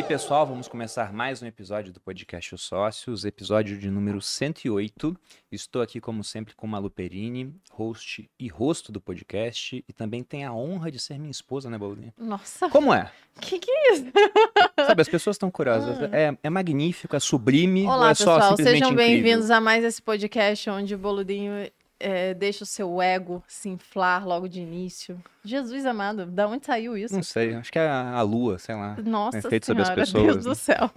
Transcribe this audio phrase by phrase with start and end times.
[0.00, 5.14] aí, pessoal, vamos começar mais um episódio do podcast Os Sócios, episódio de número 108.
[5.52, 10.46] Estou aqui, como sempre, com Malu Perini, host e rosto do podcast, e também tem
[10.46, 12.14] a honra de ser minha esposa, né, Bolinha?
[12.16, 13.12] Nossa, Como é?
[13.42, 14.06] que que é isso?
[14.86, 16.00] Sabe, as pessoas estão curiosas.
[16.12, 19.84] É, é magnífico, é sublime, ou Olá, é só pessoal, simplesmente sejam bem-vindos a mais
[19.84, 21.52] esse podcast onde o Boludinho
[22.00, 25.22] é, deixa o seu ego se inflar logo de início.
[25.44, 27.14] Jesus amado, da onde saiu isso?
[27.14, 28.96] Não sei, acho que é a, a lua, sei lá.
[29.04, 30.42] Nossa efeito sobre as pessoas, Deus né?
[30.42, 30.90] do céu.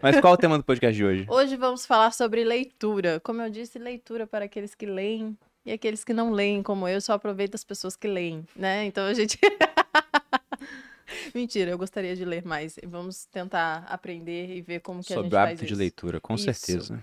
[0.00, 1.26] Mas qual é o tema do podcast de hoje?
[1.28, 3.20] Hoje vamos falar sobre leitura.
[3.20, 5.36] Como eu disse, leitura para aqueles que leem
[5.66, 8.84] e aqueles que não leem, como eu, só aproveito as pessoas que leem, né?
[8.84, 9.38] Então a gente...
[11.34, 12.76] Mentira, eu gostaria de ler mais.
[12.86, 15.78] Vamos tentar aprender e ver como que a gente Sobre o faz hábito de isso.
[15.78, 16.44] leitura, com Isso.
[16.44, 17.02] certeza.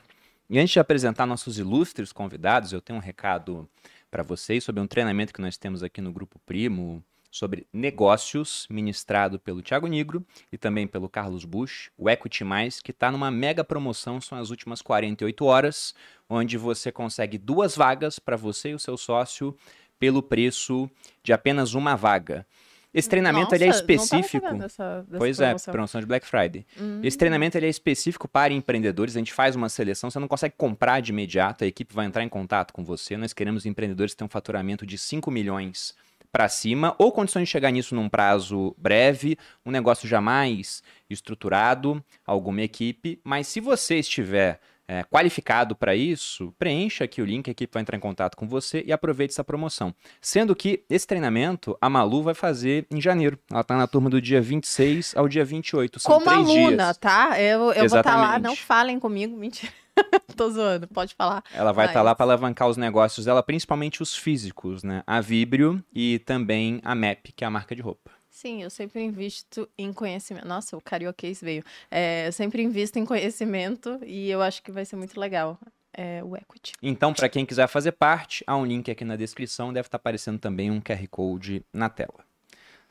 [0.52, 3.70] E antes de apresentar nossos ilustres convidados, eu tenho um recado
[4.12, 9.40] para vocês sobre um treinamento que nós temos aqui no Grupo Primo sobre negócios, ministrado
[9.40, 13.64] pelo Thiago Nigro e também pelo Carlos Bush, o Equity Mais, que está numa mega
[13.64, 15.96] promoção, são as últimas 48 horas,
[16.30, 19.56] onde você consegue duas vagas para você e o seu sócio
[19.98, 20.92] pelo preço
[21.24, 22.46] de apenas uma vaga.
[22.94, 24.54] Esse treinamento ele é Nossa, não tava específico.
[24.58, 25.72] dessa- dessa Pois promoção.
[25.72, 26.66] é, promoção de Black Friday.
[26.80, 27.00] Hum.
[27.04, 29.16] Esse treinamento ele é específico para empreendedores.
[29.16, 32.24] A gente faz uma seleção, você não consegue comprar de imediato, a equipe vai entrar
[32.24, 33.16] em contato com você.
[33.16, 35.96] Nós queremos empreendedores que têm um faturamento de 5 milhões
[36.34, 42.62] para cima, ou condições de chegar nisso num prazo breve, um negócio jamais estruturado, alguma
[42.62, 43.20] equipe.
[43.24, 44.60] Mas se você estiver
[44.92, 48.46] é, qualificado para isso, preencha aqui o link, a equipe vai entrar em contato com
[48.46, 49.96] você e aproveite essa promoção.
[50.20, 53.40] Sendo que esse treinamento a Malu vai fazer em janeiro.
[53.50, 55.98] Ela está na turma do dia 26 ao dia 28.
[55.98, 56.98] São Como três aluna, dias.
[56.98, 57.40] tá?
[57.42, 58.44] Eu, eu vou estar lá, Exatamente.
[58.44, 59.72] não falem comigo, mentira.
[60.36, 61.42] Tô zoando, pode falar.
[61.54, 65.04] Ela vai estar Mas- lá para alavancar os negócios dela, principalmente os físicos, né?
[65.08, 68.12] A Vibrio e também a MAP, que é a marca de roupa.
[68.32, 70.48] Sim, eu sempre invisto em conhecimento.
[70.48, 71.64] Nossa, o carioquês veio.
[71.92, 75.60] É, eu sempre invisto em conhecimento e eu acho que vai ser muito legal.
[75.94, 76.72] É, o Equity.
[76.82, 80.40] Então, para quem quiser fazer parte, há um link aqui na descrição, deve estar aparecendo
[80.40, 82.31] também um QR Code na tela.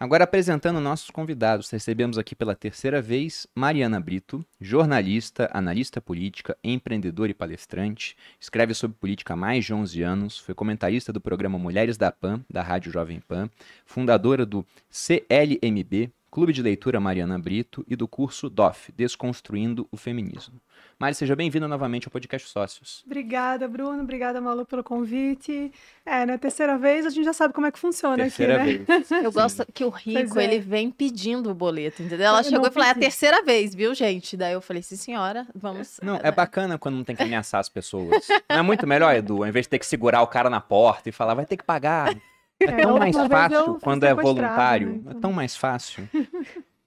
[0.02, 7.30] Agora, apresentando nossos convidados, recebemos aqui pela terceira vez Mariana Brito, jornalista, analista política, empreendedora
[7.30, 11.98] e palestrante, escreve sobre política há mais de 11 anos, foi comentarista do programa Mulheres
[11.98, 13.50] da PAN, da Rádio Jovem Pan,
[13.84, 20.60] fundadora do CLMB, Clube de Leitura Mariana Brito, e do curso DOF, Desconstruindo o Feminismo.
[20.96, 23.02] Mari, seja bem-vinda novamente ao podcast Sócios.
[23.04, 24.00] Obrigada, Bruno.
[24.02, 25.72] Obrigada, Malu, pelo convite.
[26.06, 28.84] É, na terceira vez a gente já sabe como é que funciona Terceira aqui, né?
[28.86, 29.10] vez.
[29.10, 30.44] Eu gosto que o rico, é.
[30.44, 32.26] ele vem pedindo o boleto, entendeu?
[32.26, 34.36] Ela Eu chegou e falou, é a terceira vez, viu, gente?
[34.36, 35.98] Daí eu falei, sim, senhora, vamos...
[36.00, 38.28] Não, é bacana quando não tem que ameaçar as pessoas.
[38.48, 39.42] Não é muito melhor, Edu?
[39.42, 41.64] Ao invés de ter que segurar o cara na porta e falar, vai ter que
[41.64, 42.14] pagar.
[42.60, 44.88] É É, tão mais fácil quando é voluntário.
[44.88, 45.20] né, É então.
[45.20, 46.08] tão mais fácil.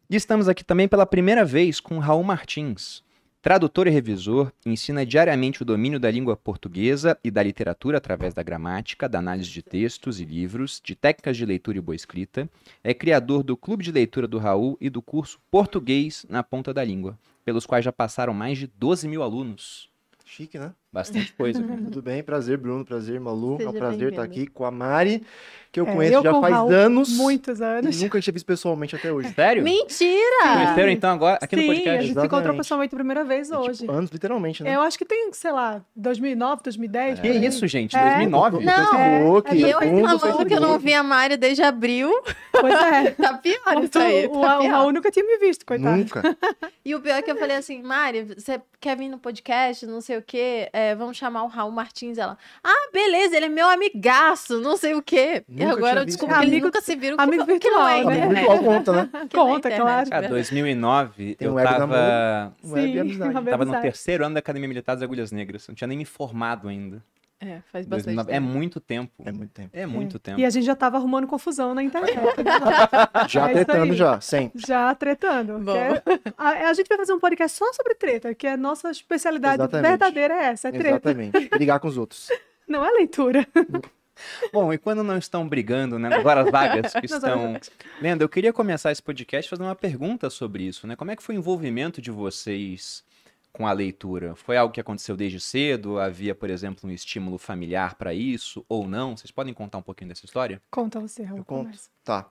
[0.10, 3.02] E estamos aqui também pela primeira vez com Raul Martins.
[3.42, 8.42] Tradutor e revisor, ensina diariamente o domínio da língua portuguesa e da literatura através da
[8.42, 12.48] gramática, da análise de textos e livros, de técnicas de leitura e boa escrita.
[12.82, 16.86] É criador do Clube de Leitura do Raul e do curso Português na Ponta da
[16.86, 19.90] Língua, pelos quais já passaram mais de 12 mil alunos.
[20.24, 20.72] Chique, né?
[20.94, 21.60] Bastante coisa.
[21.92, 22.22] Tudo bem?
[22.22, 22.86] Prazer, Bruno.
[22.86, 23.56] Prazer, Malu.
[23.56, 25.24] é Seja um prazer estar aqui com a Mari,
[25.72, 27.10] que eu É, conheço eu já faz Raul, anos.
[27.18, 28.00] Muitos E anos.
[28.02, 29.34] nunca tinha visto pessoalmente até hoje.
[29.34, 29.64] Sério?
[29.64, 30.54] Mentira!
[30.54, 32.02] Conheceram então agora aqui no Sim, a podcast?
[32.02, 32.58] gente se encontrou Exatamente.
[32.58, 33.80] pessoalmente a primeira vez E, hoje.
[33.80, 34.76] tipo, anos, literalmente, né?
[34.76, 37.20] Eu acho que tem, sei lá, 2009, 2010.
[37.20, 37.46] Que por aí.
[37.48, 37.96] isso, gente?
[37.98, 38.04] É.
[38.04, 38.58] 2009?
[38.60, 41.02] No Não, Facebook, é, E no eu fundo do reclamando que eu não vi a
[41.02, 42.12] Mari desde abril.
[42.52, 43.12] Pois é.
[43.24, 44.26] Tá pior isso O, aí.
[44.28, 44.68] o, tá o.
[44.68, 45.98] Raul nunca tinha me visto, coitado.
[45.98, 46.22] Nunca.
[46.86, 50.02] E o pior é que eu falei assim, Mari, você quer vir no podcast, não
[50.02, 52.18] sei o quê, é, vamos chamar o Raul Martins.
[52.18, 55.44] Ela, ah, beleza, ele é meu amigaço, não sei o quê.
[55.48, 57.70] e Nunca agora tinha eu descobri que eles nunca se viram que, amigo não- que
[57.70, 58.28] não é virtual, né?
[58.36, 59.10] Virtual conta, né?
[59.30, 60.10] Que não é Conta, internet, claro.
[60.10, 60.28] Cara, verdade.
[60.34, 63.32] 2009, Tem eu web tava, Web e amizade.
[63.38, 65.68] uma tava no terceiro ano da Academia Militar das Agulhas Negras.
[65.68, 67.02] Não tinha nem me formado ainda.
[67.44, 68.32] É, faz bastante 2009.
[68.32, 68.48] É tempo.
[68.48, 69.12] muito tempo.
[69.26, 69.70] É muito tempo.
[69.74, 70.40] É muito tempo.
[70.40, 72.18] E a gente já tava arrumando confusão na internet.
[73.28, 74.62] Já É tretando já, sempre.
[74.66, 75.60] Já tretando.
[75.60, 75.76] Bom.
[75.76, 76.02] é-
[76.38, 79.90] a, a gente vai fazer um podcast só sobre treta, que a nossa especialidade Exatamente.
[79.90, 81.10] verdadeira é essa, é treta.
[81.12, 81.50] Exatamente.
[81.50, 82.30] Brigar com os outros.
[82.68, 83.46] Não é leitura.
[84.54, 86.16] Bom, e quando não estão brigando, né?
[86.16, 87.60] Agora as vagas que estão.
[88.00, 90.96] Lenda, eu queria começar esse podcast fazendo uma pergunta sobre isso, né?
[90.96, 93.04] Como é que foi o envolvimento de vocês
[93.54, 94.36] com a leitura?
[94.36, 96.00] Foi algo que aconteceu desde cedo?
[96.00, 99.16] Havia, por exemplo, um estímulo familiar para isso ou não?
[99.16, 100.60] Vocês podem contar um pouquinho dessa história?
[100.72, 101.40] Conta você, Raul.
[101.40, 101.78] Eu conto.
[102.04, 102.28] Tá.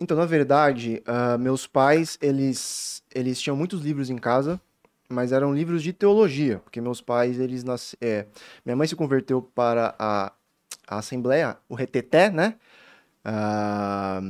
[0.00, 4.60] Então, na verdade, ah, meus pais, eles, eles tinham muitos livros em casa,
[5.08, 8.00] mas eram livros de teologia, porque meus pais, eles nasceram...
[8.00, 8.26] É,
[8.64, 10.32] minha mãe se converteu para a,
[10.88, 12.56] a Assembleia, o Reteté, né?
[13.22, 14.20] Ah,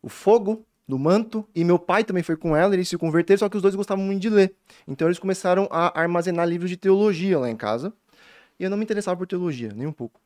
[0.00, 3.48] o Fogo no manto, e meu pai também foi com ela, eles se converteram, só
[3.48, 4.54] que os dois gostavam muito de ler.
[4.86, 7.92] Então eles começaram a armazenar livros de teologia lá em casa,
[8.60, 10.20] e eu não me interessava por teologia, nem um pouco.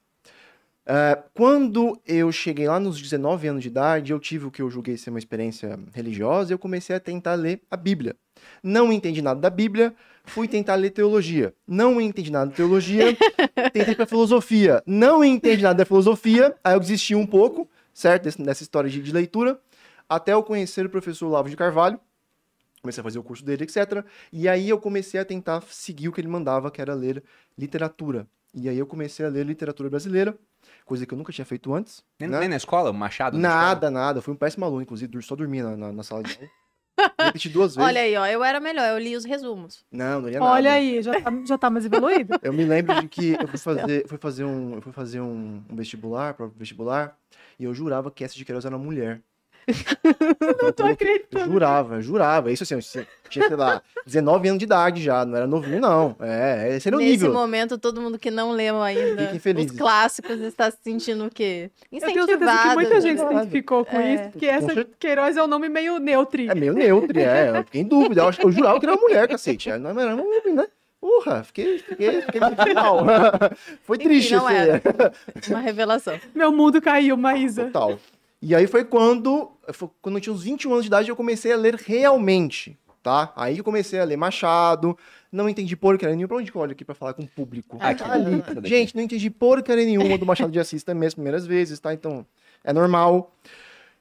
[0.86, 4.68] Uh, quando eu cheguei lá nos 19 anos de idade, eu tive o que eu
[4.68, 8.16] julguei ser uma experiência religiosa, e eu comecei a tentar ler a Bíblia.
[8.62, 11.54] Não entendi nada da Bíblia, fui tentar ler teologia.
[11.66, 13.16] Não entendi nada de teologia,
[13.72, 14.82] tentei para filosofia.
[14.84, 18.28] Não entendi nada da filosofia, aí eu desisti um pouco, certo?
[18.42, 19.60] Nessa história de, de leitura,
[20.08, 21.98] até eu conhecer o professor Lavo de Carvalho,
[22.80, 24.04] comecei a fazer o curso dele, etc.
[24.32, 27.22] E aí eu comecei a tentar seguir o que ele mandava, que era ler
[27.58, 28.26] literatura.
[28.54, 30.36] E aí eu comecei a ler literatura brasileira,
[30.84, 32.04] coisa que eu nunca tinha feito antes.
[32.18, 32.40] Nem, né?
[32.40, 33.36] nem na escola, Machado?
[33.36, 33.90] na Nada, escola?
[33.90, 34.22] nada.
[34.22, 36.48] Fui um péssimo aluno, inclusive, só dormia na, na, na sala de aula.
[37.20, 37.86] Repeti duas vezes.
[37.86, 39.84] Olha aí, ó, eu era melhor, eu li os resumos.
[39.92, 40.50] Não, não lia nada.
[40.52, 42.38] Olha aí, já tá, já tá mais evoluído.
[42.42, 45.62] Eu me lembro de que eu fui fazer, fui fazer, um, eu fui fazer um,
[45.68, 47.14] um vestibular, próprio vestibular,
[47.58, 49.20] e eu jurava que essa de Queiroz era uma mulher.
[50.62, 51.52] Não tô Eu acreditando.
[51.52, 52.52] jurava, eu jurava.
[52.52, 56.14] Isso assim, eu tinha, sei lá, 19 anos de idade já, não era novinho, não.
[56.20, 57.32] É, esse era o Nesse nível.
[57.32, 61.70] momento, todo mundo que não leu ainda os clássicos está se sentindo o quê?
[61.90, 63.00] Eu tenho certeza que muita Incentivado.
[63.02, 64.14] gente se identificou com É.
[64.14, 64.84] isso, porque essa.
[64.98, 66.40] Queiroz é um nome meio neutro.
[66.42, 67.50] É meio neutro, é.
[67.58, 68.22] Eu fiquei em dúvida.
[68.22, 69.70] Eu acho que eu jurava que era uma mulher, cacete.
[69.78, 70.66] Não era homem, né?
[71.00, 72.40] Porra, fiquei, fiquei, fiquei
[72.74, 73.00] mal.
[73.84, 74.82] Foi Enfim, triste não esse- era.
[75.48, 76.18] Uma revelação.
[76.34, 77.64] Meu mundo caiu, Maísa.
[77.66, 77.98] Total.
[78.40, 81.52] E aí foi quando, foi quando eu tinha uns 21 anos de idade, eu comecei
[81.52, 83.32] a ler realmente, tá?
[83.34, 84.96] Aí eu comecei a ler Machado,
[85.32, 86.28] não entendi porcaria nenhuma.
[86.28, 87.78] Pra onde que eu olho aqui pra falar com o público?
[87.80, 88.02] Aqui.
[88.02, 88.40] Ali.
[88.40, 88.68] Essa daqui.
[88.68, 91.94] Gente, não entendi porcaria nenhuma do Machado de Assis também as primeiras vezes, tá?
[91.94, 92.26] Então,
[92.62, 93.34] é normal.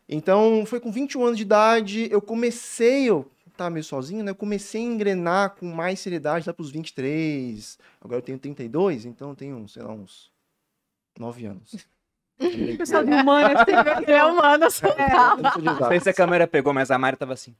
[0.07, 3.25] Então, foi com 21 anos de idade, eu comecei, eu
[3.57, 4.31] tava meio sozinho, né?
[4.31, 7.79] Eu comecei a engrenar com mais seriedade lá pros 23.
[8.01, 10.29] Agora eu tenho 32, então eu tenho, sei lá, uns
[11.17, 11.87] 9 anos.
[12.77, 17.17] Pessoal de humanas, É sou de Não sei se a câmera pegou, mas a Mari
[17.17, 17.55] tava assim.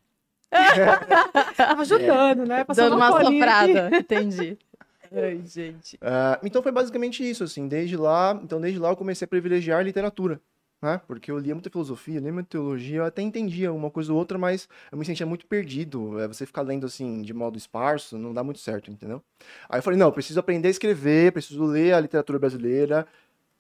[1.56, 2.64] tava ajudando, né?
[2.64, 3.26] Passando dando uma aqui.
[3.26, 3.90] soprada.
[3.98, 4.58] Entendi.
[5.12, 5.98] Ai, gente.
[6.02, 9.80] Ah, então foi basicamente isso, assim, desde lá, então desde lá eu comecei a privilegiar
[9.80, 10.42] a literatura,
[10.82, 11.00] né?
[11.08, 14.38] Porque eu lia muita filosofia, lia muita teologia, eu até entendia uma coisa ou outra,
[14.38, 16.20] mas eu me sentia muito perdido.
[16.20, 19.22] É, você ficar lendo assim de modo esparso não dá muito certo, entendeu?
[19.70, 23.08] Aí eu falei, não, eu preciso aprender a escrever, preciso ler a literatura brasileira,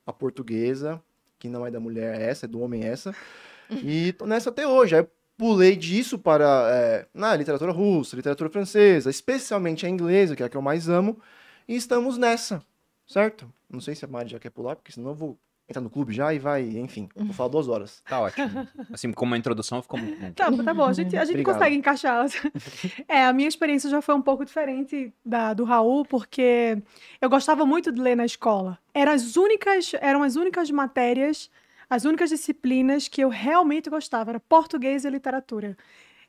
[0.05, 1.01] a portuguesa,
[1.39, 3.15] que não é da mulher essa, é do homem essa.
[3.83, 4.95] E tô nessa até hoje.
[4.95, 10.45] Aí pulei disso para é, na literatura russa, literatura francesa, especialmente a inglesa, que é
[10.45, 11.19] a que eu mais amo.
[11.67, 12.63] E estamos nessa,
[13.07, 13.51] certo?
[13.67, 16.13] Não sei se a Mari já quer pular, porque senão eu vou entrar no clube
[16.13, 18.03] já e vai, enfim, vou falar duas horas.
[18.07, 18.67] Tá ótimo.
[18.93, 20.31] Assim, como uma introdução, ficou muito bom.
[20.33, 21.55] Tá, tá bom, a gente, a gente Obrigado.
[21.55, 22.25] consegue encaixar.
[23.07, 26.77] É, a minha experiência já foi um pouco diferente da do Raul, porque
[27.19, 28.77] eu gostava muito de ler na escola.
[28.93, 31.49] Eram as únicas, eram as únicas matérias,
[31.89, 35.77] as únicas disciplinas que eu realmente gostava, era português e literatura.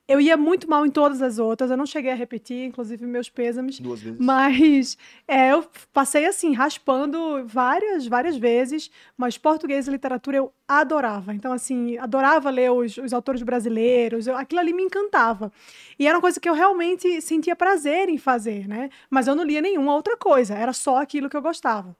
[0.09, 3.29] Eu ia muito mal em todas as outras, eu não cheguei a repetir, inclusive meus
[3.29, 3.81] pêsames.
[3.81, 4.19] Duas vezes.
[4.21, 11.35] Mas é, eu passei assim, raspando várias, várias vezes, mas português e literatura eu adorava.
[11.35, 15.51] Então, assim, adorava ler os, os autores brasileiros, eu- aquilo ali me encantava.
[15.99, 18.91] E era uma coisa que eu realmente sentia prazer em fazer, né?
[19.11, 21.97] Mas eu não lia nenhuma outra coisa, era só aquilo que eu gostava.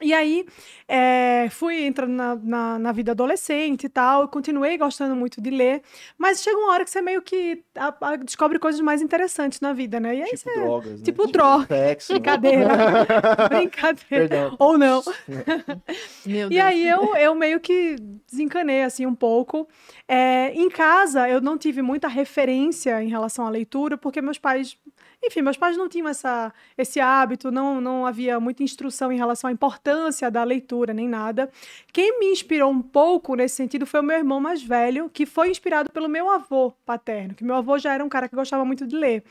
[0.00, 0.46] E aí,
[0.86, 5.50] é, fui entrando na, na, na vida adolescente e tal, eu continuei gostando muito de
[5.50, 5.82] ler,
[6.16, 9.72] mas chega uma hora que você meio que a- a- descobre coisas mais interessantes na
[9.72, 10.14] vida, né?
[10.16, 11.04] E aí Tipo drogas, né?
[11.04, 11.66] tipo droga.
[11.66, 12.12] Sexo.
[12.12, 12.18] né?
[12.20, 12.68] Brincadeira.
[13.50, 14.28] Brincadeira.
[14.28, 14.56] Perdão.
[14.58, 15.02] Ou não.
[16.24, 16.50] Meu Deus.
[16.52, 17.96] E aí eu, eu meio que
[18.30, 19.68] desencanei assim um pouco.
[20.06, 24.76] É, em casa eu não tive muita referência em relação à leitura, porque meus pais,
[25.22, 29.48] enfim, meus pais não tinham essa, esse hábito, não, não havia muita instrução em relação
[29.48, 31.50] à importância da leitura, nem nada.
[31.92, 35.50] Quem me inspirou um pouco nesse sentido foi o meu irmão mais velho, que foi
[35.50, 38.86] inspirado pelo meu avô paterno, que meu avô já era um cara que gostava muito
[38.86, 39.24] de ler.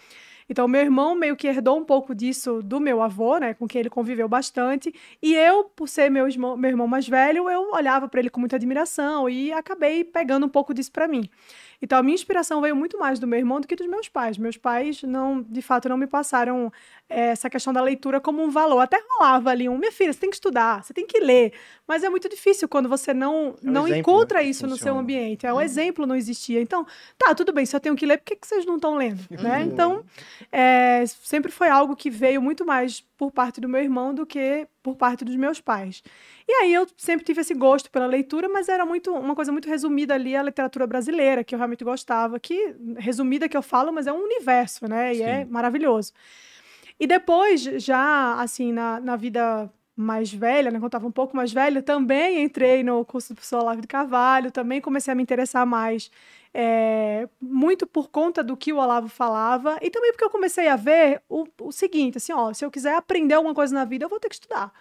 [0.49, 3.79] Então, meu irmão meio que herdou um pouco disso do meu avô, né, com quem
[3.79, 4.93] ele conviveu bastante.
[5.21, 8.39] E eu, por ser meu irmão, meu irmão mais velho, eu olhava para ele com
[8.39, 11.29] muita admiração e acabei pegando um pouco disso para mim.
[11.81, 14.37] Então, a minha inspiração veio muito mais do meu irmão do que dos meus pais.
[14.37, 16.71] Meus pais, não, de fato, não me passaram
[17.09, 18.79] essa questão da leitura como um valor.
[18.79, 21.53] Até rolava ali um, minha filha, você tem que estudar, você tem que ler.
[21.87, 24.71] Mas é muito difícil quando você não, É um não exemplo, encontra né, isso no
[24.71, 24.99] seu funciona.
[25.01, 25.45] ambiente.
[25.45, 26.61] É, o exemplo não existia.
[26.61, 26.85] Então,
[27.17, 29.23] tá, tudo bem, se eu tenho que ler, por que, que vocês não estão lendo?
[29.29, 29.59] Né?
[29.59, 29.63] Uhum.
[29.63, 30.03] Então,
[30.51, 34.67] é, sempre foi algo que veio muito mais por parte do meu irmão do que
[34.83, 36.03] por parte dos meus pais.
[36.47, 39.67] E aí eu sempre tive esse gosto pela leitura, mas era muito uma coisa muito
[39.67, 44.07] resumida ali a literatura brasileira, que eu realmente gostava, que resumida que eu falo, mas
[44.07, 45.15] é um universo, né?
[45.15, 45.51] E é Sim.
[45.51, 46.13] maravilhoso.
[46.99, 51.35] E depois, já assim, na, na vida mais velha, né, quando eu estava um pouco
[51.35, 55.23] mais velha, também entrei no curso do professor Olavo de Carvalho, também comecei a me
[55.23, 56.11] interessar mais
[56.53, 60.75] é, muito por conta do que o Olavo falava e também porque eu comecei a
[60.75, 64.09] ver o, o seguinte, assim, ó, se eu quiser aprender alguma coisa na vida, eu
[64.09, 64.71] vou ter que estudar.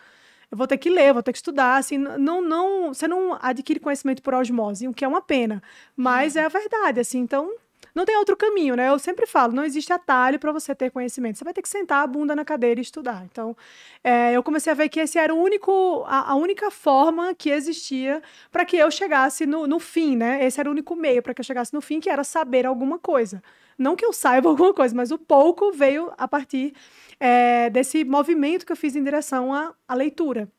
[0.50, 3.80] Eu vou ter que ler, vou ter que estudar, assim, não, não, você não adquire
[3.80, 5.62] conhecimento por osmose, o que é uma pena,
[5.96, 7.52] mas é a verdade, assim, então
[7.97, 8.91] não tem outro caminho, né?
[8.91, 11.38] Eu sempre falo, não existe atalho para você ter conhecimento.
[11.38, 13.25] Você vai ter que sentar a bunda na cadeira e estudar.
[13.25, 13.57] Então,
[14.05, 17.49] é, eu comecei a ver que esse era o único, a, a única forma que
[17.49, 18.23] existia
[18.53, 20.45] para que eu chegasse no, no fim, né?
[20.45, 22.99] Esse era o único meio para que eu chegasse no fim, que era saber alguma
[22.99, 23.43] coisa.
[23.79, 26.75] Não que eu saiba alguma coisa, mas o pouco veio a partir
[27.19, 30.50] é, desse movimento que eu fiz em direção à, à leitura.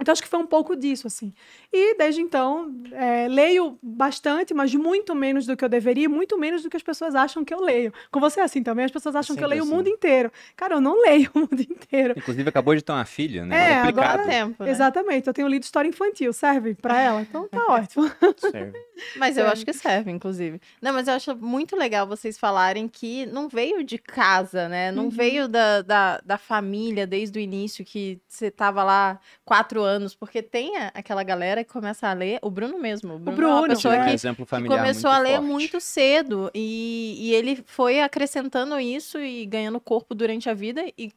[0.00, 1.32] Então, acho que foi um pouco disso, assim.
[1.72, 6.62] E, desde então, é, leio bastante, mas muito menos do que eu deveria, muito menos
[6.62, 7.92] do que as pessoas acham que eu leio.
[8.10, 9.72] Com você é assim também, as pessoas acham que eu leio assim.
[9.72, 10.30] o mundo inteiro.
[10.56, 12.14] Cara, eu não leio o mundo inteiro.
[12.16, 13.72] Inclusive, acabou de ter uma filha, né?
[13.72, 14.70] É, agora- tempo, né?
[14.70, 17.22] Exatamente, eu tenho lido história infantil, serve pra ela?
[17.22, 18.08] Então tá ótimo.
[18.36, 18.72] Serve.
[19.16, 19.52] Mas eu Serve.
[19.52, 20.60] acho que serve, inclusive.
[20.82, 24.90] Não, mas eu acho muito legal vocês falarem que não veio de casa, né?
[24.92, 25.10] Não Uhum.
[25.10, 30.42] veio da, da, da família desde o início, que você tava lá quatro anos, porque
[30.42, 33.14] tem a- aquela galera que começa a ler, o Bruno mesmo.
[33.14, 35.36] O Bruno, é uma Bruno, pessoa um que exemplo que familiar começou muito a ler
[35.36, 35.46] forte.
[35.50, 41.12] muito cedo e, e ele foi acrescentando isso e ganhando corpo durante a vida e,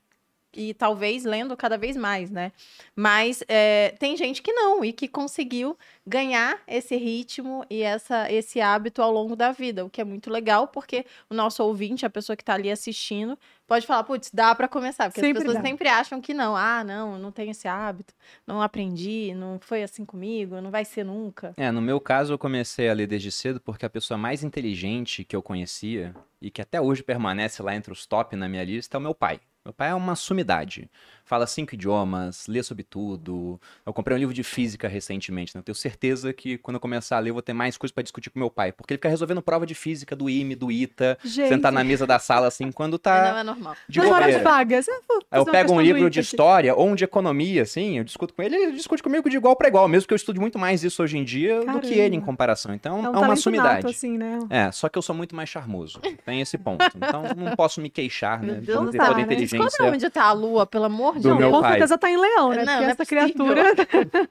[0.54, 2.52] e talvez lendo cada vez mais, né?
[2.96, 8.60] Mas é, tem gente que não e que conseguiu ganhar esse ritmo e essa, esse
[8.60, 12.10] hábito ao longo da vida, o que é muito legal porque o nosso ouvinte, a
[12.10, 15.64] pessoa que está ali assistindo, pode falar, putz, dá para começar, porque Sempre as pessoas
[15.64, 15.70] dá.
[15.70, 18.14] sempre acham que não, ah, não, não tenho esse hábito,
[18.46, 21.54] não aprendi, não foi assim comigo, não vai ser nunca.
[21.56, 25.24] É, no meu caso, eu comecei a ler desde cedo porque a pessoa mais inteligente
[25.24, 28.98] que eu conhecia e que até hoje permanece lá entre os top na minha lista
[28.98, 29.40] é o meu pai.
[29.64, 30.90] Meu pai é uma sumidade.
[31.32, 33.58] Fala cinco idiomas, lê sobre tudo.
[33.86, 35.60] Eu comprei um livro de física recentemente, né?
[35.60, 38.04] Eu tenho certeza que quando eu começar a ler, eu vou ter mais coisas pra
[38.04, 38.74] discutir com meu pai.
[38.74, 42.06] Porque ele fica resolvendo prova de física do IME, do ITA, Gente, sentar na mesa
[42.06, 43.78] da sala assim, quando Não tá é normal.
[43.88, 44.88] de nas horas vagas.
[44.90, 48.44] Eu, eu pego um livro de história ou um de economia, assim, eu discuto com
[48.44, 51.02] ele, ele discute comigo de igual para igual, mesmo que eu estude muito mais isso
[51.02, 52.26] hoje em dia do que ele em Caramba.
[52.26, 52.76] comparação.
[52.76, 53.88] Então, É um é, uma talento nato, sumidade.
[53.88, 54.40] assim, né?
[54.50, 56.02] É, só que eu sou muito mais charmoso.
[56.26, 56.84] Tem esse ponto.
[56.94, 58.56] Então, não posso me queixar, né?
[58.56, 59.22] Meu Deus a né?
[59.22, 59.58] inteligência.
[59.58, 61.40] Descobre onde tá a lua, pelo amor de Do Deus.
[61.40, 61.72] meu com pai.
[61.72, 62.58] certeza tá em leão, né?
[62.58, 63.24] Não, Porque não é essa possível.
[63.36, 63.64] criatura.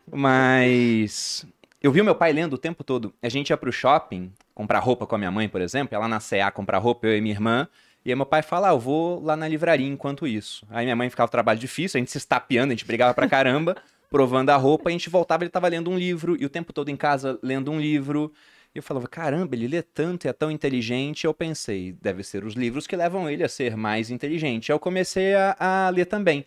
[0.13, 1.47] Mas
[1.83, 3.13] eu vi o meu pai lendo o tempo todo.
[3.23, 6.21] A gente ia pro shopping comprar roupa com a minha mãe, por exemplo, ela na
[6.21, 7.69] CA comprar roupa, eu e minha irmã.
[8.05, 10.67] E aí meu pai fala, ah, eu vou lá na livraria enquanto isso.
[10.71, 13.29] Aí minha mãe ficava um trabalho difícil, a gente se estapeando, a gente brigava pra
[13.29, 13.77] caramba,
[14.11, 16.89] provando a roupa, a gente voltava, ele tava lendo um livro, e o tempo todo
[16.89, 18.33] em casa lendo um livro.
[18.75, 21.25] E eu falava, caramba, ele lê tanto e é tão inteligente.
[21.25, 24.71] Eu pensei, deve ser os livros que levam ele a ser mais inteligente.
[24.71, 26.47] Aí eu comecei a, a ler também.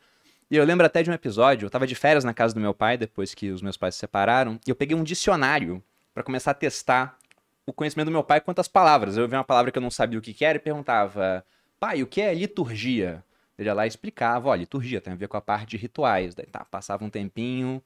[0.54, 2.76] E eu lembro até de um episódio, eu tava de férias na casa do meu
[2.76, 5.84] pai, depois que os meus pais se separaram, e eu peguei um dicionário
[6.14, 7.18] pra começar a testar
[7.66, 9.18] o conhecimento do meu pai quanto às palavras.
[9.18, 11.44] Eu vi uma palavra que eu não sabia o que que era e perguntava,
[11.80, 13.24] pai, o que é liturgia?
[13.58, 16.36] Ele ia lá e explicava, ó, liturgia tem a ver com a parte de rituais.
[16.36, 17.82] Daí tá, passava um tempinho.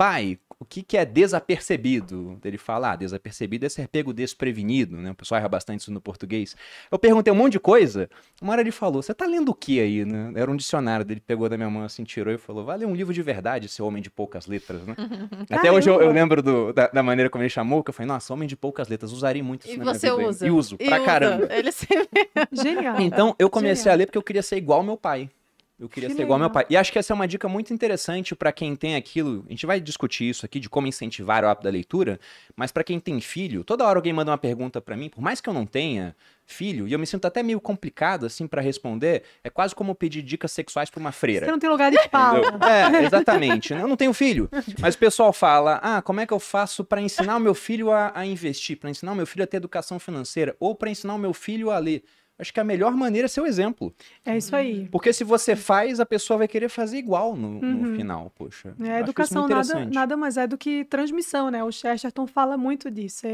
[0.00, 2.38] Pai, o que, que é desapercebido?
[2.42, 5.10] Ele fala, ah, desapercebido é ser pego desprevenido, né?
[5.10, 6.56] O pessoal erra bastante isso no português.
[6.90, 8.08] Eu perguntei um monte de coisa.
[8.40, 10.32] Uma hora ele falou, você tá lendo o que aí, né?
[10.36, 12.94] Era um dicionário dele, pegou da minha mão assim, tirou e falou, vai ler um
[12.94, 14.96] livro de verdade, seu homem de poucas letras, né?
[15.50, 18.08] Até hoje eu, eu lembro do- da, da maneira como ele chamou, que eu falei,
[18.08, 20.28] nossa, homem de poucas letras, usaria muito isso E na minha você vida.
[20.28, 20.46] usa.
[20.46, 21.04] E uso, E pra usa.
[21.04, 21.48] caramba.
[21.54, 22.08] Ele sempre...
[22.52, 22.98] Genial.
[23.00, 23.92] Então, eu comecei Genial.
[23.94, 25.28] a ler porque eu queria ser igual ao meu pai.
[25.80, 26.62] Eu queria Que ser igual ao meu legal.
[26.62, 26.66] pai.
[26.68, 29.42] E acho que essa é uma dica muito interessante pra quem tem aquilo.
[29.48, 32.20] A gente vai discutir isso aqui de como incentivar o hábito da leitura,
[32.54, 35.40] mas pra quem tem filho, toda hora alguém manda uma pergunta pra mim, por mais
[35.40, 39.22] que eu não tenha filho, e eu me sinto até meio complicado assim pra responder,
[39.42, 41.46] é quase como pedir dicas sexuais pra uma freira.
[41.46, 42.42] Você não tem lugar de fala.
[42.68, 43.72] É, exatamente.
[43.72, 44.50] Eu não tenho filho.
[44.80, 47.90] Mas o pessoal fala: ah, como é que eu faço pra ensinar o meu filho
[47.90, 51.14] a, a investir, Pra ensinar o meu filho a ter educação financeira, ou pra ensinar
[51.14, 52.02] o meu filho a ler?
[52.40, 53.94] Acho que a melhor maneira é ser o exemplo.
[54.24, 54.88] É isso aí.
[54.90, 57.94] Porque se você faz, a pessoa vai querer fazer igual no, no Uhum.
[57.94, 58.74] final, poxa.
[58.80, 61.62] É, educação nada, nada mais é do que transmissão, né?
[61.62, 63.26] O Chesterton fala muito disso.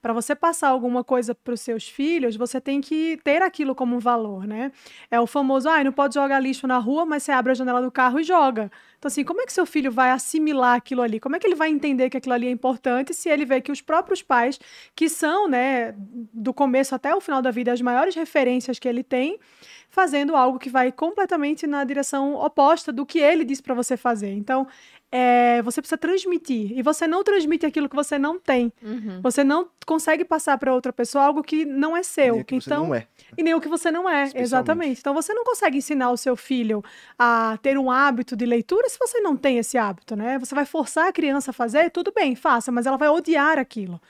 [0.00, 3.96] Para você passar alguma coisa para os seus filhos, você tem que ter aquilo como
[3.96, 4.72] um valor, né?
[5.10, 7.82] É o famoso, ah, não pode jogar lixo na rua, mas você abre a janela
[7.82, 8.70] do carro e joga.
[9.04, 11.20] Então, assim, como é que seu filho vai assimilar aquilo ali?
[11.20, 13.70] Como é que ele vai entender que aquilo ali é importante se ele vê que
[13.70, 14.58] os próprios pais,
[14.96, 15.94] que são, né,
[16.32, 19.38] do começo até o final da vida, as maiores referências que ele tem,
[19.90, 24.32] fazendo algo que vai completamente na direção oposta do que ele disse para você fazer.
[24.32, 24.66] Então,
[25.16, 26.76] é, você precisa transmitir.
[26.76, 28.72] E você não transmite aquilo que você não tem.
[28.82, 29.20] Uhum.
[29.22, 32.32] Você não consegue passar para outra pessoa algo que não é seu.
[32.32, 33.06] Nem o que você então, não é.
[33.38, 34.98] e nem o que você não é, exatamente.
[34.98, 36.82] Então você não consegue ensinar o seu filho
[37.16, 40.36] a ter um hábito de leitura se você não tem esse hábito, né?
[40.40, 44.00] Você vai forçar a criança a fazer, tudo bem, faça, mas ela vai odiar aquilo.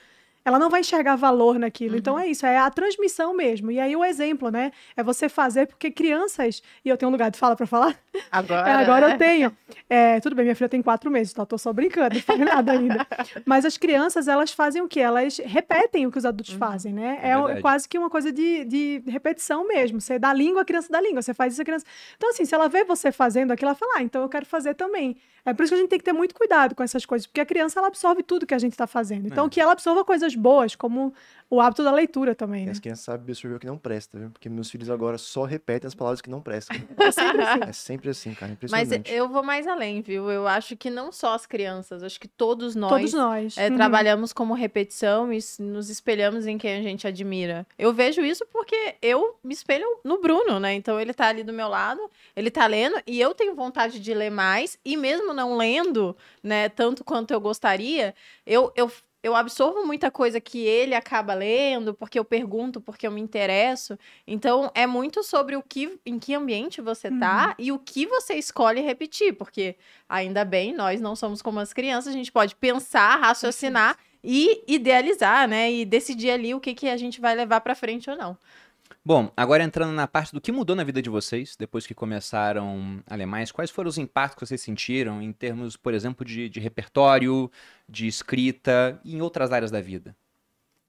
[0.44, 1.92] Ela não vai enxergar valor naquilo.
[1.94, 1.98] Uhum.
[1.98, 3.70] Então é isso, é a transmissão mesmo.
[3.70, 4.72] E aí o exemplo, né?
[4.96, 6.62] É você fazer, porque crianças.
[6.84, 7.96] E eu tenho um lugar de fala para falar?
[8.30, 9.14] Agora, É, agora né?
[9.14, 9.56] eu tenho.
[9.88, 12.38] É, tudo bem, minha filha tem quatro meses, então eu tô só brincando, não faz
[12.40, 13.06] nada ainda.
[13.46, 15.00] Mas as crianças, elas fazem o quê?
[15.00, 16.58] Elas repetem o que os adultos Uhum.
[16.58, 17.18] fazem, né?
[17.22, 17.60] É É, verdade.
[17.62, 20.00] quase que uma coisa de, de repetição mesmo.
[20.00, 21.22] Você dá língua, a criança dá língua.
[21.22, 21.84] Você faz isso, a criança.
[22.16, 24.74] Então, assim, se ela vê você fazendo aquilo, ela fala, ah, então eu quero fazer
[24.74, 25.16] também.
[25.46, 27.40] É por isso que a gente tem que ter muito cuidado com essas coisas, porque
[27.40, 29.26] a criança, ela absorve tudo que a gente está fazendo.
[29.26, 29.48] Então, É.
[29.50, 31.12] que ela absorva coisas boas, como
[31.50, 32.72] o hábito da leitura também, né?
[32.72, 34.30] as crianças sabem absorver o que não presta, viu?
[34.30, 36.76] Porque meus filhos agora só repetem as palavras que não prestam.
[36.98, 37.60] É sempre assim.
[37.68, 38.58] É sempre assim, cara.
[38.70, 39.12] Mas Impressionante.
[39.12, 40.30] eu vou mais além, viu?
[40.30, 43.56] Eu acho que não só as crianças, acho que todos nós, Todos nós.
[43.58, 43.76] é, Uhum.
[43.76, 47.66] trabalhamos como repetição e nos espelhamos em quem a gente admira.
[47.78, 50.74] Eu vejo isso porque eu me espelho no Bruno, né?
[50.74, 52.00] Então ele tá ali do meu lado,
[52.34, 56.68] ele tá lendo e eu tenho vontade de ler mais e mesmo não lendo, né,
[56.68, 58.14] tanto quanto eu gostaria,
[58.46, 58.90] eu, eu
[59.24, 63.98] eu absorvo muita coisa que ele acaba lendo, porque eu pergunto, porque eu me interesso.
[64.26, 68.34] Então, é muito sobre o que, em que ambiente você tá e o que você
[68.34, 69.76] escolhe repetir, porque
[70.06, 75.48] ainda bem, nós não somos como as crianças, a gente pode pensar, raciocinar e idealizar,
[75.48, 75.72] né?
[75.72, 78.36] E decidir ali o que, que a gente vai levar pra frente ou não.
[79.06, 83.02] Bom, agora entrando na parte do que mudou na vida de vocês depois que começaram
[83.06, 86.48] a ler mais, quais foram os impactos que vocês sentiram em termos, por exemplo, de,
[86.48, 87.50] de repertório,
[87.86, 90.16] de escrita e em outras áreas da vida?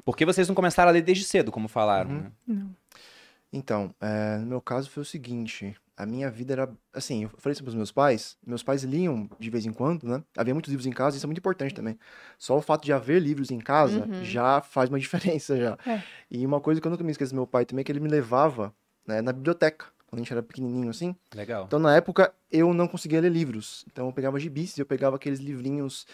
[0.05, 2.19] Porque vocês não começaram a ler desde cedo, como falaram, Uhum.
[2.21, 2.31] né?
[2.47, 2.75] Não.
[3.51, 6.69] Então, é, no meu caso foi o seguinte: a minha vida era.
[6.93, 8.37] Assim, eu falei isso para os meus pais.
[8.45, 10.23] Meus pais liam de vez em quando, né?
[10.37, 11.97] Havia muitos livros em casa, isso é muito importante também.
[12.37, 14.23] Só o fato de haver livros em casa Uhum.
[14.23, 15.77] já faz uma diferença já.
[15.85, 16.01] É.
[16.29, 17.99] E uma coisa que eu nunca me esqueço do meu pai também é que ele
[17.99, 18.73] me levava
[19.07, 21.15] né, na biblioteca, quando a gente era pequenininho assim.
[21.33, 21.65] Legal.
[21.65, 23.85] Então, na época, eu não conseguia ler livros.
[23.91, 26.05] Então, eu pegava gibis, eu pegava aqueles livrinhos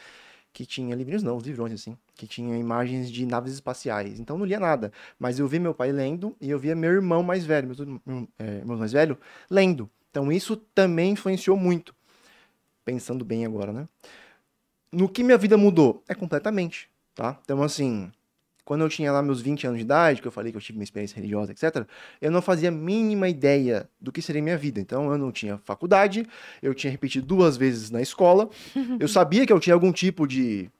[0.53, 0.95] que tinha...
[0.95, 1.97] Livrinhos não, livrões, assim.
[2.15, 4.19] Que tinha imagens de naves espaciais.
[4.19, 4.91] Então, não lia nada.
[5.19, 8.57] Mas eu via meu pai lendo e eu via meu irmão mais velho, irmão, é,
[8.57, 9.17] irmão mais velho,
[9.49, 9.89] lendo.
[10.09, 11.95] Então, isso também influenciou muito.
[12.83, 13.87] Pensando bem agora, né?
[14.91, 16.03] No que minha vida mudou?
[16.07, 17.39] É completamente, tá?
[17.43, 18.11] Então, assim...
[18.71, 20.79] Quando eu tinha lá meus 20 anos de idade, que eu falei que eu tive
[20.79, 21.85] uma experiência religiosa, etc.,
[22.21, 24.79] eu não fazia a mínima ideia do que seria minha vida.
[24.79, 26.25] Então, eu não tinha faculdade,
[26.63, 28.49] eu tinha repetido duas vezes na escola,
[28.97, 30.71] eu sabia que eu tinha algum tipo de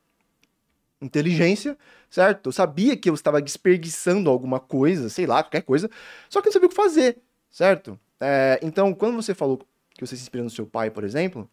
[1.02, 1.78] inteligência,
[2.10, 2.48] certo?
[2.48, 5.90] Eu sabia que eu estava desperdiçando alguma coisa, sei lá, qualquer coisa,
[6.30, 7.18] só que eu não sabia o que fazer,
[7.50, 8.00] certo?
[8.22, 9.60] É, então, quando você falou
[9.94, 11.46] que você se inspira no seu pai, por exemplo,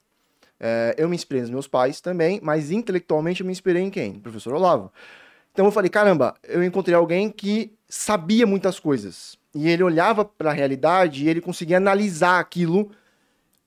[0.61, 4.13] é, eu me inspirei nos meus pais também, mas intelectualmente eu me inspirei em quem?
[4.13, 4.93] No professor Olavo.
[5.53, 9.37] Então eu falei, caramba, eu encontrei alguém que sabia muitas coisas.
[9.55, 12.91] E ele olhava para a realidade e ele conseguia analisar aquilo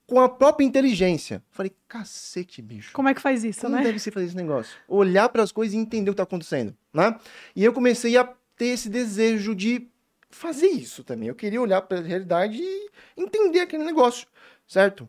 [0.06, 1.36] com a própria inteligência.
[1.36, 2.92] Eu falei, cacete, bicho.
[2.92, 3.82] Como é que faz isso, Como né?
[3.82, 4.74] deve ser fazer esse negócio?
[4.88, 7.18] Olhar para as coisas e entender o que está acontecendo, né?
[7.54, 8.24] E eu comecei a
[8.56, 9.88] ter esse desejo de
[10.30, 11.28] fazer isso também.
[11.28, 14.26] Eu queria olhar para a realidade e entender aquele negócio,
[14.66, 15.08] certo?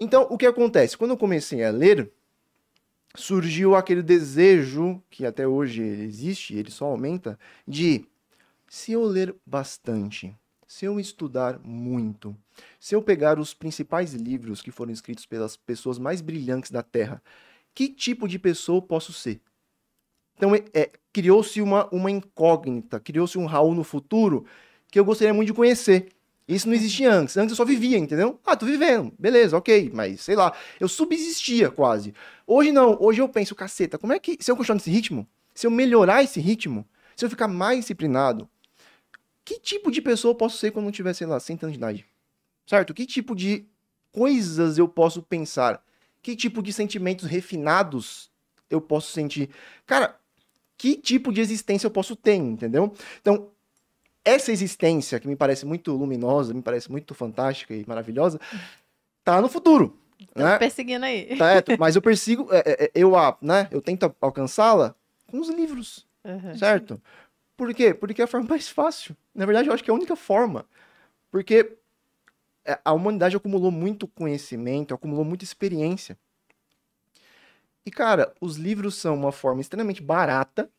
[0.00, 0.96] Então, o que acontece?
[0.96, 2.10] Quando eu comecei a ler,
[3.14, 8.04] surgiu aquele desejo, que até hoje existe, ele só aumenta, de
[8.68, 10.34] se eu ler bastante,
[10.66, 12.34] se eu estudar muito,
[12.80, 17.22] se eu pegar os principais livros que foram escritos pelas pessoas mais brilhantes da Terra,
[17.74, 19.40] que tipo de pessoa eu posso ser?
[20.36, 24.46] Então, é, é, criou-se uma, uma incógnita, criou-se um Raul no futuro
[24.90, 26.08] que eu gostaria muito de conhecer.
[26.46, 27.36] Isso não existia antes.
[27.36, 28.38] Antes eu só vivia, entendeu?
[28.44, 29.12] Ah, tô vivendo.
[29.18, 29.90] Beleza, ok.
[29.94, 32.14] Mas, sei lá, eu subsistia quase.
[32.46, 32.96] Hoje não.
[33.00, 36.22] Hoje eu penso, caceta, como é que, se eu continuar nesse ritmo, se eu melhorar
[36.22, 38.48] esse ritmo, se eu ficar mais disciplinado,
[39.44, 41.78] que tipo de pessoa eu posso ser quando eu tiver, sei lá, 100 anos de
[41.78, 42.06] idade?
[42.66, 42.94] Certo?
[42.94, 43.66] Que tipo de
[44.12, 45.84] coisas eu posso pensar?
[46.20, 48.30] Que tipo de sentimentos refinados
[48.70, 49.50] eu posso sentir?
[49.86, 50.16] Cara,
[50.76, 52.92] que tipo de existência eu posso ter, entendeu?
[53.20, 53.51] Então,
[54.24, 58.40] essa existência que me parece muito luminosa, me parece muito fantástica e maravilhosa,
[59.24, 59.98] tá no futuro.
[60.36, 60.58] Né?
[60.58, 61.36] Perseguindo aí.
[61.36, 64.94] Tá, é, mas eu persigo, é, é, é, eu, a- né, eu tento alcançá-la
[65.26, 66.56] com os livros, Uhum.
[66.56, 67.02] certo?
[67.56, 67.92] Por quê?
[67.92, 69.16] Porque é a forma mais fácil.
[69.34, 70.64] Na verdade, eu acho que é a única forma.
[71.30, 71.76] Porque
[72.64, 76.16] é, a humanidade acumulou muito conhecimento, acumulou muita experiência.
[77.84, 80.70] E, cara, os livros são uma forma extremamente barata,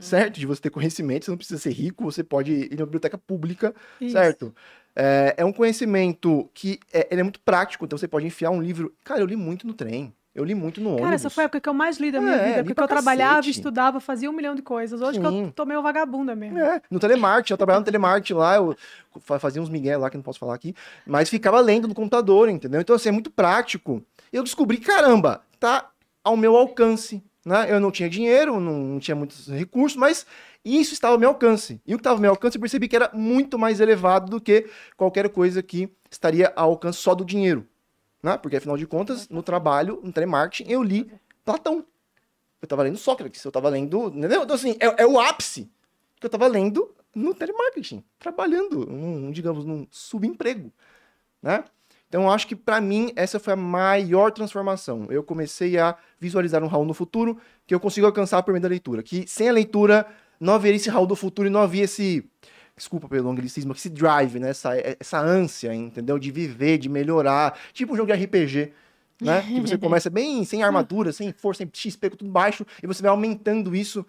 [0.00, 0.40] certo?
[0.40, 3.74] De você ter conhecimento, você não precisa ser rico, você pode ir na biblioteca pública,
[4.00, 4.12] Isso.
[4.12, 4.54] certo?
[4.96, 8.60] É, é um conhecimento que é, ele é muito prático, então você pode enfiar um
[8.60, 8.92] livro.
[9.04, 11.14] Cara, eu li muito no trem, eu li muito no Cara, ônibus.
[11.14, 13.36] essa foi a época que eu mais li da minha É, vida, porque eu trabalhava,
[13.36, 13.50] cacete.
[13.50, 15.00] estudava, fazia um milhão de coisas.
[15.00, 15.44] Hoje que Sim.
[15.46, 16.58] eu tô meio vagabunda mesmo.
[16.58, 18.76] É, no telemarketing, eu trabalhava no telemarketing lá, eu
[19.20, 20.74] fa- fazia uns migué lá que não posso falar aqui,
[21.06, 22.80] mas ficava lendo no computador, entendeu?
[22.80, 24.02] Então, assim, é muito prático.
[24.32, 25.90] Eu descobri, caramba, tá
[26.24, 27.22] ao meu alcance.
[27.44, 27.72] Né?
[27.72, 30.26] Eu não tinha dinheiro, não, tinha muitos recursos, mas
[30.64, 31.80] isso estava ao meu alcance.
[31.86, 34.40] E o que estava ao meu alcance eu percebi que era muito mais elevado do
[34.40, 37.66] que qualquer coisa que estaria ao alcance só do dinheiro.
[38.22, 38.36] Né?
[38.36, 41.10] Porque, afinal de contas, no trabalho, no telemarketing, eu li
[41.44, 41.86] Platão.
[42.60, 44.08] Eu estava lendo Sócrates, eu estava lendo.
[44.08, 44.42] Entendeu?
[44.42, 45.70] Então, assim, é, é o ápice
[46.18, 50.70] que eu estava lendo no telemarketing, trabalhando, num, digamos, num subemprego.
[51.42, 51.64] Né?
[52.10, 55.06] Então, eu acho que para mim essa foi a maior transformação.
[55.10, 58.68] Eu comecei a visualizar um Raul no futuro que eu consigo alcançar por meio da
[58.68, 59.00] leitura.
[59.00, 60.04] Que sem a leitura
[60.40, 62.28] não haveria esse Raul do futuro e não havia esse.
[62.76, 64.50] Desculpa pelo anglicismo, esse drive, né?
[64.50, 66.18] Essa, essa ânsia, entendeu?
[66.18, 67.56] De viver, de melhorar.
[67.72, 68.72] Tipo um jogo de RPG.
[69.20, 69.42] Né?
[69.46, 73.10] Que você começa bem sem armadura, sem força, sem XP, tudo baixo, e você vai
[73.10, 74.04] aumentando isso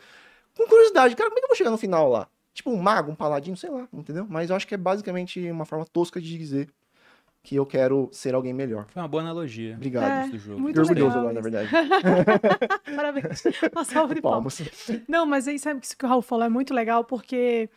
[0.57, 1.15] com curiosidade.
[1.15, 2.27] Cara, como é que eu vou chegar no final lá?
[2.51, 4.25] Tipo um mago, um paladino, sei lá, entendeu?
[4.27, 6.67] Mas eu acho que é basicamente uma forma tosca de dizer
[7.43, 8.85] que eu quero ser alguém melhor.
[8.89, 9.75] Foi uma boa analogia.
[9.75, 10.27] Obrigado.
[10.27, 10.59] É, do jogo.
[10.59, 11.69] muito orgulhoso agora, na verdade.
[12.95, 13.43] Parabéns.
[13.71, 14.61] Uma salva de palmas.
[14.61, 15.03] Palmas.
[15.07, 17.69] Não, mas aí sabe que isso que o Raul falou é muito legal porque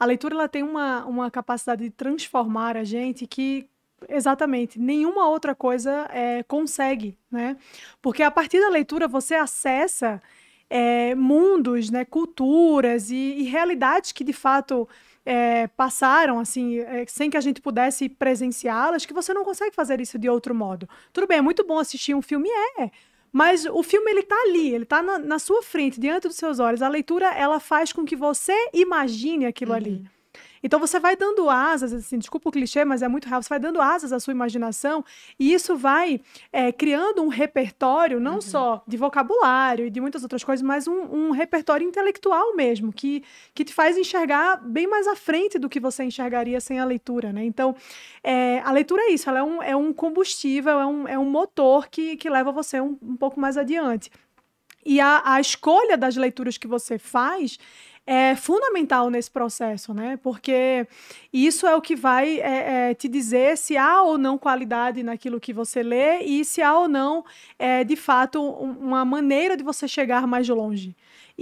[0.00, 3.68] a leitura ela tem uma, uma capacidade de transformar a gente que
[4.08, 7.56] exatamente nenhuma outra coisa é, consegue, né?
[8.00, 10.20] Porque a partir da leitura você acessa
[10.68, 14.88] é, mundos, né, culturas e, e realidades que de fato
[15.24, 20.00] é, passaram assim é, sem que a gente pudesse presenciá-las, que você não consegue fazer
[20.00, 20.88] isso de outro modo.
[21.12, 22.90] Tudo bem, é muito bom assistir um filme, é.
[23.32, 26.58] Mas o filme ele tá ali, ele tá na, na sua frente, diante dos seus
[26.58, 26.82] olhos.
[26.82, 30.04] A leitura ela faz com que você imagine aquilo ali.
[30.62, 33.42] Então você vai dando asas, assim, desculpa o clichê, mas é muito real.
[33.42, 35.04] Você vai dando asas à sua imaginação
[35.38, 36.20] e isso vai
[36.52, 41.28] é, criando um repertório, não só de vocabulário e de muitas outras coisas, mas um,
[41.28, 45.80] um repertório intelectual mesmo, que, que te faz enxergar bem mais à frente do que
[45.80, 47.44] você enxergaria sem a leitura, né?
[47.44, 47.74] Então,
[48.22, 51.28] é, a leitura é isso, ela é um, é um combustível, é um, é um
[51.28, 54.10] motor que, que leva você um, um pouco mais adiante.
[54.84, 57.58] E a, a escolha das leituras que você faz
[58.06, 60.18] é fundamental nesse processo, né?
[60.22, 60.86] Porque
[61.32, 65.38] isso é o que vai é, é, te dizer se há ou não qualidade naquilo
[65.40, 67.24] que você lê e se há ou não,
[67.58, 70.94] é, de fato, um- uma maneira de você chegar mais longe.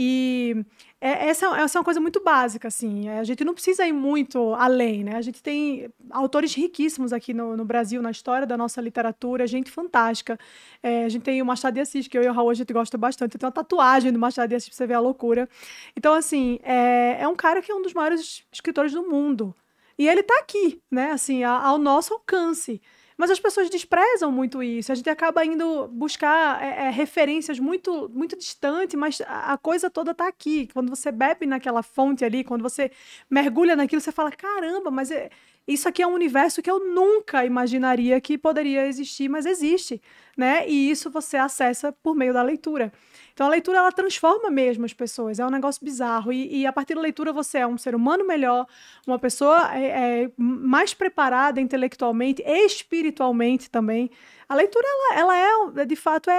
[0.02, 0.64] E
[0.98, 3.10] é- essa, essa é uma coisa muito básica, assim.
[3.10, 5.16] A gente não precisa ir muito além, né?
[5.16, 9.70] A gente tem autores riquíssimos aqui no, no Brasil, na história da nossa literatura, gente
[9.70, 10.38] fantástica.
[10.82, 12.72] É, a gente tem o Machado de Assis, que eu e o Raul a gente
[12.72, 13.36] gosta bastante.
[13.36, 15.46] Tenho uma tatuagem do Machado de Assis pra você ver a loucura.
[15.94, 19.54] Então, assim, é, é um cara que é um dos maiores escritores do mundo.
[19.98, 21.10] E ele tá aqui, né?
[21.10, 22.80] Assim, ao nosso alcance.
[23.20, 24.90] Mas as pessoas desprezam muito isso.
[24.90, 29.90] A gente acaba indo buscar é, é, referências muito, muito distantes, mas a, a coisa
[29.90, 30.66] toda tá aqui.
[30.72, 32.90] Quando você bebe naquela fonte ali, quando você
[33.28, 35.28] mergulha naquilo, você fala: caramba, mas é-
[35.66, 40.00] isso aqui é um universo que eu nunca imaginaria que poderia existir, mas existe,
[40.36, 40.68] né?
[40.68, 42.92] E isso você acessa por meio da leitura.
[43.32, 46.32] Então a leitura ela transforma mesmo as pessoas, é um negócio bizarro.
[46.32, 48.66] E, e a partir da leitura você é um ser humano melhor,
[49.06, 54.10] uma pessoa é, é, mais preparada intelectualmente e espiritualmente também.
[54.50, 56.32] A leitura, ela, ela é, de fato, é,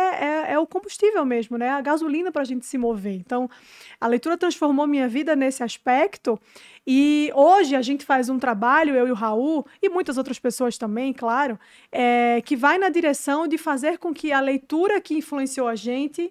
[0.50, 1.70] é, é o combustível mesmo, né?
[1.70, 3.16] A gasolina para a gente se mover.
[3.16, 3.50] Então,
[4.02, 6.38] a leitura transformou minha vida nesse aspecto.
[6.86, 10.78] E hoje a gente faz um trabalho, eu e o Raul, e muitas outras pessoas
[10.78, 11.58] também, claro,
[11.90, 16.30] é, que vai na direção de fazer com que a leitura que influenciou a gente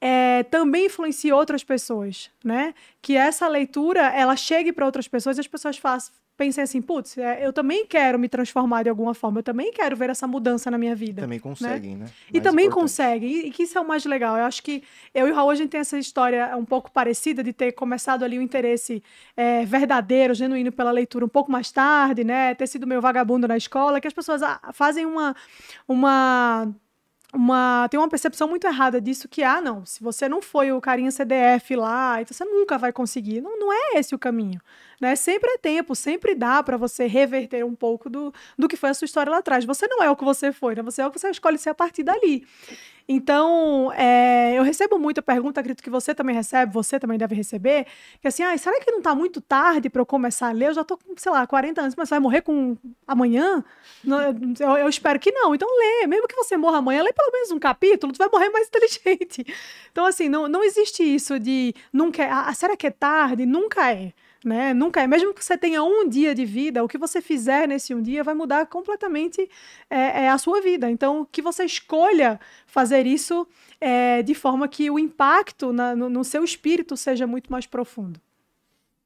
[0.00, 2.74] é, também influencie outras pessoas, né?
[3.00, 7.18] Que essa leitura ela chegue para outras pessoas e as pessoas façam, pensem assim, putz,
[7.18, 10.70] é, eu também quero me transformar de alguma forma, eu também quero ver essa mudança
[10.70, 11.20] na minha vida.
[11.20, 12.06] Também conseguem, né?
[12.30, 12.82] E Mais também importante.
[12.82, 14.38] consegue, e, e que isso é o mais legal.
[14.38, 17.44] Eu acho que eu e o Raul, a gente tem essa história um pouco parecida
[17.44, 19.02] de ter começado ali o interesse
[19.36, 22.54] é, verdadeiro, genuíno pela leitura um pouco mais tarde, né?
[22.54, 25.36] Ter sido meio vagabundo na escola, que as pessoas ah, fazem uma.
[25.86, 26.74] uma
[27.32, 30.80] uma, tem uma percepção muito errada disso que, ah, não, se você não foi o
[30.80, 33.40] carinha CDF lá, então você nunca vai conseguir.
[33.40, 34.60] Não, não é esse o caminho.
[35.00, 35.16] Né?
[35.16, 38.94] Sempre é tempo, sempre dá para você reverter um pouco do, do que foi a
[38.94, 39.64] sua história lá atrás.
[39.64, 40.82] Você não é o que você foi, né?
[40.82, 42.46] você é o que você escolhe ser a partir dali.
[43.12, 47.86] Então, é, eu recebo muita pergunta, acredito que você também recebe, você também deve receber,
[48.20, 50.68] que assim, ah, será que não está muito tarde para eu começar a ler?
[50.68, 52.76] Eu já estou com, sei lá, 40 anos, mas vai morrer com
[53.08, 53.64] amanhã?
[54.60, 55.52] Eu, eu espero que não.
[55.52, 56.06] Então, lê.
[56.06, 59.44] Mesmo que você morra amanhã, lê pelo menos um capítulo, tu vai morrer mais inteligente.
[59.90, 63.44] Então, assim, não, não existe isso de nunca é, ah, será que é tarde?
[63.44, 64.12] Nunca é.
[64.42, 64.72] Né?
[64.72, 65.06] Nunca é.
[65.06, 68.24] Mesmo que você tenha um dia de vida, o que você fizer nesse um dia
[68.24, 69.46] vai mudar completamente
[69.90, 70.90] é, é, a sua vida.
[70.90, 73.46] Então, que você escolha fazer isso
[73.78, 78.18] é, de forma que o impacto na- no, no seu espírito seja muito mais profundo.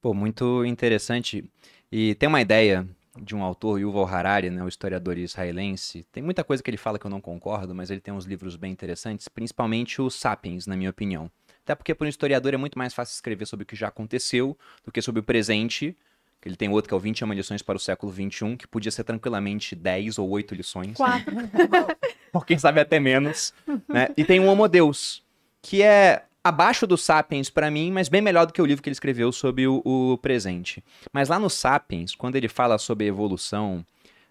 [0.01, 1.45] Pô, muito interessante.
[1.91, 2.87] E tem uma ideia
[3.21, 6.05] de um autor, Yuval Harari, né, o historiador israelense.
[6.13, 8.57] Tem muita coisa que ele fala que eu não concordo, mas ele tem uns livros
[8.57, 11.31] bem interessantes, principalmente o Sapiens, na minha opinião.
[11.65, 14.57] Até porque para um historiador é muito mais fácil escrever sobre o que já aconteceu
[14.85, 15.97] do que sobre o presente.
[16.45, 19.03] Ele tem outro que é o 21 lições para o século XXI, que podia ser
[19.03, 20.97] tranquilamente 10 ou 8 lições.
[20.97, 21.35] Quatro.
[22.35, 23.55] Ou quem sabe até menos.
[23.89, 24.09] Né?
[24.17, 25.23] E tem o Homo Deus,
[25.63, 28.89] que é abaixo do Sapiens para mim, mas bem melhor do que o livro que
[28.89, 30.85] ele escreveu sobre o, o presente.
[31.13, 33.87] Mas lá no Sapiens, quando ele fala sobre a evolução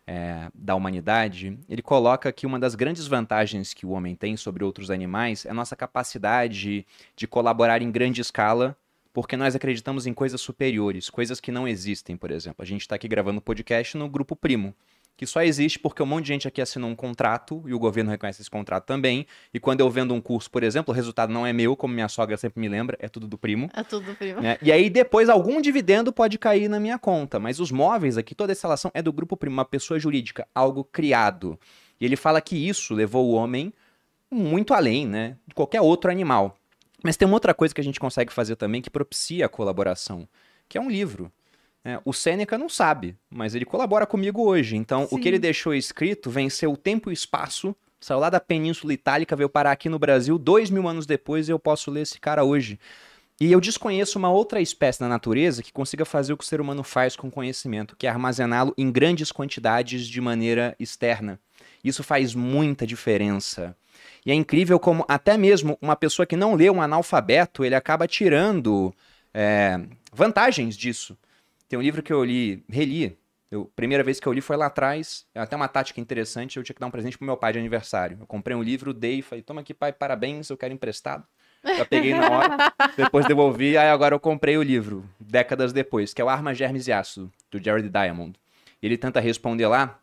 [0.05, 4.63] é, da humanidade, ele coloca que uma das grandes vantagens que o homem tem sobre
[4.63, 6.85] outros animais é a nossa capacidade
[7.15, 8.75] de colaborar em grande escala,
[9.13, 12.63] porque nós acreditamos em coisas superiores, coisas que não existem, por exemplo.
[12.63, 14.73] A gente está aqui gravando podcast no grupo Primo
[15.15, 18.09] que só existe porque um monte de gente aqui assinou um contrato e o governo
[18.09, 19.25] reconhece esse contrato também.
[19.53, 22.09] E quando eu vendo um curso, por exemplo, o resultado não é meu, como minha
[22.09, 23.69] sogra sempre me lembra, é tudo do primo.
[23.73, 24.41] É tudo do primo.
[24.41, 24.57] Né?
[24.61, 27.39] E aí depois algum dividendo pode cair na minha conta.
[27.39, 30.83] Mas os móveis aqui, toda essa relação é do grupo primo, uma pessoa jurídica, algo
[30.83, 31.59] criado.
[31.99, 33.71] E ele fala que isso levou o homem
[34.31, 36.57] muito além, né, de qualquer outro animal.
[37.03, 40.27] Mas tem uma outra coisa que a gente consegue fazer também que propicia a colaboração,
[40.67, 41.31] que é um livro.
[41.85, 44.77] É, o Sêneca não sabe, mas ele colabora comigo hoje.
[44.77, 45.15] Então, Sim.
[45.15, 48.93] o que ele deixou escrito venceu o tempo e o espaço, saiu lá da Península
[48.93, 52.19] Itálica, veio parar aqui no Brasil dois mil anos depois e eu posso ler esse
[52.19, 52.79] cara hoje.
[53.41, 56.61] E eu desconheço uma outra espécie na natureza que consiga fazer o que o ser
[56.61, 61.39] humano faz com conhecimento, que é armazená-lo em grandes quantidades de maneira externa.
[61.83, 63.75] Isso faz muita diferença.
[64.25, 68.07] E é incrível como até mesmo uma pessoa que não lê um analfabeto, ele acaba
[68.07, 68.93] tirando
[69.33, 69.79] é,
[70.13, 71.17] vantagens disso.
[71.73, 73.17] Tem um livro que eu li, reli.
[73.49, 75.25] Eu, primeira vez que eu li foi lá atrás.
[75.33, 76.57] É até uma tática interessante.
[76.57, 78.19] Eu tinha que dar um presente pro meu pai de aniversário.
[78.19, 81.25] Eu comprei um livro, dei e falei: toma aqui, pai, parabéns, eu quero emprestado.
[81.65, 82.57] Já peguei na hora,
[82.95, 86.87] depois devolvi, aí agora eu comprei o livro, décadas depois, que é o Arma, Germes
[86.87, 88.37] e Ácido, do Jared Diamond.
[88.79, 89.99] Ele tenta responder lá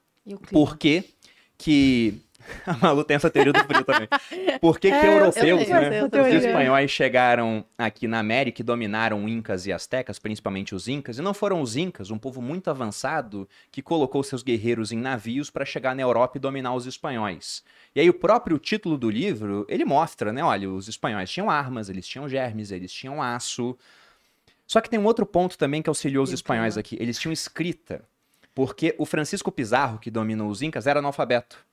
[0.50, 1.04] por que
[1.56, 2.20] que
[2.66, 4.09] a Malu tem essa teoria do frio também.
[4.61, 9.66] Por que, é, que europeus, né, os espanhóis chegaram aqui na América e dominaram incas
[9.66, 13.83] e astecas, principalmente os incas, e não foram os incas, um povo muito avançado que
[13.83, 17.62] colocou seus guerreiros em navios para chegar na Europa e dominar os espanhóis.
[17.94, 21.88] E aí o próprio título do livro, ele mostra, né, olha, os espanhóis tinham armas,
[21.88, 23.76] eles tinham germes, eles tinham aço.
[24.66, 28.05] Só que tem um outro ponto também que auxiliou os espanhóis aqui, eles tinham escrita.
[28.55, 31.69] Porque o Francisco Pizarro, que dominou os incas, era analfabeto.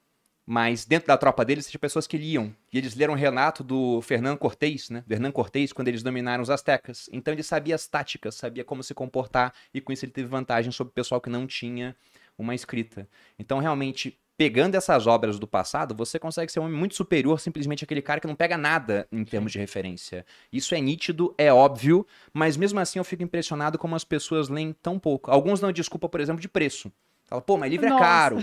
[0.49, 2.55] Mas dentro da tropa deles tinha pessoas que liam.
[2.71, 5.03] E eles leram o relato do Fernando Cortés, né?
[5.05, 7.09] Do Hernán Cortés, quando eles dominaram os astecas.
[7.11, 10.71] Então ele sabia as táticas, sabia como se comportar, e com isso ele teve vantagem
[10.71, 11.93] sobre o pessoal que não tinha
[12.37, 13.09] uma escrita.
[13.37, 17.83] Então, realmente, pegando essas obras do passado, você consegue ser um homem muito superior simplesmente
[17.83, 20.25] aquele cara que não pega nada em termos de referência.
[20.49, 24.71] Isso é nítido, é óbvio, mas mesmo assim eu fico impressionado como as pessoas leem
[24.81, 25.29] tão pouco.
[25.29, 26.89] Alguns não desculpa, por exemplo, de preço.
[27.27, 28.37] Fala, pô, mas livro é caro.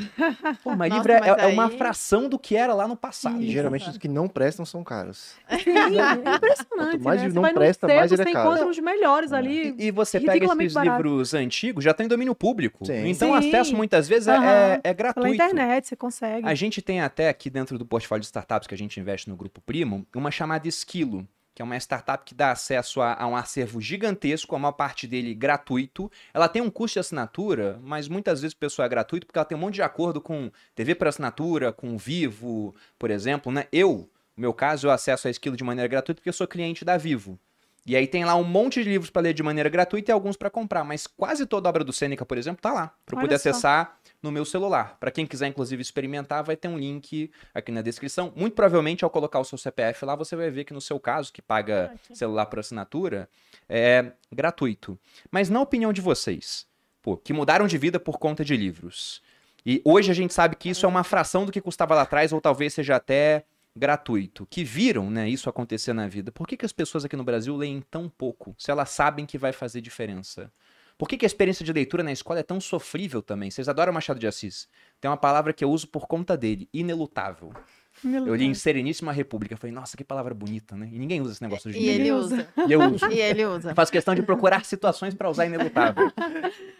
[0.62, 1.55] Pô, mas Nossa, livro é, mas é, aí...
[1.55, 3.40] uma fração do que era lá no passado.
[3.40, 5.37] E geralmente os que não prestam são caros.
[5.49, 6.68] Sim, é impressionante.
[6.68, 7.29] Quanto mais né?
[7.31, 8.35] não presta, mais ele é caro.
[8.35, 9.37] Você encontra os melhores é.
[9.37, 9.75] ali.
[9.79, 11.03] E, e você pega esses barato.
[11.03, 12.85] livros antigos, já tem domínio público.
[12.85, 13.09] Sim.
[13.09, 14.35] Então o acesso muitas vezes uhum.
[14.35, 15.35] é, é, gratuito.
[15.35, 16.47] Pela internet você consegue.
[16.47, 19.37] A gente tem até aqui dentro do portfólio de startups que a gente investe no
[19.37, 23.37] Grupo Primo, uma chamada Esquilo que é uma startup que dá acesso a, a, um
[23.37, 26.11] acervo gigantesco, a maior parte dele gratuito.
[26.33, 29.45] Ela tem um custo de assinatura, mas muitas vezes o pessoal é gratuito porque ela
[29.45, 33.53] tem um monte de acordo com TV por assinatura, com Vivo, por exemplo.
[33.53, 33.67] Né?
[33.71, 36.85] Eu, no meu caso, eu acesso a Esquilo de maneira gratuita porque eu sou cliente
[36.85, 37.38] da Vivo.
[37.87, 40.37] E aí tem lá um monte de livros para ler de maneira gratuita e alguns
[40.37, 43.38] para comprar, mas quase toda a obra do Sêneca, por exemplo, tá lá, para poder
[43.38, 43.51] só.
[43.51, 44.97] acessar no meu celular.
[44.99, 48.33] Para quem quiser inclusive experimentar, vai ter um link aqui na descrição.
[48.35, 51.31] Muito provavelmente ao colocar o seu CPF lá, você vai ver que no seu caso,
[51.31, 53.29] que paga ah, celular por assinatura,
[53.68, 54.99] é gratuito.
[55.31, 56.66] Mas na opinião de vocês,
[57.03, 59.20] pô, que mudaram de vida por conta de livros.
[59.66, 62.33] E hoje a gente sabe que isso é uma fração do que custava lá atrás
[62.33, 63.44] ou talvez seja até
[63.77, 67.25] gratuito, que viram né, isso acontecer na vida, por que, que as pessoas aqui no
[67.25, 70.53] Brasil leem tão pouco, se elas sabem que vai fazer diferença?
[70.97, 73.51] Por que, que a experiência de leitura na escola é tão sofrível também?
[73.51, 74.69] Vocês adoram Machado de Assis.
[75.01, 77.53] Tem uma palavra que eu uso por conta dele, inelutável.
[78.05, 78.33] inelutável.
[78.33, 79.57] Eu li em Sereníssima República.
[79.57, 80.89] Falei, nossa, que palavra bonita, né?
[80.93, 82.49] E ninguém usa esse negócio de E ele usa.
[82.69, 83.07] E eu uso.
[83.11, 83.71] e ele usa.
[83.71, 86.13] Eu faço questão de procurar situações para usar inelutável.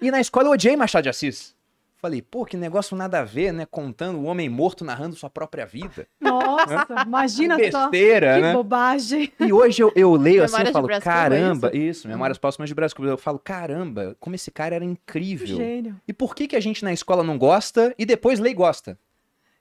[0.01, 1.57] E na escola eu odiei Machado de Assis.
[2.05, 3.65] Falei, pô, que negócio nada a ver, né?
[3.65, 6.07] Contando o homem morto narrando sua própria vida.
[6.21, 8.37] Nossa, imagina que besteira, só.
[8.37, 8.53] Que né?
[8.53, 9.33] bobagem.
[9.41, 11.77] E hoje eu, eu leio assim e falo, caramba, isso?
[11.79, 12.95] isso, Memórias Póstumas de Brasil.
[13.05, 15.57] Eu falo, caramba, como esse cara era incrível.
[15.57, 15.99] Gênio.
[16.07, 18.99] E por que, que a gente na escola não gosta e depois lê e gosta?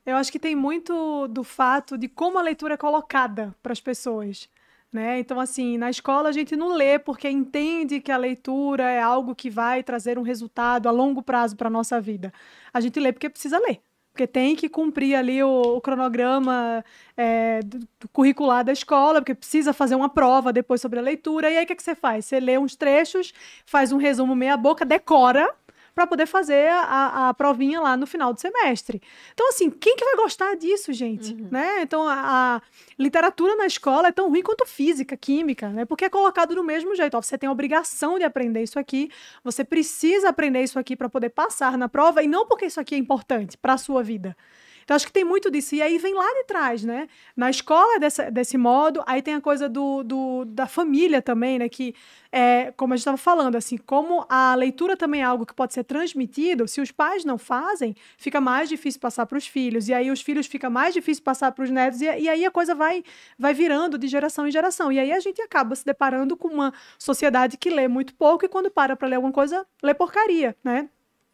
[0.05, 3.79] Eu acho que tem muito do fato de como a leitura é colocada para as
[3.79, 4.49] pessoas.
[4.93, 5.19] Né?
[5.19, 9.33] Então, assim, na escola a gente não lê porque entende que a leitura é algo
[9.33, 12.31] que vai trazer um resultado a longo prazo para a nossa vida.
[12.71, 13.81] A gente lê porque precisa ler
[14.13, 16.85] porque tem que cumprir ali o, o cronograma
[17.17, 21.49] é, do, do curricular da escola, porque precisa fazer uma prova depois sobre a leitura.
[21.49, 22.25] E aí o que, que você faz?
[22.25, 23.33] Você lê uns trechos,
[23.65, 25.49] faz um resumo meia boca, decora
[25.93, 29.01] para poder fazer a, a provinha lá no final do semestre.
[29.33, 31.33] Então, assim, quem que vai gostar disso, gente?
[31.33, 31.49] Uhum.
[31.51, 31.81] Né?
[31.81, 32.61] Então, a, a,
[32.97, 35.85] literatura na escola é tão ruim quanto física, química, né?
[35.85, 37.15] Porque é colocado do mesmo jeito.
[37.15, 39.11] Ó, você tem a obrigação de aprender isso aqui,
[39.43, 42.95] você precisa aprender isso aqui para poder passar na prova, e não porque isso aqui
[42.95, 44.35] é importante para a sua vida.
[44.83, 45.75] Então, acho que tem muito disso.
[45.75, 47.07] E aí vem lá de trás, né?
[47.35, 51.59] Na escola é desse, desse modo, aí tem a coisa do, do da família também,
[51.59, 51.69] né?
[51.69, 51.95] Que,
[52.31, 55.73] é, como a gente estava falando, assim, como a leitura também é algo que pode
[55.73, 59.87] ser transmitido, se os pais não fazem, fica mais difícil passar para os filhos.
[59.87, 62.01] E aí os filhos fica mais difícil passar para os netos.
[62.01, 63.03] E, e aí a coisa vai,
[63.37, 64.91] vai virando de geração em geração.
[64.91, 68.49] E aí a gente acaba se deparando com uma sociedade que lê muito pouco e
[68.49, 70.89] quando para para ler alguma coisa, lê porcaria, né?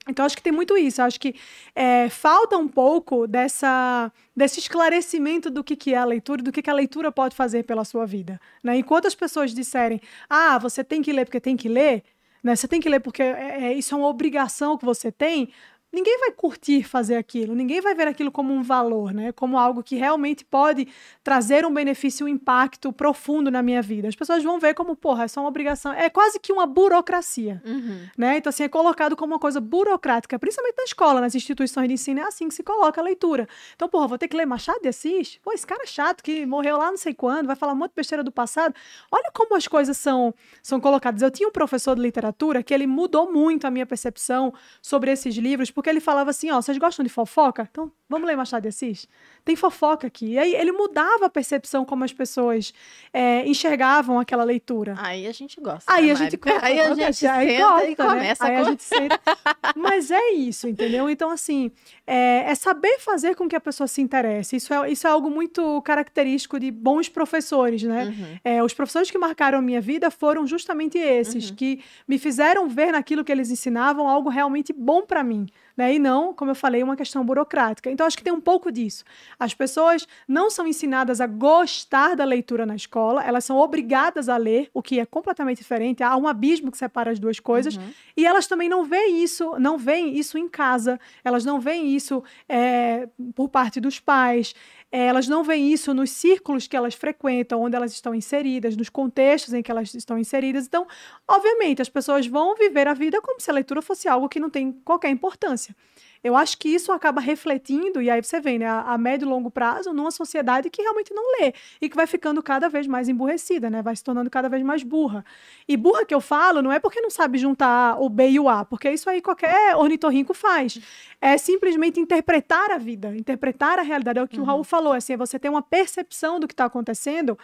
[0.10, 1.02] Então, acho que tem muito isso.
[1.02, 1.36] Acho que
[1.76, 6.62] é, falta um pouco dessa, desse esclarecimento do que, que é a leitura, do que,
[6.62, 8.40] que a leitura pode fazer pela sua vida.
[8.64, 8.78] Né?
[8.78, 12.04] Enquanto as pessoas disserem, ah, você tem que ler porque tem que ler,
[12.44, 12.56] né?
[12.56, 15.50] você tem que ler porque é, é, isso é uma obrigação que você tem,
[15.92, 19.32] ninguém vai curtir fazer aquilo, ninguém vai ver aquilo como um valor, né?
[19.32, 20.88] Como algo que realmente pode
[21.24, 24.08] trazer um benefício, um impacto profundo na minha vida.
[24.08, 27.62] As pessoas vão ver como, porra, é só uma obrigação, é quase que uma burocracia,
[27.66, 28.08] uhum.
[28.18, 28.38] né?
[28.38, 32.20] Então, assim, é colocado como uma coisa burocrática, principalmente na escola, nas instituições de ensino,
[32.20, 33.48] é assim que se coloca a leitura.
[33.76, 35.40] Então, porra, vou ter que ler Machado de Assis?
[35.44, 37.92] Pô, esse cara é chato que morreu lá não sei quando, vai falar um monte
[37.92, 38.76] de besteira do passado.
[39.12, 41.22] Olha como as coisas são, são colocadas.
[41.22, 45.36] Eu tinha um professor de literatura que ele mudou muito a minha percepção sobre esses
[45.36, 47.66] livros, porque ele falava assim: ó, vocês gostam de fofoca?
[47.72, 49.08] Então vamos ler Machado de Assis?
[49.46, 50.34] Tem fofoca aqui.
[50.34, 52.74] E aí ele mudava a percepção como as pessoas
[53.14, 54.96] é, enxergavam aquela leitura.
[54.98, 55.90] Aí a gente gosta.
[55.90, 56.66] Aí né, a gente gosta.
[56.66, 57.96] Aí a gente aí gosta, e né?
[57.96, 58.50] começa né?
[58.50, 58.58] a...
[58.58, 59.22] Aí a gente senta.
[59.74, 61.10] Mas é isso, entendeu?
[61.10, 61.72] Então, assim,
[62.06, 64.58] é, é, saber fazer com que a pessoa se interesse.
[64.58, 68.04] Isso é, isso é algo muito característico de bons professores, né?
[68.06, 68.40] Uhum.
[68.44, 71.56] É, os professores que marcaram a minha vida foram justamente esses, uhum.
[71.56, 75.48] que me fizeram ver naquilo que eles ensinavam algo realmente bom para mim
[75.80, 75.96] né?
[75.96, 77.90] E não, como eu falei, uma questão burocrática.
[77.90, 79.06] Então, acho que tem um pouco disso.
[79.40, 84.36] As pessoas não são ensinadas a gostar da leitura na escola, elas são obrigadas a
[84.36, 86.04] ler, o que é completamente diferente.
[86.04, 87.78] Há um abismo que separa as duas coisas.
[87.78, 87.92] Uhum.
[88.18, 92.22] E elas também não veem isso, não veem isso em casa, elas não veem isso
[92.50, 94.54] é, por parte dos pais.
[94.92, 98.90] É, elas não veem isso nos círculos que elas frequentam, onde elas estão inseridas, nos
[98.90, 100.66] contextos em que elas estão inseridas.
[100.66, 100.88] Então,
[101.28, 104.50] obviamente, as pessoas vão viver a vida como se a leitura fosse algo que não
[104.50, 105.76] tem qualquer importância.
[106.24, 109.30] Eu acho que isso acaba refletindo, e aí você vê, né, a, a, médio e
[109.30, 113.08] longo prazo, numa sociedade que realmente não lê e que vai ficando cada vez mais
[113.08, 113.82] emburrecida, né?
[113.82, 115.24] Vai se tornando cada vez mais burra.
[115.68, 118.50] E burra que eu falo não é porque não sabe juntar o B e o
[118.50, 120.80] A, porque isso aí qualquer ornitorrinco faz.
[121.22, 124.20] É simplesmente interpretar a vida, interpretar a realidade.
[124.20, 124.44] É o que uhum.
[124.44, 127.38] o Raul falou, assim, é você ter uma percepção do que está acontecendo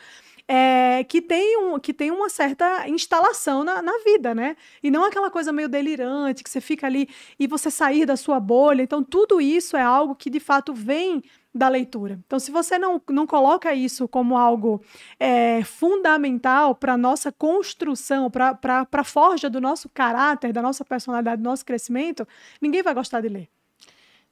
[0.47, 4.55] é, que, tem um, que tem uma certa instalação na, na vida, né?
[4.81, 8.39] E não aquela coisa meio delirante, que você fica ali e você sair da sua
[8.39, 8.83] bolha.
[8.83, 12.19] Então, tudo isso é algo que de fato vem da leitura.
[12.25, 14.83] Então, se você não, não coloca isso como algo
[15.17, 21.41] é, fundamental para a nossa construção, para a forja do nosso caráter, da nossa personalidade,
[21.41, 22.27] do nosso crescimento,
[22.61, 23.49] ninguém vai gostar de ler.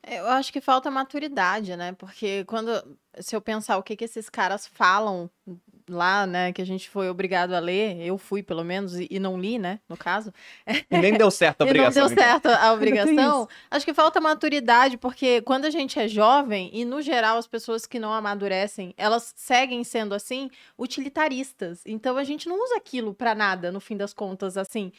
[0.05, 1.93] Eu acho que falta maturidade, né?
[1.93, 2.69] Porque quando,
[3.21, 5.29] se eu pensar o que, que esses caras falam
[5.89, 9.19] lá, né, que a gente foi obrigado a ler, eu fui pelo menos, e, e
[9.19, 10.33] não li, né, no caso.
[10.89, 12.03] E nem deu certo a obrigação.
[12.03, 12.25] não deu então.
[12.25, 13.47] certo a obrigação.
[13.69, 17.85] Acho que falta maturidade, porque quando a gente é jovem, e no geral as pessoas
[17.85, 21.81] que não amadurecem, elas seguem sendo assim, utilitaristas.
[21.85, 24.91] Então a gente não usa aquilo para nada, no fim das contas, assim.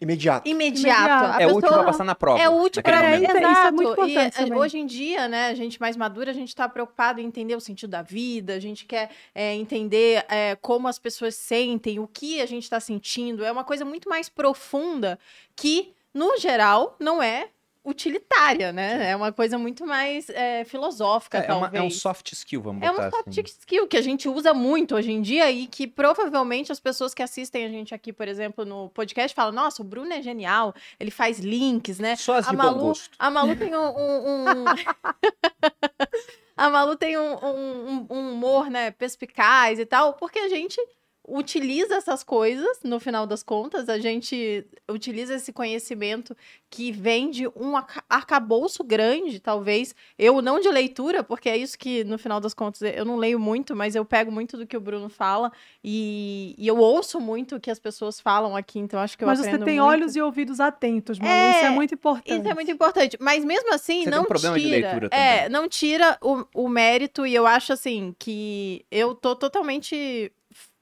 [0.00, 0.48] Imediato.
[0.48, 1.42] Imediato.
[1.42, 2.40] É útil para passar na prova.
[2.40, 3.38] É útil para é, Exato.
[3.38, 6.48] Isso é muito importante e, hoje em dia, né, a gente mais madura, a gente
[6.48, 10.86] está preocupado em entender o sentido da vida, a gente quer é, entender é, como
[10.86, 13.44] as pessoas sentem, o que a gente está sentindo.
[13.44, 15.18] É uma coisa muito mais profunda
[15.56, 17.48] que, no geral, não é
[17.84, 19.10] utilitária, né?
[19.10, 21.72] É uma coisa muito mais é, filosófica, é, talvez.
[21.72, 23.40] É, uma, é, um soft skill, vamos botar É um soft assim.
[23.40, 27.22] skill que a gente usa muito hoje em dia e que provavelmente as pessoas que
[27.22, 31.10] assistem a gente aqui, por exemplo, no podcast, falam, nossa, o Bruno é genial, ele
[31.10, 32.16] faz links, né?
[32.16, 33.88] Só as a Malu, A Malu tem um...
[33.88, 34.64] um, um...
[36.56, 40.80] a Malu tem um, um, um humor, né, perspicaz e tal, porque a gente
[41.28, 46.34] utiliza essas coisas, no final das contas, a gente utiliza esse conhecimento
[46.70, 47.74] que vem de um
[48.08, 49.94] arcabouço grande, talvez.
[50.18, 53.38] Eu não de leitura, porque é isso que, no final das contas, eu não leio
[53.38, 55.52] muito, mas eu pego muito do que o Bruno fala
[55.84, 59.28] e, e eu ouço muito o que as pessoas falam aqui, então acho que eu
[59.28, 59.88] Mas você aprendo tem muito.
[59.88, 61.32] olhos e ouvidos atentos, Malu.
[61.32, 62.38] É, Isso é muito importante.
[62.40, 63.16] Isso é muito importante.
[63.20, 64.76] Mas mesmo assim, Você tem não um problema de tira.
[64.88, 65.48] leitura é, também.
[65.50, 70.32] não tira o, o mérito, e eu acho assim que eu tô totalmente.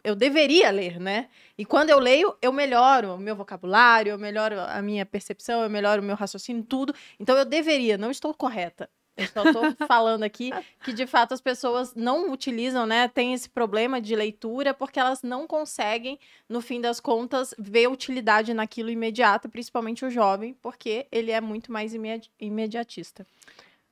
[0.06, 1.28] Eu deveria ler, né?
[1.58, 5.68] E quando eu leio, eu melhoro o meu vocabulário, eu melhoro a minha percepção, eu
[5.68, 6.94] melhoro o meu raciocínio, tudo.
[7.18, 8.88] Então eu deveria, não estou correta.
[9.16, 10.52] Eu só estou falando aqui
[10.84, 13.08] que, de fato, as pessoas não utilizam, né?
[13.08, 18.54] Tem esse problema de leitura porque elas não conseguem, no fim das contas, ver utilidade
[18.54, 23.26] naquilo imediato, principalmente o jovem, porque ele é muito mais imedi- imediatista.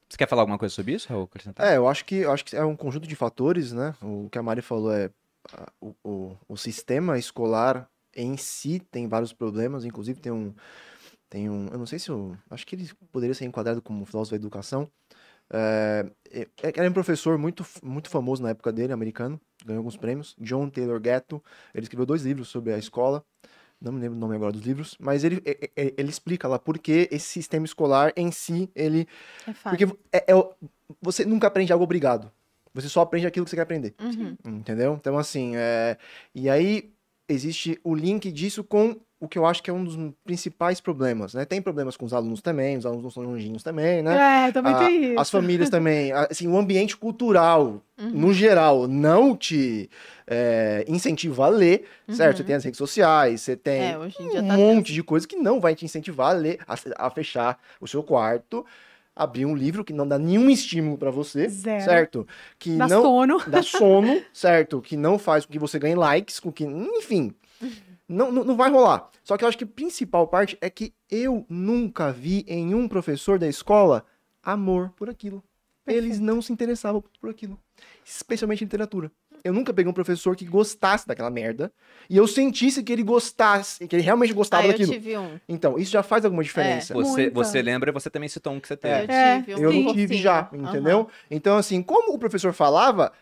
[0.08, 1.28] Você quer falar alguma coisa sobre isso, Raul?
[1.58, 3.96] É, eu acho que eu acho que é um conjunto de fatores, né?
[4.00, 5.10] O que a Mari falou é
[5.80, 10.54] o, o, o sistema escolar em si tem vários problemas, inclusive tem um
[11.28, 14.32] tem um, eu não sei se eu acho que ele poderia ser enquadrado como filósofo
[14.32, 14.88] da educação.
[15.52, 20.34] É, é- era um professor muito muito famoso na época dele, americano, ganhou alguns prêmios,
[20.38, 21.42] John Taylor Gatto.
[21.74, 23.24] Ele escreveu dois livros sobre a escola.
[23.80, 26.58] Não me lembro o nome agora dos livros, mas ele, é- é- ele explica lá
[26.58, 29.06] por que esse sistema escolar em si, ele
[29.46, 29.88] É fácil.
[29.88, 30.54] porque é- é
[31.02, 32.30] você nunca aprende algo obrigado.
[32.74, 33.94] Você só aprende aquilo que você quer aprender.
[34.00, 34.36] Uhum.
[34.44, 34.94] Entendeu?
[34.94, 35.96] Então, assim, é...
[36.34, 36.90] e aí
[37.28, 41.32] existe o link disso com o que eu acho que é um dos principais problemas,
[41.32, 41.46] né?
[41.46, 44.48] Tem problemas com os alunos também, os alunos não são longinhos também, né?
[44.48, 45.20] É, também A- tem isso.
[45.20, 48.10] As famílias também, assim, o ambiente cultural, Uhum.
[48.10, 49.88] no geral, não te
[50.26, 52.36] é, incentiva a ler, certo?
[52.38, 52.46] Você Uhum.
[52.48, 55.74] tem as redes sociais, você tem É, um tá monte de coisa que não vai
[55.74, 56.74] te incentivar a ler, a,
[57.06, 58.66] a fechar o seu quarto,
[59.16, 61.84] abrir um livro que não dá nenhum estímulo pra você, Zero.
[61.84, 62.28] certo?
[62.58, 63.38] Que Dá não sono.
[63.46, 64.80] dá sono, certo?
[64.80, 67.32] Que não faz com que você ganhe likes, com que, enfim,
[68.08, 69.08] não, não, não vai rolar.
[69.22, 72.88] Só que eu acho que a principal parte é que eu nunca vi em um
[72.88, 74.04] professor da escola
[74.42, 75.42] amor por aquilo.
[75.86, 77.58] Eles não se interessavam por aquilo,
[78.04, 79.12] especialmente em literatura.
[79.44, 81.70] Eu nunca peguei um professor que gostasse daquela merda
[82.08, 84.90] e eu sentisse que ele gostasse, que ele realmente gostava Ah, eu daquilo.
[84.92, 85.38] tive um.
[85.46, 86.94] Então, isso já faz alguma diferença.
[86.94, 87.34] Você, Muita.
[87.34, 89.04] você lembra, você também citou um que você teve.
[89.04, 91.08] Eu É, tive um Eu tive já, entendeu?
[91.30, 93.12] Então, assim, como o professor falava,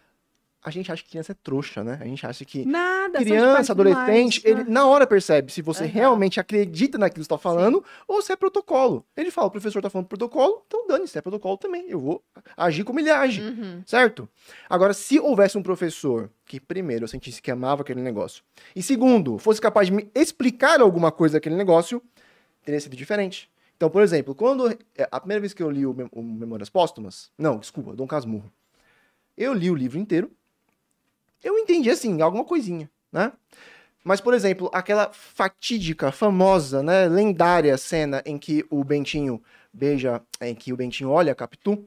[0.65, 1.99] a gente acha que criança é trouxa, né?
[2.01, 3.19] A gente acha que Nada.
[3.19, 4.65] criança, adolescente, ele né?
[4.69, 5.93] na hora percebe se você Aham.
[5.93, 9.05] realmente acredita naquilo que você está falando ou se é protocolo.
[9.17, 11.87] Ele fala, o professor tá falando protocolo, então dane-se, é protocolo também.
[11.89, 12.25] Eu vou
[12.57, 13.83] agir como ele age, Uhum.
[13.85, 14.29] certo?
[14.71, 18.45] Agora, se houvesse um professor que, primeiro, eu sentisse que amava aquele negócio,
[18.77, 22.01] e segundo, fosse capaz de me explicar alguma coisa daquele negócio,
[22.65, 23.51] teria sido diferente.
[23.77, 26.71] Então, por exemplo, quando é, a primeira vez que eu li o, Mem- o Memórias
[26.71, 28.53] Póstumas, não, desculpa, Dom Casmurro,
[29.37, 30.31] eu li o livro inteiro,
[31.43, 33.33] eu entendi assim, alguma coisinha, né?
[34.05, 39.41] Mas, por exemplo, aquela fatídica, famosa, né, lendária cena em que o Bentinho
[39.73, 41.87] beija, em que o Bentinho olha a Capitu,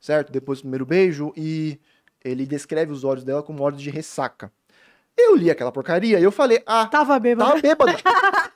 [0.00, 0.30] certo?
[0.30, 1.80] Depois do primeiro beijo, e
[2.24, 4.52] ele descreve os olhos dela como olhos de ressaca.
[5.18, 7.52] Eu li aquela porcaria e eu falei, ah, Tava bêbado.
[7.52, 7.92] tá bêbado.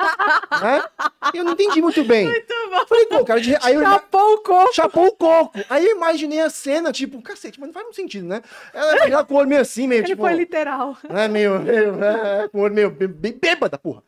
[0.62, 0.84] né?
[1.32, 2.26] Eu não entendi muito bem.
[2.26, 2.86] Muito bom.
[2.86, 3.56] Falei, pô, cara, de...
[3.62, 4.74] aí eu Chapou o coco.
[4.74, 5.58] chapou o coco.
[5.68, 8.42] Aí eu imaginei a cena, tipo, cacete, mas não faz muito sentido, né?
[8.72, 10.22] Ela, ela com o olho meio assim, meio Ele tipo.
[10.22, 10.96] foi literal.
[11.08, 14.02] né, meio, meio, é, com o olho meio bem, bem bêbada, porra.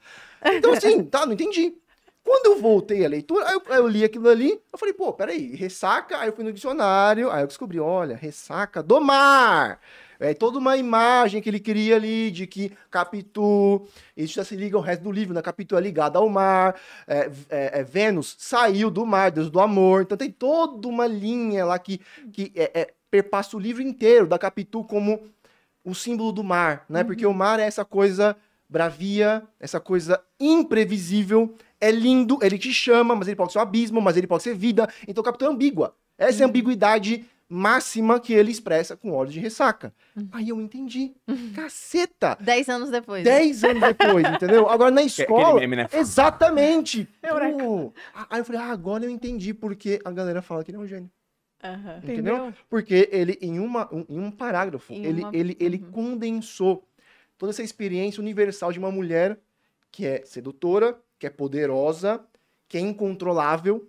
[0.44, 1.74] Então, assim, tá, não entendi.
[2.22, 5.12] Quando eu voltei à leitura, aí eu, aí eu li aquilo ali, eu falei, pô,
[5.12, 9.80] peraí, ressaca, aí eu fui no dicionário, aí eu descobri, olha, ressaca do mar.
[10.18, 13.86] É toda uma imagem que ele cria ali de que Capitu,
[14.16, 15.42] isso já se liga ao resto do livro, né?
[15.42, 16.74] Capitu é ligado ao mar,
[17.06, 21.64] é, é, é, Vênus saiu do mar, Deus do amor, então tem toda uma linha
[21.64, 22.00] lá que,
[22.32, 25.20] que é, é, perpassa o livro inteiro da Capitu como
[25.84, 27.04] o símbolo do mar, né?
[27.04, 28.36] Porque o mar é essa coisa
[28.68, 34.00] bravia, essa coisa imprevisível, é lindo, ele te chama, mas ele pode ser um abismo,
[34.00, 34.88] mas ele pode ser vida.
[35.06, 35.94] Então o capitão é ambígua.
[36.18, 39.94] Essa é a ambiguidade máxima que ele expressa com olhos de ressaca.
[40.32, 41.14] Aí eu entendi.
[41.54, 42.36] Caceta!
[42.40, 43.24] Dez anos depois.
[43.24, 43.30] né?
[43.30, 44.68] Dez anos depois, entendeu?
[44.68, 45.60] Agora na escola.
[45.60, 45.88] Meme, né?
[45.92, 47.08] Exatamente!
[47.22, 47.92] Pô,
[48.28, 50.86] Aí eu falei, ah, agora eu entendi porque a galera fala que ele é um
[50.86, 51.10] gênio.
[51.62, 51.98] Aham.
[51.98, 52.34] Entendeu?
[52.36, 52.54] Entendeu?
[52.68, 55.90] Porque ele, em, uma, um, em um parágrafo, Em ele, uma- ele, ele Uhum.
[55.90, 56.86] condensou
[57.38, 59.38] toda essa experiência universal de uma mulher
[59.90, 62.20] que é sedutora, que é poderosa,
[62.68, 63.88] que é incontrolável,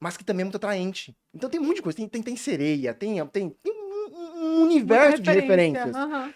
[0.00, 1.16] mas que também é muito atraente.
[1.34, 1.96] Então tem um monte de coisa.
[1.96, 5.84] Tem, tem, tem sereia, tem, tem, tem um, um universo de Referência.
[5.84, 6.34] referências.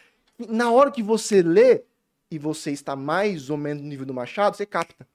[0.49, 1.83] Na hora que você lê
[2.31, 5.07] e você está mais ou menos no nível do Machado, você capta.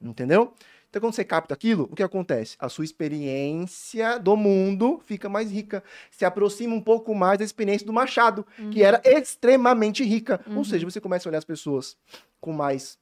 [0.00, 0.54] Entendeu?
[0.88, 2.56] Então, quando você capta aquilo, o que acontece?
[2.58, 5.82] A sua experiência do mundo fica mais rica.
[6.10, 10.40] Se aproxima um pouco mais da experiência do Machado, que era extremamente rica.
[10.56, 11.96] Ou seja, você começa a olhar as pessoas
[12.40, 12.98] com mais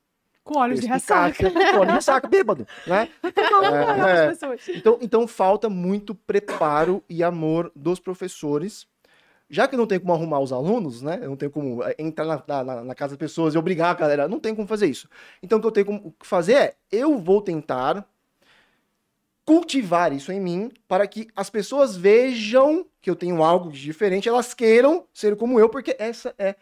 [0.46, 1.50] Com olhos de ressaca.
[1.50, 3.08] com olhos de ressaca, bêbado, né?
[3.50, 4.26] Não, É, é.
[4.76, 8.86] Então, então falta muito preparo e amor dos professores.
[9.50, 11.18] Já que não tem como arrumar os alunos, né?
[11.22, 13.94] Eu não tenho como eh, entrar na, na- na casa das pessoas e obrigar a
[13.94, 14.26] galera.
[14.28, 15.08] Não tem como fazer isso.
[15.42, 18.04] Então, o que eu tenho como fazer é, eu vou tentar
[19.44, 24.28] cultivar isso em mim para que as pessoas vejam que eu tenho algo de diferente,
[24.28, 26.56] elas queiram ser como eu, porque essa é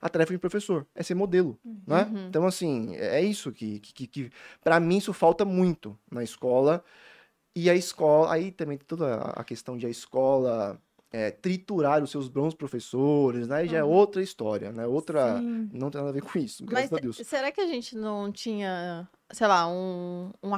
[0.00, 2.04] a tarefa de professor, é ser modelo, né?
[2.04, 2.28] Uhum.
[2.28, 4.30] Então, assim, é isso que, que, que,
[4.62, 6.84] para mim isso falta muito na escola.
[7.54, 10.80] E a escola, aí também toda a questão de a escola
[11.10, 13.64] é, triturar os seus bons professores, né?
[13.64, 14.86] E já é outra história, né?
[14.86, 15.38] Outra.
[15.38, 15.68] Sim.
[15.72, 17.16] Não tem nada a ver com isso, graças Mas a Deus.
[17.24, 20.54] será que a gente não tinha, sei lá, um, um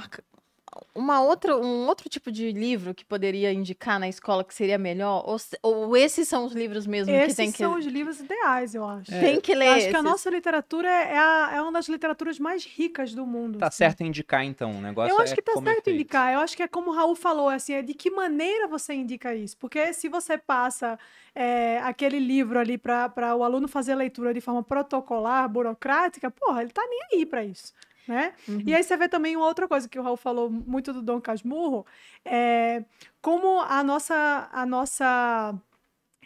[0.95, 5.25] uma outra, um outro tipo de livro que poderia indicar na escola que seria melhor?
[5.27, 8.75] Ou, ou esses são os livros mesmo que Esses tem que, são os livros ideais,
[8.75, 9.11] eu acho.
[9.11, 9.67] tem que ler?
[9.67, 10.03] Eu acho que a esses?
[10.11, 13.59] nossa literatura é, a- é uma das literaturas mais ricas do mundo.
[13.59, 13.79] Tá assim.
[13.79, 14.71] certo indicar, então.
[14.71, 15.91] O negócio Eu acho é que tá é certo feito.
[15.91, 16.33] indicar.
[16.33, 19.35] Eu acho que é como o Raul falou, assim, é de que maneira você indica
[19.35, 19.57] isso.
[19.57, 20.99] Porque se você passa
[21.35, 26.63] é, aquele livro ali para o aluno fazer a leitura de forma protocolar, burocrática, porra,
[26.63, 27.73] ele tá nem aí para isso.
[28.11, 28.35] Né?
[28.49, 28.65] Uhum.
[28.67, 31.21] E aí você vê também uma outra coisa que o Raul falou muito do Dom
[31.21, 31.87] Casmurro,
[32.25, 32.83] é
[33.23, 35.55] como a nossa, a nossa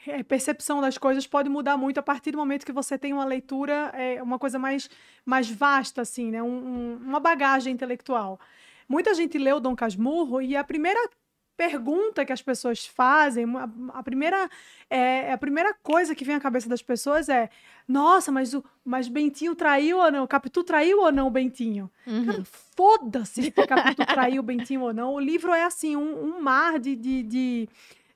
[0.06, 3.26] é, percepção das coisas pode mudar muito a partir do momento que você tem uma
[3.26, 4.88] leitura, é, uma coisa mais,
[5.26, 6.42] mais vasta, assim, né?
[6.42, 8.40] Um- um- uma bagagem intelectual.
[8.88, 11.06] Muita gente o Dom Casmurro e a primeira
[11.56, 14.48] pergunta que as pessoas fazem, a, a primeira,
[14.90, 17.48] é, a primeira coisa que vem à cabeça das pessoas é
[17.86, 20.26] nossa, mas o mas Bentinho traiu ou não?
[20.26, 21.90] Capitu traiu ou não o Bentinho?
[22.06, 22.26] Uhum.
[22.26, 22.44] Cara,
[22.76, 25.14] foda-se se o Capitu traiu o Bentinho ou não.
[25.14, 27.68] O livro é assim, um, um mar de, de, de,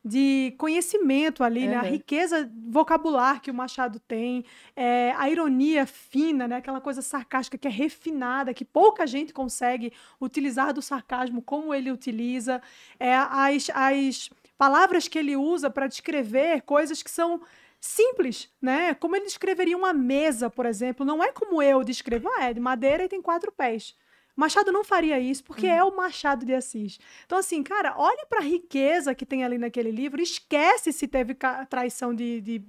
[0.09, 1.76] de conhecimento ali, né?
[1.76, 4.44] A riqueza vocabular que o Machado tem,
[4.74, 6.56] é, a ironia fina, né?
[6.56, 11.92] Aquela coisa sarcástica que é refinada, que pouca gente consegue utilizar do sarcasmo como ele
[11.92, 12.62] utiliza,
[12.98, 17.40] é, as, as palavras que ele usa para descrever coisas que são
[17.78, 18.94] simples, né?
[18.94, 21.04] Como ele descreveria uma mesa, por exemplo.
[21.04, 23.94] Não é como eu descrevo, ah, é de madeira e tem quatro pés.
[24.39, 27.01] Machado não faria isso, porque é o Machado de Assis.
[27.26, 31.36] Então, assim, cara, olha para a riqueza que tem ali naquele livro, esquece se teve
[31.68, 32.62] traição de, de,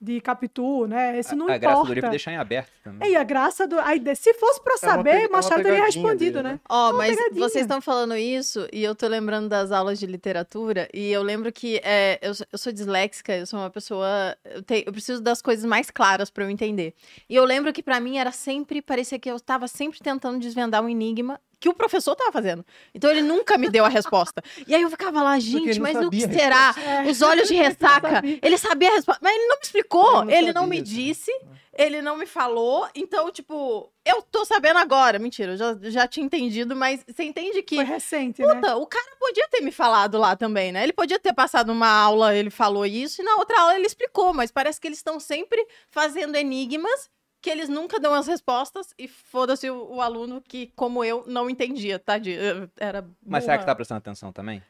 [0.00, 1.18] de Capitu, né?
[1.18, 1.94] Isso não a graça do importa.
[1.94, 3.10] livro deixar em aberto também.
[3.10, 3.78] E a graça do.
[3.80, 6.52] Aí, se fosse para É saber, é Machado teria respondido, dele, né?
[6.52, 6.60] né?
[6.68, 7.40] Ó, Uma mas pegadinha.
[7.48, 11.50] vocês estão falando isso e eu tô lembrando das aulas de literatura e eu lembro
[11.52, 14.36] que é, eu, sou- eu sou disléxica, eu sou uma pessoa.
[14.44, 16.94] Eu, tenho- eu preciso das coisas mais claras pra eu entender.
[17.28, 18.80] E eu lembro que pra mim era sempre.
[18.80, 22.64] Parecia que eu tava sempre tentando desvendar um enigma que o professor tava fazendo.
[22.94, 24.42] Então ele nunca me deu a resposta.
[24.66, 26.74] E aí eu ficava lá, gente, mas o que será?
[26.76, 27.10] É.
[27.10, 28.22] Os olhos de ressaca.
[28.42, 30.82] Ele sabia a resposta, mas ele não me explicou, Ele não ele não me sim.
[30.82, 31.32] disse,
[31.72, 32.88] ele não me falou.
[32.94, 35.18] Então, tipo, eu tô sabendo agora.
[35.18, 37.76] Mentira, eu já, já tinha entendido, mas você entende que.
[37.76, 38.54] Foi recente, né?
[38.54, 40.82] Puta, o cara podia ter me falado lá também, né?
[40.82, 44.32] Ele podia ter passado uma aula, ele falou isso, e na outra aula ele explicou,
[44.32, 47.08] mas parece que eles estão sempre fazendo enigmas
[47.40, 51.48] que eles nunca dão as respostas e foda-se o, o aluno que, como eu, não
[51.48, 52.18] entendia, tá?
[52.18, 52.36] De,
[52.78, 53.72] era Mas será que burra.
[53.72, 54.62] tá prestando atenção também?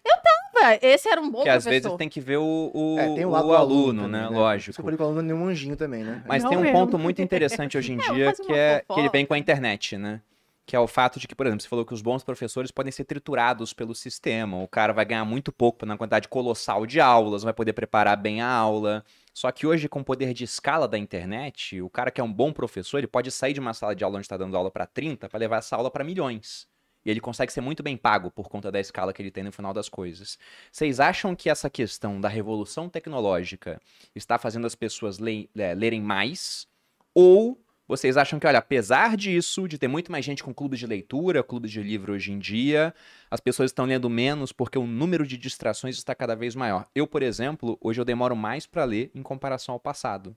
[0.61, 1.83] Ué, Esse era um bom Porque às professor.
[1.91, 4.25] vezes tem que ver o, o, É, tem o aluno, também, né?
[4.27, 4.91] Isso Lógico.
[4.91, 6.23] eu que o aluno é nenhum anjinho também, né?
[6.27, 6.77] Mas Não tem um mesmo.
[6.79, 10.21] ponto muito interessante hoje em dia que, é, que ele vem com a internet, né?
[10.66, 12.91] Que é o fato de que, por exemplo, você falou que os bons professores podem
[12.93, 14.61] ser triturados pelo sistema.
[14.62, 18.16] O cara vai ganhar muito pouco na quantidade colossal de aulas, não vai poder preparar
[18.16, 19.05] bem a aula.
[19.39, 22.32] Só que hoje, com o poder de escala da internet, o cara que é um
[22.32, 24.84] bom professor, ele pode sair de uma sala de aula onde está dando aula para
[24.84, 26.66] 30 para levar essa aula para milhões.
[27.07, 29.53] E ele consegue ser muito bem pago por conta da escala que ele tem no
[29.53, 30.41] final das coisas.
[30.72, 33.80] Vocês acham que essa questão da revolução tecnológica
[34.12, 36.66] está fazendo as pessoas le- é, lerem mais?
[37.14, 40.86] Ou vocês acham que, olha, apesar disso, de ter muito mais gente com clubes de
[40.86, 42.95] leitura, clubes de livro hoje em dia,
[43.30, 46.86] as pessoas estão lendo menos porque o número de distrações está cada vez maior?
[46.95, 50.36] Eu, por exemplo, hoje eu demoro mais para ler em comparação ao passado.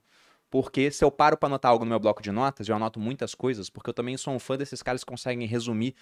[0.50, 3.34] Porque se eu paro para anotar algo no meu bloco de notas, eu anoto muitas
[3.34, 5.96] coisas, porque eu também sou um fã desses caras que conseguem resumir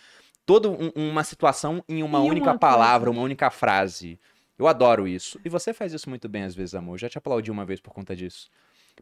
[0.45, 2.59] toda um- uma situação em uma uma única coisa.
[2.59, 4.19] palavra, uma única frase.
[4.57, 5.39] Eu adoro isso.
[5.45, 6.95] E você faz isso muito bem às vezes, amor.
[6.95, 8.49] Eu já te aplaudi uma vez por conta disso.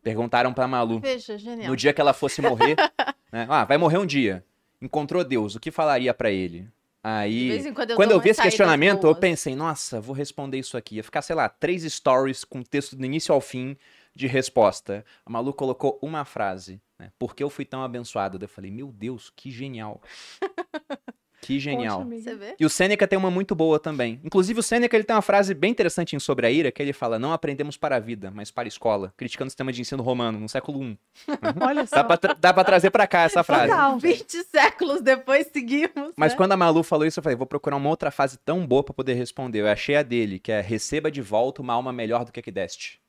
[0.04, 1.70] Perguntaram pra Malu, Veja, genial.
[1.70, 2.76] no dia que ela fosse morrer,
[3.32, 3.46] né?
[3.50, 4.44] Ah, vai morrer um dia.
[4.82, 6.68] Encontrou Deus, o que falaria pra ele?
[7.04, 10.96] Aí, quando eu quando eu vi esse questionamento, eu pensei, nossa, vou responder isso aqui.
[10.96, 13.78] Ia ficar, sei lá, três stories com texto do início ao fim
[14.14, 15.06] de resposta.
[15.26, 17.12] A Malu colocou uma frase, né?
[17.18, 18.38] Por que eu fui tão abençoado?
[18.44, 20.02] Eu falei, meu Deus, que genial.
[21.48, 22.06] Que genial.
[22.06, 22.56] Poxa?
[22.60, 24.20] E o Sêneca tem uma muito boa também.
[24.22, 26.92] Inclusive, o Sêneca ele tem uma frase bem interessante em Sobre a Ira, que ele
[26.92, 29.14] fala: Não aprendemos para a vida, mas para a escola.
[29.16, 31.00] Criticando o sistema de ensino romano, no século I.
[31.66, 31.96] Olha só.
[31.96, 33.70] Dá pra, tra- dá pra trazer pra cá essa frase.
[33.70, 33.98] Total.
[33.98, 36.12] 20 séculos depois seguimos.
[36.18, 36.38] Mas né?
[36.38, 38.94] quando a Malu falou isso, eu falei: Vou procurar uma outra frase tão boa pra
[38.94, 39.62] poder responder.
[39.62, 42.44] Eu achei a dele, que é: Receba de volta uma alma melhor do que a
[42.44, 43.00] que deste.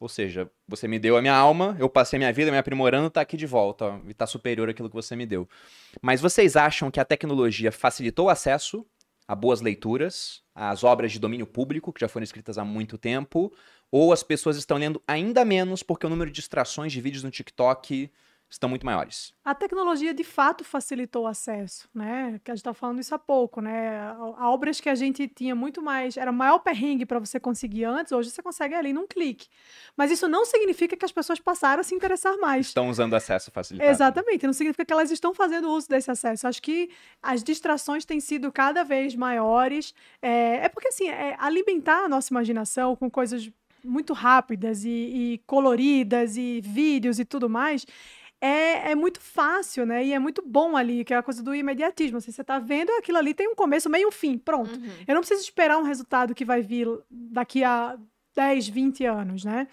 [0.00, 3.20] Ou seja, você me deu a minha alma, eu passei minha vida me aprimorando, tá
[3.20, 5.48] aqui de volta, ó, e tá superior àquilo que você me deu.
[6.00, 8.86] Mas vocês acham que a tecnologia facilitou o acesso
[9.26, 13.52] a boas leituras, às obras de domínio público, que já foram escritas há muito tempo,
[13.90, 17.30] ou as pessoas estão lendo ainda menos porque o número de distrações de vídeos no
[17.30, 18.10] TikTok
[18.50, 19.32] estão muito maiores?
[19.44, 22.40] A tecnologia de fato facilitou o acesso, né?
[22.42, 23.98] Que a gente está falando isso há pouco, né?
[24.00, 28.12] A- Obras que a gente tinha muito mais, era maior perrengue para você conseguir antes,
[28.12, 29.48] hoje você consegue ali num clique.
[29.96, 32.66] Mas isso não significa que as pessoas passaram a se interessar mais.
[32.68, 33.90] Estão usando acesso facilitado.
[33.90, 36.46] Exatamente, não significa que elas estão fazendo uso desse acesso.
[36.46, 36.90] Acho que
[37.22, 39.92] as distrações têm sido cada vez maiores.
[40.22, 43.50] É, é porque, assim, é alimentar a nossa imaginação com coisas
[43.84, 47.86] muito rápidas e, e coloridas e vídeos e tudo mais.
[48.40, 50.04] É, é muito fácil, né?
[50.04, 52.18] E é muito bom ali, que é a coisa do imediatismo.
[52.18, 54.38] Assim, você tá vendo aquilo ali, tem um começo, meio e um fim.
[54.38, 54.70] Pronto.
[54.70, 54.90] Uhum.
[55.06, 57.98] Eu não preciso esperar um resultado que vai vir daqui a
[58.34, 59.66] 10, 20 anos, né?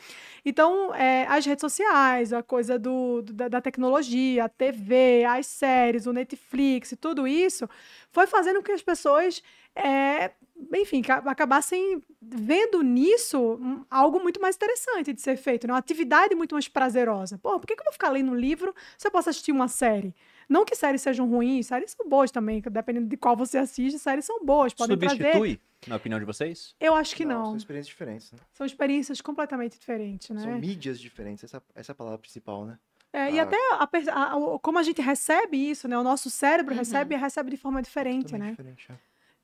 [0.43, 6.06] Então, é, as redes sociais, a coisa do, do- da, tecnologia, a TV, as séries,
[6.08, 7.68] o Netflix tudo isso,
[8.12, 9.41] foi fazendo com que as pessoas,
[9.76, 10.32] é,
[10.76, 15.74] enfim, ca- acabassem vendo nisso algo muito mais interessante de ser feito, né?
[15.74, 17.38] uma atividade muito mais prazerosa.
[17.38, 19.68] Pô, por que, que eu vou ficar lendo um livro se eu posso assistir uma
[19.68, 20.14] série?
[20.50, 24.26] Não que séries sejam ruins, séries são boas também, dependendo de qual você assiste, séries
[24.26, 25.18] são boas, podem trazer...
[25.18, 26.76] Substitui, na opinião de vocês?
[26.80, 27.46] Eu acho que não.
[27.46, 28.39] São experiências diferentes, né?
[28.54, 30.41] São experiências completamente diferentes, né?
[30.41, 32.78] São mídias diferentes, essa, essa é a palavra principal, né?
[33.14, 33.43] É, e Ah.
[33.43, 33.88] até a
[34.32, 35.98] a- o- como a gente recebe isso, né?
[35.98, 36.80] O nosso cérebro Uhum.
[36.80, 38.52] recebe recebe de forma diferente, Totalmente né?
[38.52, 38.96] diferente, é.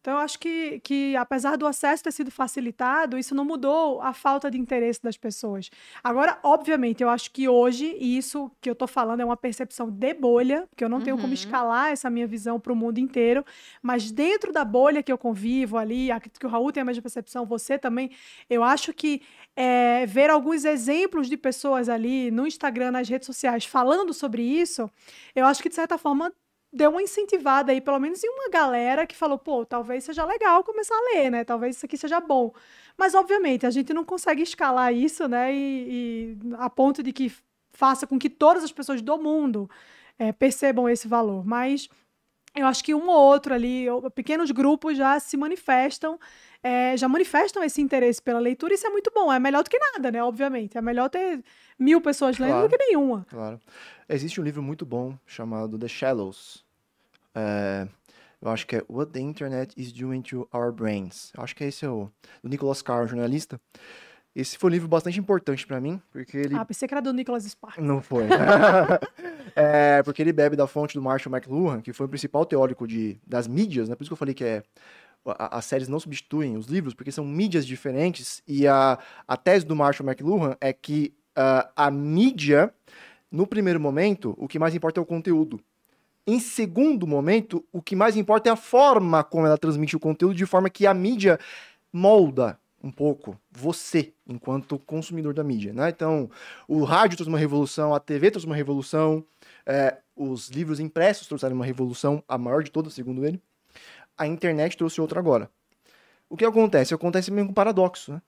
[0.02, 4.14] Então eu acho que, que apesar do acesso ter sido facilitado, isso não mudou a
[4.14, 5.70] falta de interesse das pessoas.
[6.04, 9.90] Agora, obviamente, eu acho que hoje, e isso que eu tô falando é uma percepção
[9.92, 11.34] de bolha, que eu não tenho como Uhum.
[11.34, 13.46] escalar essa minha visão para o mundo inteiro,
[13.82, 17.02] mas dentro da bolha que eu convivo ali, acredito que o Raul tem a mesma
[17.04, 18.10] percepção, você também,
[18.50, 19.22] eu acho que
[19.56, 24.90] é, ver alguns exemplos de pessoas ali no Instagram, nas redes sociais, falando sobre isso,
[25.36, 26.34] eu acho que de certa forma
[26.72, 30.64] deu uma incentivada aí, pelo menos em uma galera que falou, pô, talvez seja legal
[30.64, 31.44] começar a ler, né?
[31.44, 32.54] Talvez isso aqui seja bom.
[32.98, 35.54] Mas, obviamente, a gente não consegue escalar isso, né?
[35.54, 37.32] E, e a ponto de que
[37.74, 39.70] faça com que todas as pessoas do mundo
[40.20, 41.46] eh, percebam esse valor.
[41.46, 41.90] Mas
[42.56, 46.20] eu acho que um ou outro ali, pequenos grupos já se manifestam,
[46.64, 48.74] eh, já manifestam esse interesse pela leitura.
[48.74, 49.32] Isso é muito bom.
[49.32, 50.24] É melhor do que nada, né?
[50.24, 50.78] Obviamente.
[50.78, 51.44] É melhor ter
[51.82, 52.68] mil pessoas lendo Claro.
[52.68, 53.26] do que nenhuma.
[53.30, 53.60] Claro.
[54.08, 56.64] Existe um livro muito bom chamado The Shallows.
[57.34, 57.88] É,
[58.42, 61.32] eu acho que é What the Internet is Doing to Our Brains.
[61.36, 62.10] Eu acho que esse é o
[62.44, 63.60] do Nicholas Carr, jornalista.
[64.34, 67.12] Esse foi um livro bastante importante pra mim, porque ele Ah, pensei que era do
[67.12, 67.84] Nicholas Sparks.
[67.84, 68.24] não foi.
[69.56, 73.18] é, porque ele bebe da fonte do Marshall McLuhan, que foi o principal teórico de,
[73.26, 73.96] das mídias, né?
[73.96, 74.64] Por isso que eu falei que é,
[75.26, 78.42] as séries não substituem os livros, porque são mídias diferentes.
[78.48, 82.74] E a, a tese do Marshall McLuhan é que ah, a mídia,
[83.32, 85.60] no primeiro momento, o que mais importa é o conteúdo.
[86.26, 90.36] Em segundo momento, o que mais importa é a forma como ela transmite o conteúdo,
[90.36, 91.40] de forma que a mídia
[91.92, 95.90] molda um pouco você, enquanto consumidor da mídia, né?
[95.90, 96.30] Então,
[96.68, 99.24] o rádio trouxe uma revolução, a TV trouxe uma revolução,
[99.66, 103.42] é, os livros impressos trouxeram uma revolução, a maior de todas, segundo ele.
[104.18, 105.50] A internet trouxe outra agora.
[106.30, 106.94] O que acontece?
[106.94, 108.22] Acontece meio um paradoxo, né?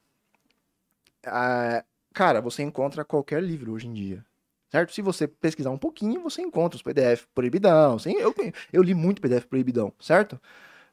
[1.25, 1.83] Ah,
[2.13, 4.25] cara, você encontra qualquer livro hoje em dia,
[4.69, 4.93] certo?
[4.93, 7.97] Se você pesquisar um pouquinho, você encontra os PDF proibidão.
[7.99, 8.33] Sim, eu,
[8.71, 10.39] eu li muito PDF proibidão, certo?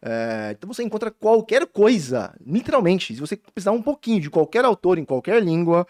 [0.02, 4.98] É, então você encontra qualquer coisa, literalmente, se você precisar um pouquinho de qualquer autor
[4.98, 5.86] em qualquer língua.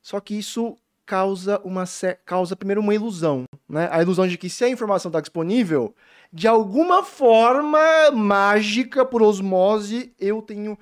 [0.00, 1.84] Só que isso causa uma
[2.24, 3.88] causa primeiro uma ilusão, né?
[3.90, 5.94] A ilusão de que se a informação está disponível,
[6.32, 10.78] de alguma forma mágica por osmose, eu tenho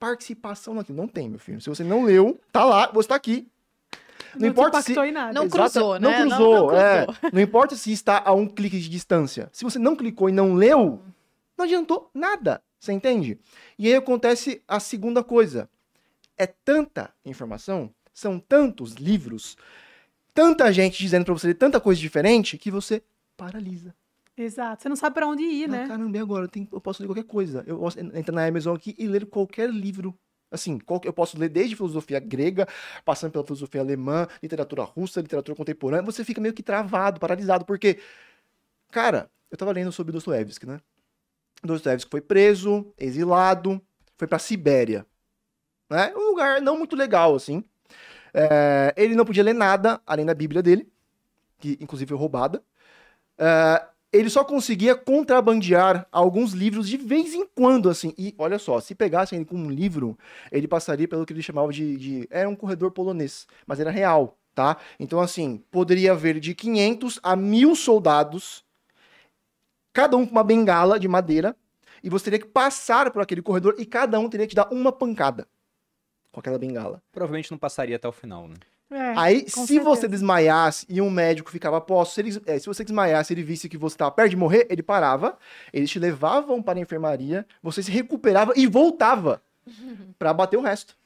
[0.00, 0.96] participação naquilo.
[0.96, 1.60] Não tem, meu filho.
[1.60, 3.46] Se você não leu, tá lá, você tá aqui.
[4.34, 5.32] Não, te importa se em nada.
[5.32, 6.24] Não cruzou, não né?
[6.24, 7.04] Não- cruzou, não é.
[7.04, 7.30] cruzou.
[7.32, 9.48] Não importa se está a um clique de distância.
[9.52, 11.00] Se você não clicou e não leu,
[11.56, 12.62] não adiantou nada.
[12.78, 13.38] Você entende?
[13.78, 15.68] E aí acontece a segunda coisa.
[16.38, 19.58] É tanta informação, são tantos livros,
[20.32, 23.02] tanta gente dizendo pra você ler tanta coisa diferente que você
[23.36, 23.94] paralisa.
[24.42, 24.82] Exato.
[24.82, 25.88] Você não sabe para onde ir, Ah, né?
[25.88, 26.44] Caramba, e agora?
[26.44, 27.62] Eu, tenho- eu posso ler qualquer coisa.
[27.66, 30.18] Eu posso en- entrar na Amazon aqui e ler qualquer livro.
[30.50, 32.66] Assim, eu posso ler desde filosofia grega,
[33.04, 36.04] passando pela filosofia alemã, literatura russa, literatura contemporânea.
[36.04, 38.00] Você fica meio que travado, paralisado, porque,
[38.90, 40.80] cara, eu tava lendo sobre Dostoiévski, né?
[41.62, 43.80] Dostoiévski foi preso, exilado,
[44.16, 45.06] foi pra Sibéria.
[45.88, 46.12] Né?
[46.16, 47.62] Um lugar não muito legal, assim.
[48.34, 50.90] É, ele não podia ler nada além da Bíblia dele,
[51.58, 52.62] que inclusive foi roubada.
[53.38, 58.12] É, ele só conseguia contrabandear alguns livros de vez em quando, assim.
[58.18, 60.18] E olha só, se pegassem ele com um livro,
[60.50, 62.28] ele passaria pelo que ele chamava de, de.
[62.30, 64.76] Era um corredor polonês, mas era real, tá?
[64.98, 68.64] Então, assim, poderia haver de 500 a 1000 soldados,
[69.92, 71.56] cada um com uma bengala de madeira,
[72.02, 74.90] e você teria que passar por aquele corredor e cada um teria que dar uma
[74.90, 75.46] pancada
[76.32, 77.02] com aquela bengala.
[77.12, 78.56] Provavelmente não passaria até o final, né?
[78.90, 80.08] É, Aí, se você certeza.
[80.08, 83.68] desmaiasse e um médico ficava posto, se, ele- é, se você desmaiasse e ele visse
[83.68, 85.38] que você estava perto de morrer, ele parava,
[85.72, 89.42] eles te levavam para a enfermaria, você se recuperava e voltava
[90.18, 90.96] para bater o resto.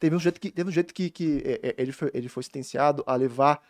[0.00, 2.42] Teve um jeito que, teve um jeito que, que é, é, ele, foi, ele foi
[2.42, 3.62] sentenciado a levar,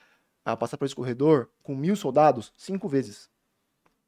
[0.45, 3.29] a passar por esse corredor com mil soldados cinco vezes.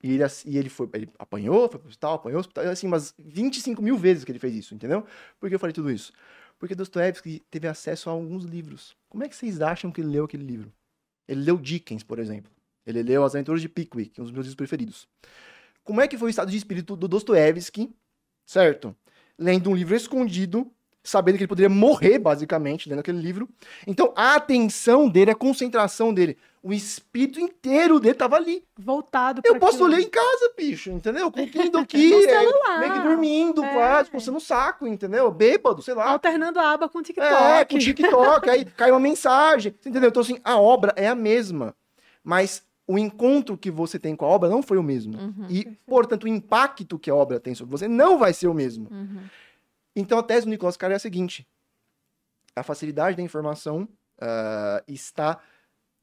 [0.03, 3.83] E ele, e ele foi, ele apanhou, foi pro hospital, apanhou, hospital, assim, umas 25
[3.83, 5.05] mil vezes que ele fez isso, entendeu?
[5.39, 6.11] Por que eu falei tudo isso?
[6.61, 8.95] Porque Dostoiévski teve acesso a alguns livros.
[9.09, 10.71] Como é que vocês acham que ele leu aquele livro?
[11.27, 12.53] Ele leu Dickens, por exemplo.
[12.87, 15.09] Ele leu As Aventuras de Pickwick, um dos meus livros preferidos.
[15.83, 17.91] Como é que foi o estado de espírito do Dostoiévski,
[18.45, 18.95] certo?
[19.39, 20.71] Lendo um livro escondido,
[21.03, 23.49] sabendo que ele poderia morrer, basicamente, lendo aquele livro.
[23.87, 28.63] Então, a atenção dele, a concentração dele, o espírito inteiro dele tava ali.
[28.79, 29.89] Voltado Eu posso aquilo.
[29.89, 31.31] ler em casa, bicho, entendeu?
[31.33, 33.73] Com o Kindle aqui, é, meio que dormindo, É.
[33.73, 35.31] quase, coçando o saco, entendeu?
[35.31, 36.11] Bêbado, sei lá.
[36.11, 37.33] Alternando a aba com o TikTok.
[37.33, 40.09] É, com o TikTok, aí cai uma mensagem, entendeu?
[40.11, 41.75] Então, assim, a obra é a mesma,
[42.23, 45.17] mas o encontro que você tem com a obra não foi o mesmo.
[45.19, 48.55] Uhum, E, portanto, o impacto que a obra tem sobre você não vai ser o
[48.55, 48.89] mesmo.
[48.91, 49.23] uhum.
[49.97, 51.47] Então, a tese do Nicolas Carr é a seguinte:
[52.55, 53.89] a facilidade da informação
[54.21, 55.39] ah, está,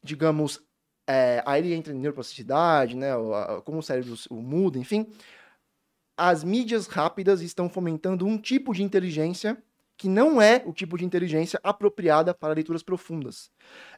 [0.04, 0.62] digamos,
[1.08, 3.10] é, aí entra em neuroplasticidade, né,
[3.64, 5.08] como o cérebro muda, enfim.
[6.18, 9.58] As mídias rápidas estão fomentando um tipo de inteligência
[9.98, 13.50] que não é o tipo de inteligência apropriada para leituras profundas.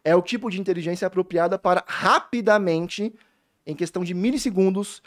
[0.03, 3.13] É o tipo de inteligência apropriada para rapidamente,
[3.65, 5.03] em questão de milissegundos,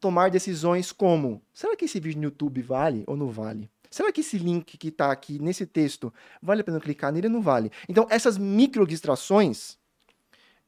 [0.00, 3.68] tomar decisões como: será que esse vídeo no YouTube vale ou não vale?
[3.90, 6.12] Será que esse link que está aqui nesse texto
[6.42, 7.72] vale a pena clicar nele ou não vale?
[7.88, 9.77] Então, essas micro distrações,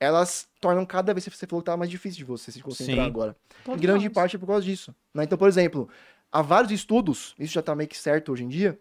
[0.00, 3.10] elas tornam cada vez, você falou que tá mais difícil de você se concentrar Sim.
[3.10, 3.36] agora.
[3.68, 4.14] Em grande nós.
[4.14, 4.94] parte é por causa disso.
[5.14, 5.24] né?
[5.24, 5.88] Então, por exemplo,
[6.32, 8.78] há vários estudos, isso já está meio que certo hoje em dia,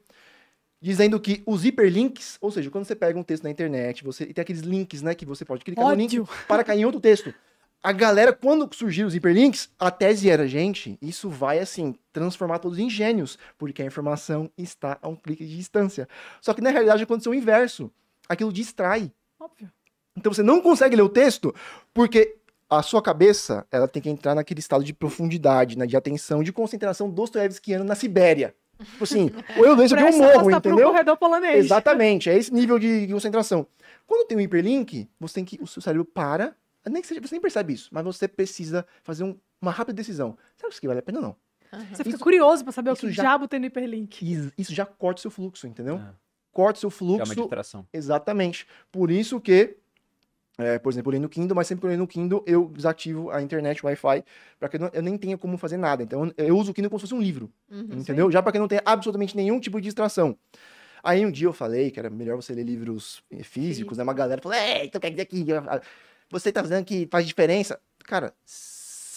[0.82, 4.34] dizendo que os hiperlinks, ou seja, quando você pega um texto na internet, você e
[4.34, 6.34] tem aqueles links, né, que você pode clicar no link Ódio.
[6.47, 7.34] para cair em outro texto.
[7.82, 12.78] A galera, quando surgiram os hiperlinks, a tese era, gente, isso vai, assim, transformar todos
[12.78, 16.07] em gênios, porque a informação está a um clique de distância.
[16.41, 17.89] Só que, na realidade, aconteceu o inverso.
[18.28, 19.09] Aquilo distrai.
[19.39, 19.72] Óbvio.
[20.20, 21.55] Então, você não consegue ler o texto,
[21.93, 22.36] porque
[22.70, 26.51] a sua cabeça, ela tem que entrar naquele estado de profundidade, né, de atenção, de
[26.51, 28.53] concentração dostoiévskiana na Sibéria.
[28.84, 30.88] Tipo assim, ou eu isso aqui, eu morro, entendeu?
[30.89, 31.65] corredor polonês.
[31.65, 33.65] Exatamente, é esse nível de concentração.
[34.07, 35.59] Quando tem um hiperlink, você tem que.
[35.61, 36.55] O seu cérebro para.
[36.89, 40.38] Nem que seja, você nem percebe isso, mas você precisa fazer um- uma rápida decisão.
[40.55, 41.36] Será que isso aqui vale a pena ou não?
[41.91, 44.26] Você fica Isso- curioso pra saber o isso que já- diabo tem no hiperlink.
[44.26, 45.97] E isso já corta o seu fluxo, entendeu?
[45.97, 46.13] É.
[46.53, 47.41] Corta o seu Que é uma fluxo.
[47.41, 47.86] distração.
[47.93, 48.65] Exatamente.
[48.91, 49.76] Por isso que,
[50.60, 52.68] é, por exemplo, eu leio no Kindle, mas sempre que eu leio no Kindle, eu
[52.68, 54.24] desativo a internet, o Wi-Fi,
[54.60, 56.03] para que eu, não- eu nem tenha como fazer nada.
[56.03, 57.88] Então, eu, uso o Kindle como se fosse um livro, Uhum.
[57.91, 58.30] entendeu?
[58.30, 60.38] Já para que não tenha absolutamente nenhum tipo de distração.
[61.01, 64.03] Aí um dia eu falei que era melhor você ler livros eh, físicos, né?
[64.03, 65.82] Uma galera falou, é, então quer dizer que ah,
[66.30, 67.80] você tá dizendo que faz diferença?
[68.05, 68.34] Cara,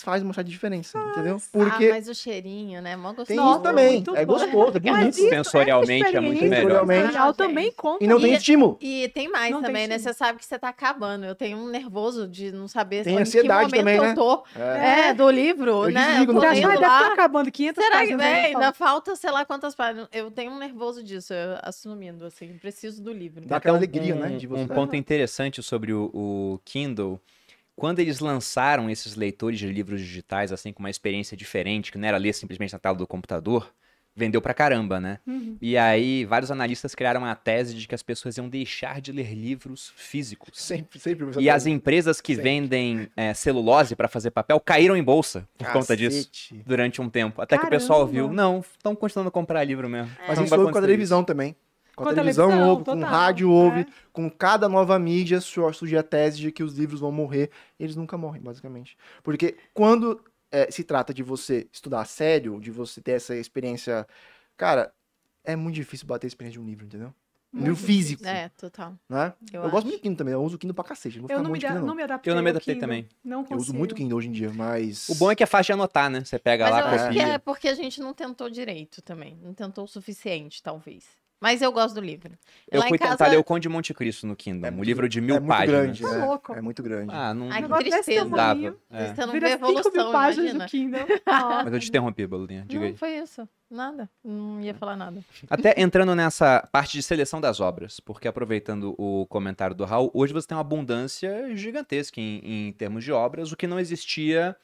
[0.03, 1.41] faz uma certa diferença, entendeu?
[1.53, 2.97] Porque Ah, mas o cheirinho, né?
[2.97, 3.27] Mó gostoso.
[3.29, 5.19] tem Nossa, isso também, muito é gostoso, é Mas bonito.
[5.19, 6.55] isso, Sensorialmente essa é muito melhor.
[6.57, 7.01] Sensorialmente.
[7.03, 8.05] sensorial Ah, também conta.
[8.05, 8.79] E não tem E- estímulo.
[8.81, 9.95] E tem mais Não tem também, né?
[9.97, 10.15] estímulo.
[10.15, 11.25] Você sabe que você tá acabando.
[11.25, 14.15] Eu tenho um nervoso de não saber Tem em ansiedade que momento também, eu né?
[14.15, 14.45] tô.
[14.61, 15.09] É.
[15.09, 16.07] É, do livro, Eu né?
[16.11, 18.21] desligo eu Já já deve estar acabando 500 Será que, páginas.
[18.27, 18.45] né?
[18.47, 20.09] ainda falta sei lá quantas páginas.
[20.13, 22.59] Eu tenho um nervoso disso, eu assumindo, assim.
[22.61, 23.43] Preciso do livro.
[23.47, 27.21] Dá aquela Então, alegria, um, né, Um ponto interessante sobre o Kindle,
[27.75, 32.09] quando eles lançaram esses leitores de livros digitais, assim, com uma experiência diferente, que não
[32.09, 33.73] era ler simplesmente na tela do computador,
[34.15, 35.19] vendeu pra caramba, né?
[35.27, 35.57] Uhum.
[35.61, 39.33] E aí, vários analistas criaram a tese de que as pessoas iam deixar de ler
[39.33, 40.51] livros físicos.
[40.53, 41.27] Sempre, sempre.
[41.41, 42.51] E as empresas que Sempre.
[42.51, 46.63] vendem é, celulose pra fazer papel caíram em bolsa por conta disso Cacete.
[46.67, 47.41] durante um tempo.
[47.41, 48.13] Até que o pessoal Caramba.
[48.13, 50.11] viu, não, estão continuando a comprar livro mesmo.
[50.29, 51.57] Mas Não isso houve com a televisão também.
[51.95, 53.87] Com a Com a televisão, televisão, houve, com o total, rádio houve, é.
[54.13, 57.51] com cada nova mídia sur- surge a tese de que os livros vão morrer.
[57.79, 58.97] Eles nunca morrem, basicamente.
[59.23, 60.21] Porque quando
[60.51, 64.07] é, se trata de você estudar a sério, de você ter essa experiência.
[64.57, 64.93] Cara,
[65.45, 67.13] é muito difícil bater a experiência de um livro, entendeu?
[67.55, 68.95] livro físico, É, total.
[69.07, 69.35] né?
[69.53, 71.17] Eu, Eu, gosto muito do Kindle também, eu uso o Kindle pra cacete.
[71.19, 71.95] Não vou Eu ficar não me, de Kindle, não não.
[71.95, 73.09] me adaptei Eu não me adaptei também.
[73.23, 73.79] Não Eu uso consigo.
[73.79, 75.07] muito Kindle hoje em dia, mas...
[75.11, 76.25] O bom é que é fácil de anotar, né?
[76.25, 77.33] Você pega Mas lá, eu acho que copia.
[77.35, 79.37] é porque a gente não tentou direito também.
[79.43, 81.05] Não tentou o suficiente, talvez.
[81.43, 82.33] Mas eu gosto do livro.
[82.71, 84.71] Eu Lá em fui tentar casa- ler o Conde de Monte Cristo no Kindle, É
[84.73, 85.81] um livro de mil é muito páginas.
[85.83, 86.25] grande, Tá né?
[86.25, 86.53] louco.
[86.55, 87.13] É muito grande.
[87.13, 88.21] Ah, não, Ai, não que tristeza.
[88.31, 89.03] tamanho, dava.
[89.05, 89.13] É.
[89.15, 90.65] Você não Vira vê 5 mil evolução, páginas imagina.
[90.65, 91.21] no Kindle.
[91.27, 91.63] Ah.
[91.67, 92.65] Mas eu te interrompi, Balulinha.
[92.67, 92.97] Diga Não aí.
[92.97, 93.49] foi isso.
[93.69, 94.09] Nada.
[94.23, 95.21] Não ia falar nada.
[95.51, 100.33] Até entrando nessa parte de seleção das obras, porque aproveitando o comentário do Raul, hoje
[100.33, 104.55] você tem uma abundância gigantesca em, em termos de obras, o que não existia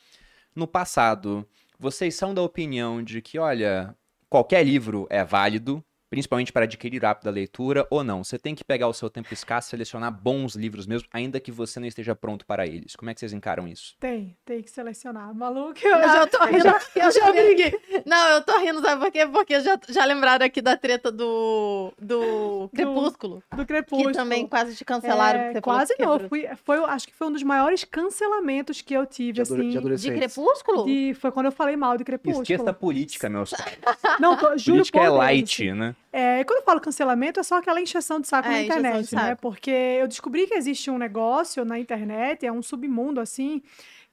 [0.55, 1.45] no passado.
[1.79, 3.95] Vocês são da opinião de que, olha,
[4.29, 8.25] qualquer livro é válido, principalmente para adquirir o hábito da leitura, ou não?
[8.25, 11.79] Você tem que pegar o seu tempo escasso, selecionar bons livros mesmo, ainda que você
[11.81, 12.97] não esteja pronto para eles.
[12.97, 13.95] Como é que vocês encaram isso?
[14.01, 15.35] Tem, tem que selecionar.
[15.35, 16.63] Maluco, eu Não, já, eu tô rindo.
[16.65, 17.79] já, Eu já briguei.
[18.07, 19.27] Não, eu tô rindo, sabe por quê?
[19.27, 23.43] Porque já, já lembraram aqui da treta do, do Crepúsculo.
[23.55, 24.09] Do Crepúsculo.
[24.13, 25.41] Que também quase te cancelaram.
[25.41, 26.19] É, quase não.
[26.29, 30.09] Fui, foi, acho que foi um dos maiores cancelamentos que eu tive, De, adole- assim.
[30.09, 30.19] de De.
[30.19, 30.85] Crepúsculo?
[30.87, 32.43] de- foi quando eu falei mal de Crepúsculo.
[32.43, 33.77] Esqueça a política, meus caros.
[34.21, 35.73] Não, tô, juro Política por é Deus, light, assim.
[35.79, 35.95] né?
[36.13, 39.15] É, e quando eu falo cancelamento, é só aquela encheção de saco É, na internet,
[39.15, 39.35] né?
[39.35, 43.63] Porque eu descobri que existe um negócio na internet, é um submundo assim,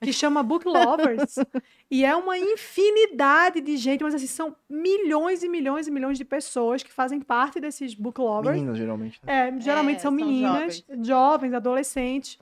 [0.02, 1.36] que chama Book Lovers.
[1.90, 6.26] e é uma infinidade de gente, mas assim, são milhões e milhões e milhões de
[6.26, 8.56] pessoas que fazem parte desses Book Lovers.
[8.56, 9.20] Meninas, geralmente.
[9.24, 9.48] né?
[9.50, 11.54] É, geralmente É, são são meninas, jovens.
[11.54, 12.38] adolescentes,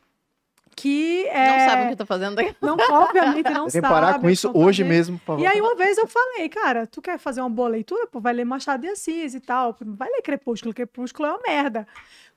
[0.75, 2.55] que é, Não sabem o que eu tô fazendo aqui.
[2.61, 3.89] não, obviamente não sabem.
[3.89, 4.95] parar com isso hoje fazendo.
[4.95, 5.41] mesmo, por favor.
[5.41, 8.07] E aí uma vez eu falei, cara, tu quer fazer uma boa leitura?
[8.07, 9.75] Pô, vai ler Machado de Assis e tal.
[9.81, 11.87] Vai ler Crepúsculo, Crepúsculo é uma merda.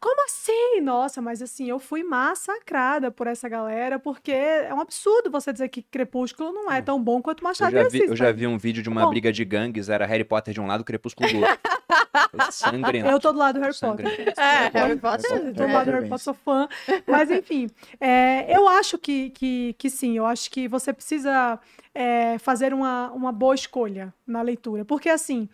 [0.00, 0.80] Como assim?
[0.80, 5.68] Nossa, mas assim, eu fui massacrada por essa galera, porque é um absurdo você dizer
[5.68, 8.10] que Crepúsculo não é tão bom quanto Machado de Assis.
[8.10, 8.32] eu já né?
[8.32, 9.10] vi um vídeo de uma Bom.
[9.10, 11.58] briga de gangues, era Harry Potter de um lado, Crepúsculo do outro.
[12.50, 13.08] Sangrento.
[13.08, 14.06] Eu tô do lado do Harry Potter.
[14.06, 15.30] É, Potter, Harry Potter.
[15.32, 16.10] Harry do É, lado do Harry bem.
[16.10, 16.68] Potter, sou fã.
[17.06, 17.68] Mas, enfim,
[18.00, 21.58] é, eu acho que, que, que sim, eu acho que você precisa
[21.94, 24.84] é, fazer uma, uma boa escolha na leitura.
[24.84, 25.48] Porque, assim,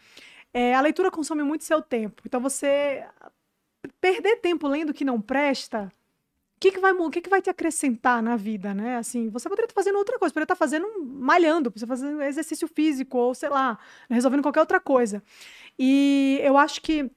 [0.52, 2.22] é, a leitura consome muito seu tempo.
[2.26, 3.04] Então, você
[4.00, 5.92] perder tempo lendo que não presta.
[6.56, 8.96] O que, que, vai, que, que vai te acrescentar na vida, né?
[8.96, 12.68] Assim, você poderia estar fazendo outra coisa, poderia estar fazendo malhando, poderia estar fazendo exercício
[12.68, 13.78] físico, ou sei lá,
[14.08, 15.22] resolvendo qualquer outra coisa.
[15.78, 17.10] E eu acho que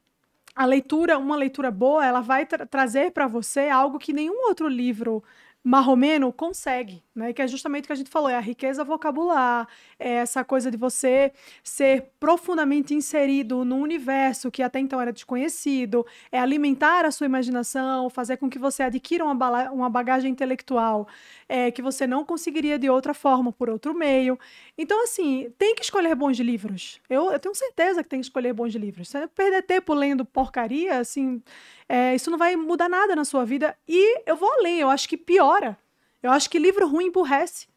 [0.55, 4.67] a leitura, uma leitura boa, ela vai tra- trazer para você algo que nenhum outro
[4.67, 5.23] livro
[5.65, 7.33] marromeno consegue, né?
[7.33, 10.69] Que é justamente o que a gente falou, é a riqueza vocabular, é essa coisa
[10.69, 17.09] de você ser profundamente inserido num universo que até então era desconhecido, é alimentar a
[17.09, 21.07] sua imaginação, fazer com que você adquira uma, uma bagagem intelectual
[21.49, 24.37] é, que você não conseguiria de outra forma, por outro meio.
[24.77, 26.99] Então, assim, tem que escolher bons livros.
[27.09, 29.07] Eu, eu tenho certeza que tem que escolher bons livros.
[29.07, 31.41] Se perder tempo lendo porcaria, assim,
[31.87, 33.77] é, isso não vai mudar nada na sua vida.
[33.87, 35.77] E eu vou além, eu acho que piora.
[36.21, 37.67] Eu acho que livro ruim emburrece.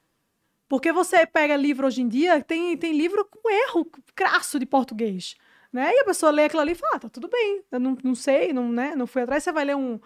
[0.69, 5.37] Porque você pega livro hoje em dia, tem, tem livro com erro crasso de português.
[5.73, 5.93] Né?
[5.95, 8.15] E a pessoa lê aquilo ali e fala, ah, tá tudo bem, eu não, não
[8.15, 8.95] sei, não, né?
[8.97, 9.45] não fui atrás.
[9.45, 10.01] Você vai ler um,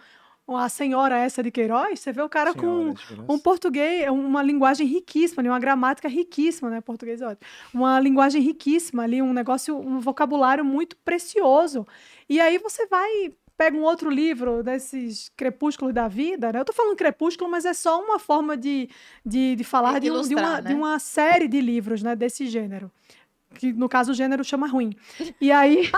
[0.47, 3.25] uma senhora essa de Queiroz, você vê o cara com Senhora, diferença.
[3.31, 5.49] um português, uma linguagem riquíssima, né?
[5.49, 6.81] uma gramática riquíssima, né?
[6.81, 7.47] Português é ótimo.
[7.73, 11.87] Uma linguagem riquíssima ali, um negócio, um vocabulário muito precioso.
[12.27, 16.59] E aí você vai, pega um outro livro desses crepúsculos da vida, né?
[16.59, 18.89] Eu tô falando crepúsculo, mas é só uma forma de,
[19.25, 20.69] de, de falar É de, um- de uma, né?
[20.69, 22.15] de uma série de livros, né?
[22.15, 22.91] Desse gênero.
[23.53, 24.95] Que no caso o gênero chama ruim.
[25.39, 25.89] E aí.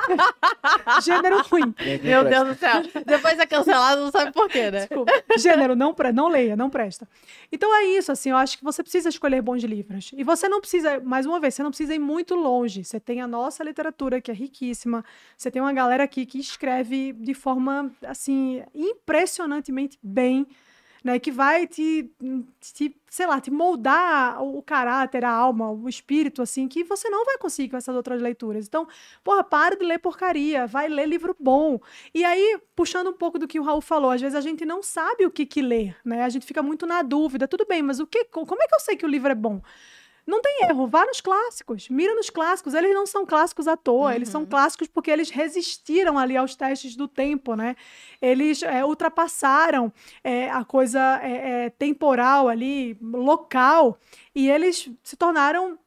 [1.04, 1.74] gênero ruim.
[2.04, 2.30] Meu presta?
[2.30, 3.04] Deus do céu.
[3.06, 4.80] Depois é cancelado, não sabe por quê, né?
[4.80, 5.12] Desculpa.
[5.38, 7.08] Gênero, não, pre- não leia, não presta.
[7.52, 10.12] Então é isso, assim, eu acho que você precisa escolher bons livros.
[10.16, 12.84] E você não precisa, mais uma vez, você não precisa ir muito longe.
[12.84, 15.04] Você tem a nossa literatura, que é riquíssima.
[15.38, 20.46] Você tem uma galera aqui que escreve de forma, assim, impressionantemente bem.
[21.06, 22.12] Né, que vai te,
[22.60, 27.24] te, sei lá, te moldar o caráter, a alma, o espírito, assim, que você não
[27.24, 28.66] vai conseguir com essas outras leituras.
[28.66, 28.88] Então,
[29.24, 31.80] porra, para de ler porcaria, vai ler livro bom.
[32.12, 34.82] E aí, puxando um pouco do que o Raul falou, às vezes a gente não
[34.82, 36.24] sabe o que, que ler, né?
[36.24, 37.48] A gente fica muito na dúvida.
[37.48, 39.62] Tudo bem, mas o que, como é que eu sei que o livro é bom?
[40.26, 42.74] Não tem erro, vá nos clássicos, mira nos clássicos.
[42.74, 46.96] Eles não são clássicos à toa, eles são clássicos porque eles resistiram ali aos testes
[46.96, 47.76] do tempo, né?
[48.20, 54.00] Eles é, ultrapassaram é, a coisa é, temporal ali, local,
[54.34, 55.78] e eles se tornaram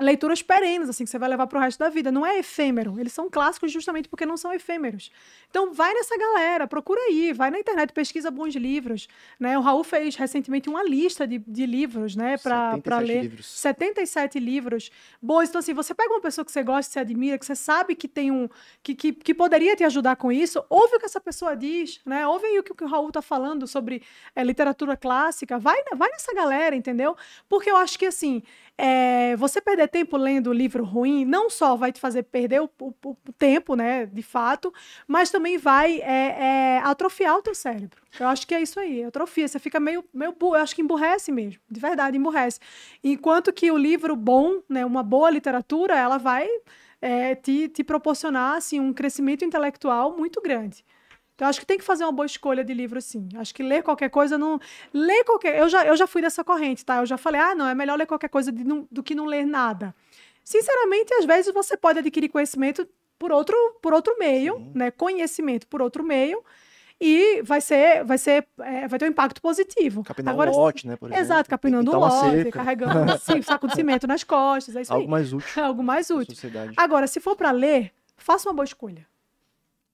[0.00, 2.10] leituras perenes, assim, que você vai levar pro resto da vida.
[2.10, 2.98] Não é efêmero.
[2.98, 5.10] Eles são clássicos justamente porque não são efêmeros.
[5.48, 9.08] Então, vai nessa galera, procura aí, vai na internet, pesquisa bons livros.
[9.38, 9.58] Né?
[9.58, 13.22] O Raul fez recentemente uma lista de, de livros, né, para 77 ler.
[13.22, 13.46] livros.
[13.46, 14.90] 77 livros
[15.20, 15.48] bons.
[15.48, 17.94] Então, assim, você pega uma pessoa que você gosta, que você admira, que você sabe
[17.94, 18.48] que tem um.
[18.82, 22.26] que, que, que poderia te ajudar com isso, ouve o que essa pessoa diz, né?
[22.26, 24.02] Ouve aí o que, o que o Raul tá falando sobre
[24.34, 25.58] é, literatura clássica.
[25.58, 27.16] Vai, vai nessa galera, entendeu?
[27.48, 28.42] Porque eu acho que, assim,
[28.80, 32.94] é, você perder tempo lendo livro ruim não só vai te fazer perder o, o-
[33.04, 34.72] o tempo, né, de fato,
[35.06, 38.00] mas também vai é, é, atrofiar o teu cérebro.
[38.18, 39.46] Eu acho que é isso aí, atrofia.
[39.46, 40.34] Você fica meio, meio.
[40.40, 42.58] Eu acho que emburrece mesmo, de verdade, emburrece.
[43.04, 46.48] Enquanto que o livro bom, né, uma boa literatura, ela vai
[47.42, 50.84] te, te proporcionar assim, um crescimento intelectual muito grande.
[51.40, 53.26] Então, acho que tem que fazer uma boa escolha de livro, sim.
[53.36, 54.60] Acho que ler qualquer coisa não.
[54.92, 55.58] Ler qualquer.
[55.58, 56.98] Eu já, eu já fui dessa corrente, tá?
[56.98, 59.46] Eu já falei, ah, não, é melhor ler qualquer coisa não- do que não ler
[59.46, 59.94] nada.
[60.44, 62.86] Sinceramente, às vezes você pode adquirir conhecimento
[63.18, 64.72] por outro, por outro meio, Sim.
[64.74, 64.90] né?
[64.90, 66.44] Conhecimento por outro meio.
[67.00, 70.04] E vai ser, vai ser, é, vai ter um impacto positivo.
[70.04, 70.98] Capinar Agora, um lote, né.
[71.18, 75.06] Exato, capinando um uma lote, carregando sim, saco de cimento nas costas, é isso Algo
[75.06, 75.10] aí.
[75.10, 76.36] mais útil Algo mais útil.
[76.76, 79.08] Agora, se for para ler, faça uma boa escolha.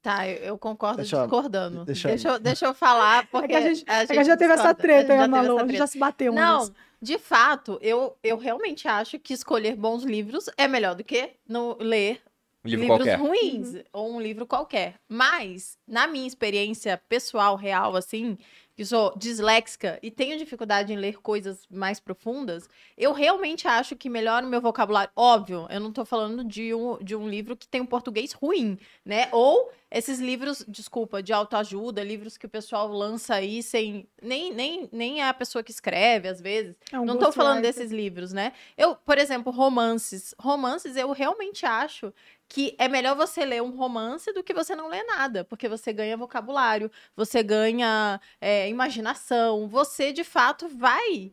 [0.07, 1.85] Tá, eu, eu concordo Deixa- discordando.
[1.85, 4.27] deixa- Deixa, eu- deixa eu falar, porque é que a gente, é que a gente
[4.27, 5.57] já teve essa treta, A aí, gente já teve Malu.
[5.57, 6.33] essa A gente já se bateu.
[6.33, 6.71] uma Não,
[7.03, 11.77] de fato, eu, eu realmente acho que escolher bons livros é melhor do que no,
[11.81, 12.23] ler
[12.65, 13.19] Um livro livros qualquer.
[13.19, 13.83] ruins Uhum.
[13.93, 14.95] ou um livro qualquer.
[15.09, 18.39] Mas, na minha experiência pessoal, real, assim,
[18.77, 24.11] que sou disléxica e tenho dificuldade em ler coisas mais profundas, eu realmente acho que
[24.11, 25.11] melhora o meu vocabulário.
[25.17, 28.79] Óbvio, eu não tô falando de um, de um livro que tem um português ruim,
[29.03, 29.29] né?
[29.33, 34.07] Ou esses livros, desculpa, de autoajuda, livros que o pessoal lança aí sem.
[34.21, 36.77] Nem, nem, nem é a pessoa que escreve, às vezes.
[36.93, 38.53] É um Não tô falando desses livros, né?
[38.77, 40.35] Eu, por exemplo, romances.
[40.39, 42.13] Romances, eu realmente acho
[42.49, 45.93] que é melhor você ler um romance do que você não ler nada, porque você
[45.93, 51.33] ganha vocabulário, você ganha é, imaginação, você de fato vai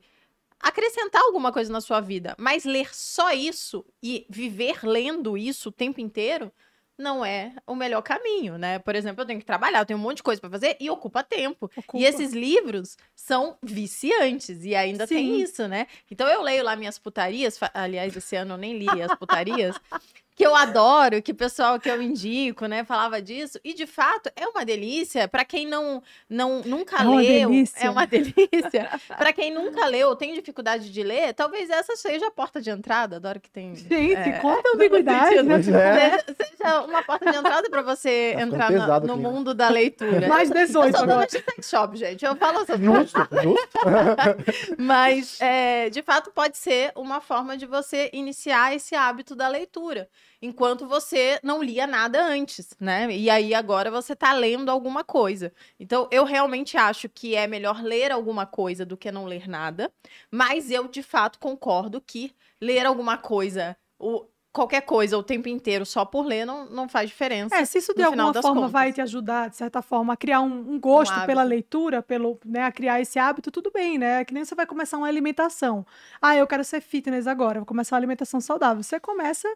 [0.60, 2.36] acrescentar alguma coisa na sua vida.
[2.38, 6.52] Mas ler só isso e viver lendo isso o tempo inteiro
[6.98, 8.80] não é o melhor caminho, né?
[8.80, 10.90] Por exemplo, eu tenho que trabalhar, eu tenho um monte de coisa pra fazer e
[10.90, 11.70] ocupa tempo.
[11.76, 11.98] Ocupa.
[11.98, 15.42] E esses livros são viciantes, e ainda tem Sim.
[15.42, 15.88] isso, né?
[16.10, 19.76] Então eu leio lá minhas putarias, aliás, esse ano eu nem li as putarias,
[20.36, 24.32] que eu adoro, que o pessoal que eu indico, né, falava disso, e de fato
[24.36, 27.86] é uma delícia para quem não, não nunca É leu, delícia.
[27.86, 28.90] é uma delícia.
[29.18, 33.18] para quem nunca leu, tem dificuldade de ler, talvez essa seja a porta de entrada,
[33.18, 35.56] adoro que tem Gente, é, conta a ambiguidade, né?
[35.56, 35.62] É.
[35.64, 36.26] Seja-
[36.58, 39.32] seja uma porta de entrada para você Tá entrar na- no clima.
[39.32, 40.28] mundo da leitura.
[40.28, 41.28] Mais Eu 18 sou dona agora.
[41.28, 42.26] de sex shop, gente.
[42.26, 43.80] Eu falo essas Justo, justo.
[44.78, 50.08] mas, é, de fato, pode ser uma forma de você iniciar esse hábito da leitura,
[50.44, 53.10] enquanto você não lia nada antes, né?
[53.10, 55.54] E aí agora você tá lendo alguma coisa.
[55.80, 59.90] Então, eu realmente acho que é melhor ler alguma coisa do que não ler nada,
[60.30, 65.86] mas eu, de fato, concordo que ler alguma coisa, o, qualquer coisa, o tempo inteiro,
[65.86, 67.56] só por ler, não, não faz diferença.
[67.56, 68.72] É, se isso de alguma forma contas.
[68.72, 71.28] vai te ajudar, de certa forma, a criar um, um gosto hábito.
[71.28, 74.20] pela leitura, pelo, né, a criar esse hábito, tudo bem, né?
[74.20, 75.86] É Que nem você vai começar uma alimentação.
[76.22, 78.84] Ah, eu quero ser fitness agora, vou começar uma alimentação saudável.
[78.84, 79.48] Você começa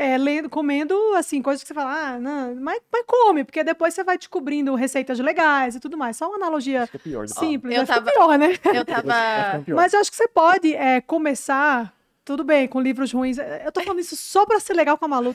[0.00, 3.92] é, lendo, comendo, assim, coisas que você fala, ah, não, mas, mas come, porque depois
[3.94, 6.16] você vai descobrindo receitas legais e tudo mais.
[6.16, 7.26] Só uma analogia Fica pior.
[7.26, 7.48] depois.
[7.48, 7.86] simples, eu né?
[7.86, 8.46] Fica tava- pior, né?
[8.80, 9.62] Eu tava.
[9.64, 9.76] pior.
[9.76, 11.92] Mas eu acho que você pode é, começar,
[12.24, 13.38] tudo bem, com livros ruins.
[13.38, 15.34] Eu tô falando isso só pra ser legal com a Malu?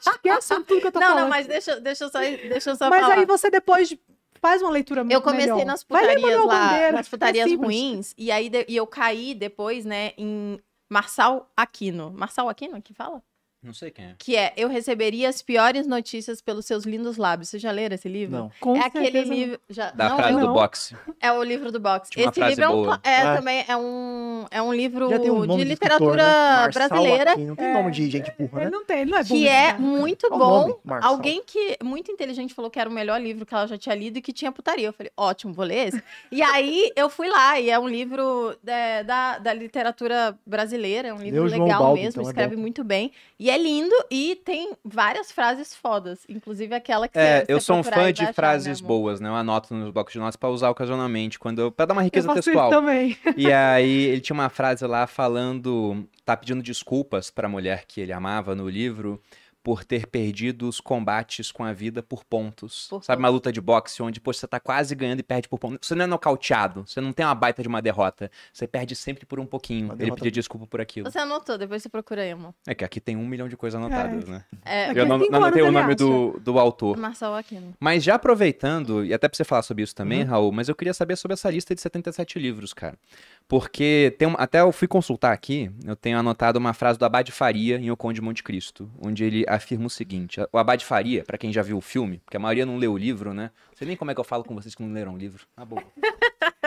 [0.00, 1.22] Esquece tudo que eu tô Não, falando.
[1.22, 3.14] não, mas deixa, deixa eu só, deixa eu só Mas falar.
[3.18, 3.94] aí você depois
[4.40, 5.64] faz uma leitura Eu comecei melhor.
[5.66, 7.66] nas putarias lá, Bandeira, nas é putarias simples.
[7.66, 10.60] ruins, e aí de- e eu caí depois, né, em
[10.90, 12.12] Marçal Aquino.
[12.14, 13.22] Marçal Aquino que fala?
[13.64, 14.14] Não sei quem é.
[14.18, 17.48] Que é Eu receberia as piores notícias pelos seus lindos lábios.
[17.48, 18.36] Vocês já leram esse livro?
[18.36, 18.50] Não.
[18.60, 19.34] Com é aquele certeza não.
[19.36, 19.60] livro.
[19.70, 20.52] Já, Da não, frase é, do não.
[20.52, 20.96] boxe.
[21.20, 22.10] é o livro do boxe.
[22.10, 23.36] Tinha Esse frase livro é, um, é, Ah.
[23.36, 26.22] também é um, é um livro um de de escritor, literatura
[26.66, 26.68] né?
[26.72, 27.32] Brasileira.
[27.32, 27.46] Aquino.
[27.48, 28.70] Não tem nome de gente burra, Ele né?
[28.70, 29.34] não tem, ele não é bom.
[29.34, 30.98] que é muito Qual o bom.
[31.00, 34.18] Alguém que muito inteligente falou que era o melhor livro que ela já tinha lido
[34.18, 34.86] e que tinha putaria.
[34.88, 36.02] Eu falei, ótimo, vou ler esse.
[36.30, 41.14] e aí eu fui lá, e é um livro é, da, da literatura brasileira, é
[41.14, 43.10] um livro legal Baldo, mesmo, então é escreve muito bem.
[43.38, 47.76] E é lindo e tem várias frases fodas, inclusive aquela que É, você- eu sou
[47.76, 49.28] um fã de achar, frases né, boas, né?
[49.28, 52.04] Eu anoto nos blocos de notas pra usar ocasionalmente, quando eu, pra dar uma Eu
[52.04, 52.70] riqueza isso textual.
[52.70, 53.16] também.
[53.36, 58.12] E aí ele tinha uma frase lá falando, tá pedindo desculpas pra mulher que ele
[58.12, 59.20] amava no livro,
[59.64, 62.86] por ter perdido os combates com a vida por pontos.
[62.90, 65.58] Por Sabe, uma luta de boxe onde, pô, você tá quase ganhando e perde por
[65.58, 65.88] pontos.
[65.88, 68.30] Você não é nocauteado, você não tem uma baita de uma derrota.
[68.52, 69.96] Você perde sempre por um pouquinho.
[69.98, 71.10] Ele pediu desculpa por aquilo.
[71.10, 72.54] Você anotou, depois você procura aí, amor.
[72.66, 74.44] É que aqui tem um milhão de coisas anotadas, né?
[74.66, 76.98] É, Daqui Eu não, não anotei o nome do, do autor.
[76.98, 77.74] Marcelo Aquino.
[77.80, 80.28] Mas já aproveitando, e até pra você falar sobre isso também, Uhum.
[80.28, 82.98] Raul, mas eu queria saber sobre essa lista de 77 livros, cara.
[83.46, 87.76] Porque tem até eu fui consultar aqui, eu tenho anotado uma frase do Abade Faria
[87.76, 91.36] em O Conde de Monte Cristo, onde ele afirma o seguinte: o Abade Faria, pra
[91.36, 93.50] quem já viu o filme, porque a maioria não leu o livro, né?
[93.70, 95.46] Não sei nem como é que eu falo com vocês que não leram o livro.
[95.56, 95.82] Ah, boa.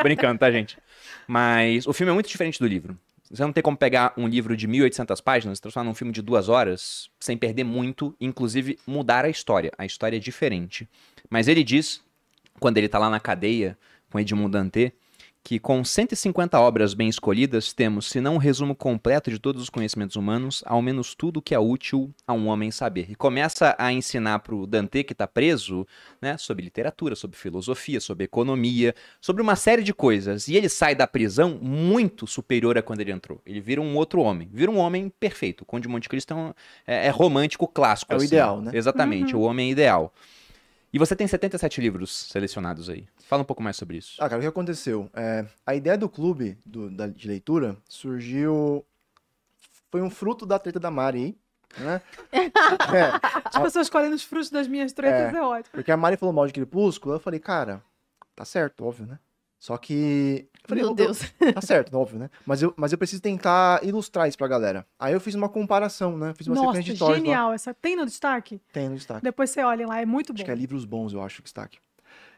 [0.04, 0.78] Brincando, tá, gente?
[1.28, 2.98] Mas o filme é muito diferente do livro.
[3.30, 6.22] Você não tem como pegar um livro de 1.800 páginas e transformar num filme de
[6.22, 9.72] duas horas sem perder muito, inclusive mudar a história.
[9.78, 10.88] A história é diferente.
[11.30, 12.02] Mas ele diz,
[12.60, 13.78] quando ele tá lá na cadeia
[14.10, 14.94] com Edmond Dantê,
[15.48, 19.70] que com 150 obras bem escolhidas, temos, se não um resumo completo de todos os
[19.70, 23.06] conhecimentos humanos, ao menos tudo que é útil a um homem saber.
[23.10, 25.88] E começa a ensinar pro Dante, que tá preso,
[26.22, 30.50] né, sobre literatura, sobre filosofia, sobre economia, sobre uma série de coisas.
[30.50, 33.42] E ele sai da prisão muito superior a quando ele entrou.
[33.46, 34.50] Ele vira um outro homem.
[34.52, 35.62] Vira um homem perfeito.
[35.62, 36.54] O Conde de Monte Cristo é, um-
[36.86, 38.12] é- é romântico clássico.
[38.12, 38.28] É o assim.
[38.28, 38.72] ideal, né?
[38.74, 40.14] Exatamente, o homem ideal.
[40.98, 43.08] E você tem 77 livros selecionados aí.
[43.30, 44.16] Fala um pouco mais sobre isso.
[44.20, 45.08] Ah, cara, o que aconteceu?
[45.14, 48.84] É, a ideia do clube do- da- de leitura surgiu.
[49.92, 51.38] Foi um fruto da treta da Mari
[51.78, 52.02] né?
[52.34, 53.12] É,
[53.46, 55.72] As pessoas escolhendo os frutos das minhas tretas é, ótimo.
[55.74, 57.84] porque a Mari falou mal de Crepúsculo, eu falei, cara,
[58.36, 59.20] tá certo, óbvio, né?
[59.60, 60.50] Só que.
[60.68, 61.20] Falei, Meu eu- Deus.
[61.56, 62.30] Tá certo, óbvio, né?
[62.46, 64.86] Mas eu, mas eu preciso tentar ilustrar isso pra galera.
[65.00, 66.34] Aí eu fiz uma comparação, né?
[66.36, 67.26] Fiz uma Nossa, sequência de stories lá.
[67.26, 67.54] genial.
[67.54, 68.62] Essa tem no destaque?
[68.74, 69.22] Tem no destaque.
[69.24, 70.38] Depois você olha lá, é muito bom.
[70.38, 71.80] Acho que é livros bons, eu acho, o destaque.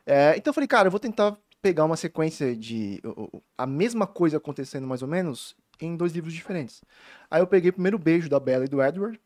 [0.06, 3.02] É, então eu falei, cara, eu vou tentar pegar uma sequência de.
[3.58, 6.82] a mesma coisa acontecendo, mais ou menos, em dois livros diferentes.
[7.30, 9.20] Aí eu peguei o primeiro beijo da Bella e do Edward,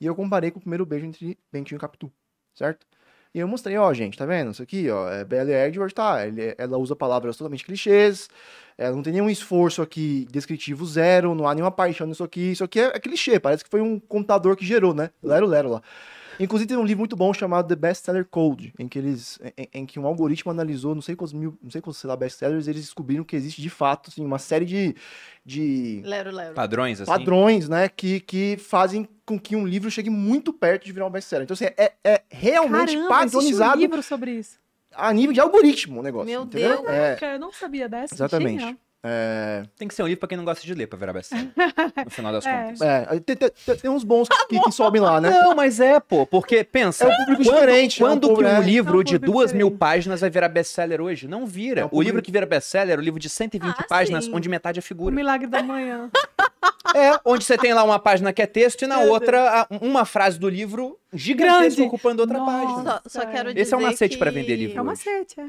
[0.00, 2.12] e eu comparei com o primeiro beijo entre Bentinho e Capitu,
[2.54, 2.86] certo?
[3.36, 4.52] E eu mostrei, ó, gente, tá vendo?
[4.52, 6.20] Isso aqui, ó, é Bella e Edward, tá?
[6.56, 8.30] ela usa palavras totalmente clichês,
[8.78, 12.52] ela não tem nenhum esforço aqui descritivo zero, não há nenhuma paixão nisso aqui.
[12.52, 15.10] Isso aqui é, é clichê, parece que foi um computador que gerou, né?
[15.22, 15.82] Lero, lero lá.
[16.38, 19.86] Inclusive tem um livro muito bom chamado The Bestseller Code, em que eles, em, em
[19.86, 22.82] que um algoritmo analisou não sei quantos mil, não sei quantos sei lá, best-sellers, eles
[22.82, 24.94] descobriram que existe de fato assim, uma série de,
[25.44, 26.54] de Lero, lero.
[26.54, 27.10] Padrões, assim.
[27.10, 31.10] padrões, né, que, que fazem com que um livro chegue muito perto de virar um
[31.10, 31.44] best-seller.
[31.44, 34.58] Então assim, é, é realmente Caramba, existe um padronizado livro sobre isso.
[34.94, 36.82] a nível de algoritmo o negócio, Meu entendeu?
[36.82, 36.88] Deus.
[36.88, 38.14] É, eu não sabia dessa.
[38.14, 38.60] exatamente.
[38.60, 38.76] Genial.
[39.04, 41.48] É, Tem que ser um livro pra quem não gosta de ler pra virar best-seller.
[42.04, 42.62] no final das É.
[42.64, 42.80] contas.
[42.80, 45.30] é, tem, tem- tem- tem uns bons que, que sobem lá, né?
[45.30, 47.04] Não, mas é, pô, porque pensa.
[47.04, 49.52] É um público quando, diferente, é um Quando que um livro É um de duas
[49.52, 51.28] mil páginas vai virar best-seller hoje?
[51.28, 51.82] Não vira.
[51.82, 54.32] É um O livro que vira best-seller é o livro de 120 Ah, páginas, sim.
[54.34, 55.14] onde metade é O figura.
[55.14, 56.10] Milagre da Manhã.
[56.94, 59.66] É, onde você tem lá uma página que é texto e na Meu outra a-
[59.82, 61.82] uma frase do livro gigantesca Grande.
[61.82, 62.52] ocupando outra Nossa.
[62.66, 63.02] página.
[63.06, 64.78] Só, só quero Esse dizer Esse é um macete que pra vender livro.
[64.78, 65.02] É hoje.
[65.02, 65.44] sete, é.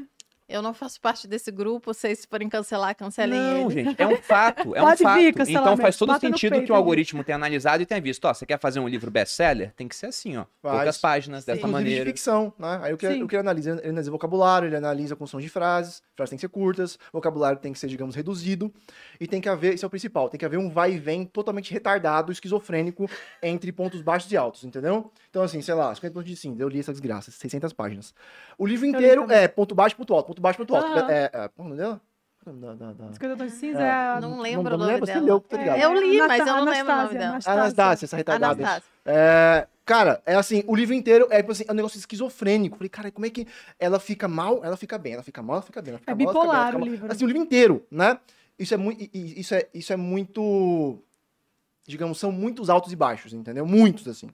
[0.48, 3.84] Eu não faço parte desse grupo, vocês se forem cancelar, cancelem Não, ele.
[3.84, 5.50] gente, é um fato, é um Pode vir, fato.
[5.50, 6.78] Então faz todo bata sentido que o aí.
[6.78, 9.72] algoritmo tenha analisado e tenha visto, ó, você quer fazer um livro best-seller?
[9.76, 10.76] Tem que ser assim, ó, Faz.
[10.76, 11.52] poucas páginas, Sim.
[11.52, 12.06] dessa Inclusive de maneira.
[12.06, 12.80] ficção, né?
[12.82, 13.22] Aí o que, Sim.
[13.22, 16.36] o que ele analisa, ele analisa vocabulário, ele analisa a construção de frases, frases têm
[16.38, 18.72] que ser curtas, vocabulário tem que ser, digamos, reduzido,
[19.20, 21.24] e tem que haver, isso é o principal, tem que haver um vai e vem
[21.24, 23.08] totalmente retardado, esquizofrênico,
[23.42, 25.10] entre pontos baixos e altos, entendeu?
[25.30, 28.14] Então, assim, sei lá, 50 pontos de sim, eu li essa desgraça, 600 páginas.
[28.56, 30.86] O livro li inteiro é ponto baixo, ponto alto, ponto baixo, ponto alto.
[30.92, 31.10] Aham.
[31.10, 32.00] É, é, qual é o nome dela?
[32.42, 34.16] Qual é o nome da- da- da- 50 tons de cinza É.
[34.16, 34.20] é.
[34.20, 35.24] Não lembro não o nome lembro, você dela.
[35.26, 35.78] leu, tá ligado?
[35.80, 37.30] Eu li, mas eu não lembro o nome Anastácia, dela.
[37.32, 37.60] Anastácia.
[37.62, 38.54] Anastácia, essa retardada.
[38.62, 38.82] Anastácia.
[39.04, 42.76] É, cara, é assim, o livro inteiro é, tipo assim, é um negócio esquizofrênico.
[42.76, 43.46] Falei, cara, como é que
[43.78, 46.14] ela fica mal, ela fica bem, ela fica mal, ela fica bem, ela fica É
[46.14, 46.88] mal, ela fica bem, ela bipolar fica o mal.
[46.88, 47.12] livro?
[47.12, 48.18] Assim, o livro inteiro, né?
[48.58, 51.02] Isso é muito, isso é, isso é muito,
[51.86, 53.64] digamos, são muitos altos e baixos, entendeu?
[53.66, 54.28] Muitos, assim.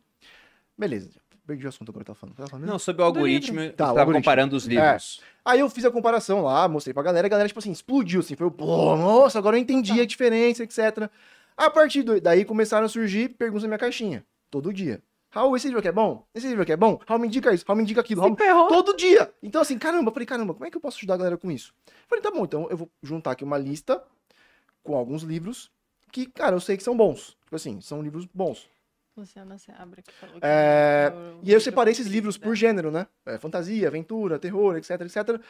[0.77, 1.11] Beleza,
[1.47, 2.37] perdi o assunto agora, que eu tava falando.
[2.37, 2.73] Tava falando mesmo?
[2.73, 4.23] Não, sobre o algoritmo, Tá, tava algoritmo.
[4.23, 5.21] comparando os livros.
[5.45, 8.35] Aí eu fiz a comparação lá, mostrei pra galera, a galera, tipo assim, explodiu, assim,
[8.35, 11.11] foi, pô, nossa, agora eu entendi a diferença, etc.
[11.57, 15.03] A partir do- daí começaram a surgir perguntas na minha caixinha, todo dia.
[15.35, 16.25] Raul, esse livro aqui é bom?
[16.33, 17.01] Esse livro aqui é bom?
[17.09, 18.37] Raul, me indica isso, Raul, me indica aquilo, Raul...
[18.37, 18.69] ferrou.
[18.69, 19.35] Todo dia!
[19.43, 21.51] Então, assim, caramba, eu falei, caramba, como é que eu posso ajudar a galera com
[21.51, 21.75] isso?
[22.07, 24.01] Falei, tá bom, então eu vou juntar aqui uma lista
[24.85, 25.73] com alguns livros
[26.13, 27.37] que, cara, eu sei que são bons.
[27.43, 28.69] Tipo assim, são livros bons.
[29.17, 32.93] Luciana Seabra que falou que É, eu- E aí eu separei esses livros por gênero,
[32.93, 33.09] né?
[33.27, 35.41] É, fantasia, aventura, terror, etc, etc.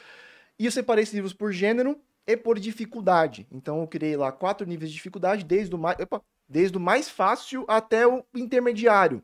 [0.59, 3.47] E eu separei esses livros por gênero e por dificuldade.
[3.52, 7.11] Então eu criei lá quatro níveis de dificuldade, desde o mais, opa, desde o mais
[7.11, 9.23] fácil até o intermediário.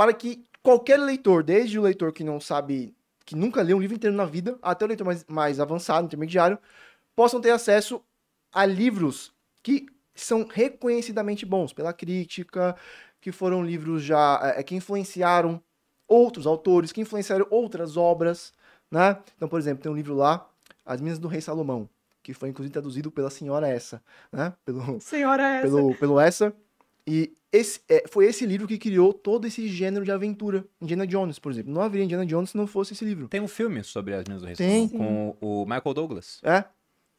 [0.00, 2.96] Para que qualquer leitor, desde o leitor que não sabe,
[3.26, 6.58] que nunca leu um livro inteiro na vida, até o leitor mais, mais avançado, intermediário,
[7.14, 8.02] possam ter acesso
[8.50, 9.30] a livros
[9.62, 12.74] que são reconhecidamente bons pela crítica,
[13.20, 15.62] que foram livros já é, que influenciaram
[16.08, 18.54] outros autores, que influenciaram outras obras,
[18.90, 19.18] né?
[19.36, 20.48] Então, por exemplo, tem um livro lá,
[20.82, 21.86] As Minas do Rei Salomão,
[22.22, 24.02] que foi inclusive traduzido pela senhora essa,
[24.32, 24.54] né?
[24.64, 25.66] Pelo, Senhora essa.
[25.66, 26.56] pelo, pelo essa.
[27.06, 30.64] E esse, é, foi esse livro que criou todo esse gênero de aventura.
[30.80, 31.72] Indiana Jones, por exemplo.
[31.72, 33.28] Não haveria Indiana Jones se não fosse esse livro.
[33.28, 34.88] Tem um filme sobre as Minas do Rei Tem.
[34.88, 36.40] Com o Michael Douglas.
[36.44, 36.64] É,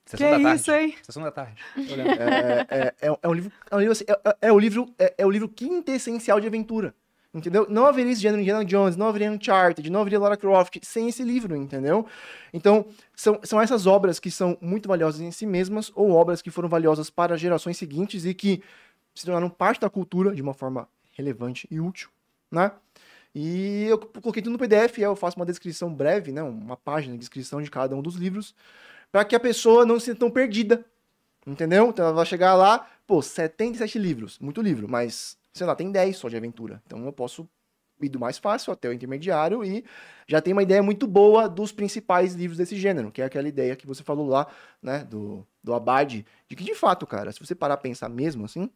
[0.06, 0.62] Sessão Que da tarde.
[0.62, 0.96] isso, hein?
[1.04, 1.62] Sessão da tarde.
[1.78, 4.90] É, é, é, é um livro, é um livro, assim, é, é- é o livro,
[4.98, 6.94] é, é o livro quintessencial de aventura.
[7.34, 7.66] Entendeu?
[7.70, 11.24] Não haveria esse gênero Indiana Jones, não haveria Uncharted, não haveria Lara Croft sem esse
[11.24, 12.06] livro, entendeu?
[12.52, 12.86] Então,
[13.16, 16.68] são, são essas obras que são muito valiosas em si mesmas, ou obras que foram
[16.68, 18.62] valiosas para gerações seguintes e que
[19.14, 22.10] se tornaram parte da cultura de uma forma relevante e útil,
[22.50, 22.72] né?
[23.34, 26.44] E eu coloquei tudo no PDF, eu faço uma descrição breve, né?
[26.44, 28.54] Uma página de descrição de cada um dos livros,
[29.12, 30.86] para que a pessoa não se sinta tão perdida,
[31.48, 31.88] entendeu?
[31.90, 36.18] Então ela vai chegar lá, pô, 77 livros, muito livro, mas, sei lá, tem 10
[36.18, 36.82] só de aventura.
[36.86, 37.48] Então eu posso
[38.02, 39.86] ir do mais fácil até o intermediário e
[40.28, 43.76] já tem uma ideia muito boa dos principais livros desse gênero, que é aquela ideia
[43.76, 44.48] que você falou lá,
[44.82, 48.46] né, do, do Abade, de que de fato, cara, se você parar a pensar mesmo
[48.46, 48.70] assim,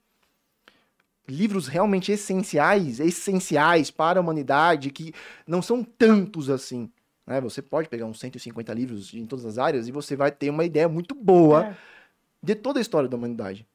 [1.27, 5.13] livros realmente essenciais, essenciais para a humanidade, que
[5.47, 6.89] não são tantos assim.
[7.25, 7.41] Né?
[7.41, 10.63] Você pode pegar uns 150 livros em todas as áreas e você vai ter uma
[10.63, 11.75] ideia muito boa É.
[12.41, 13.65] de toda a história da humanidade.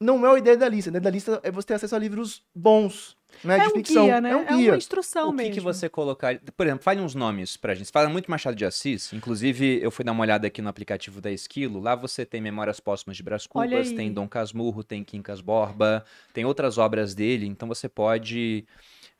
[0.00, 0.88] Não é a ideia da lista.
[0.88, 3.58] A ideia da lista é você ter acesso a livros bons, né?
[3.58, 4.04] É de um ficção.
[4.04, 4.30] guia, né?
[4.30, 4.70] É um guia.
[4.72, 5.54] uma instrução O que, mesmo.
[5.54, 6.40] que você colocaria?
[6.56, 7.86] Por exemplo, fale uns nomes pra gente.
[7.86, 9.12] Você fala muito Machado de Assis.
[9.12, 11.80] Inclusive, eu fui dar uma olhada aqui no aplicativo da Esquilo.
[11.80, 16.44] Lá você tem Memórias Póstumas de Brás Cubas, tem Dom Casmurro, tem Quincas Borba, tem
[16.44, 17.46] outras obras dele.
[17.46, 18.64] Então você pode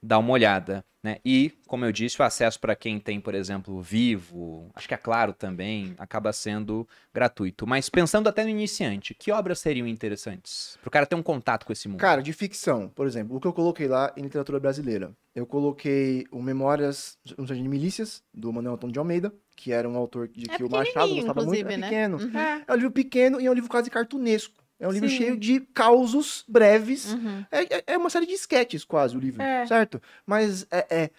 [0.02, 0.84] dar uma olhada.
[1.02, 1.18] Né?
[1.24, 4.94] E, como eu disse, o acesso para quem tem, por exemplo, o Vivo, acho que
[4.94, 7.66] é Claro também, acaba sendo gratuito.
[7.66, 10.76] Mas pensando até no iniciante, que obras seriam interessantes?
[10.80, 12.00] Para o cara ter um contato com esse mundo.
[12.00, 15.12] Cara, de ficção, por exemplo, o que eu coloquei lá em literatura brasileira.
[15.34, 19.96] Eu coloquei o Memórias um de Milícias, do Manuel Antônio de Almeida, que era um
[19.96, 21.68] autor de É que o Machado gostava muito.
[21.68, 21.88] É né?
[21.88, 22.18] pequeno.
[22.18, 22.38] Uhum.
[22.38, 22.64] É.
[22.66, 24.64] É um livro pequeno e é um livro quase cartunesco.
[24.80, 25.16] É um livro Sim.
[25.16, 27.12] cheio de causos breves.
[27.12, 27.44] Uhum.
[27.50, 29.66] É, é- é uma série de esquetes, quase, o livro, É.
[29.66, 30.00] certo?
[30.26, 31.10] Mas é, é,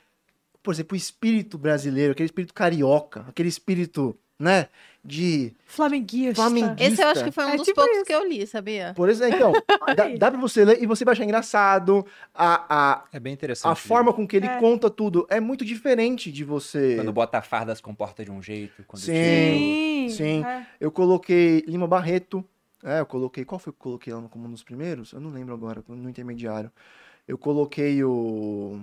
[0.63, 4.67] por exemplo, o espírito brasileiro, aquele espírito carioca, aquele espírito, né,
[5.03, 5.53] de...
[5.65, 6.35] Flamenguista.
[6.35, 6.83] Flamenguista.
[6.83, 8.05] Esse eu acho que foi um É dos tipo poucos isso.
[8.05, 8.93] que eu li, sabia?
[8.95, 9.53] Por exemplo, então,
[9.95, 12.05] dá, dá pra você ler e você vai achar engraçado.
[12.33, 13.71] A, a, É bem interessante.
[13.71, 14.57] a forma com que ele É.
[14.57, 16.95] conta tudo é muito diferente de você...
[16.95, 18.83] Quando bota a farda se comporta de um jeito.
[18.87, 20.07] Quando Sim.
[20.09, 20.15] Sim.
[20.15, 20.45] Sim.
[20.45, 20.65] é.
[20.79, 22.43] Eu coloquei Lima Barreto.
[22.83, 23.43] É, eu coloquei.
[23.45, 25.11] Qual foi que eu coloquei lá no- como um dos primeiros?
[25.11, 26.71] Eu não lembro agora, no intermediário.
[27.27, 28.79] Eu coloquei o.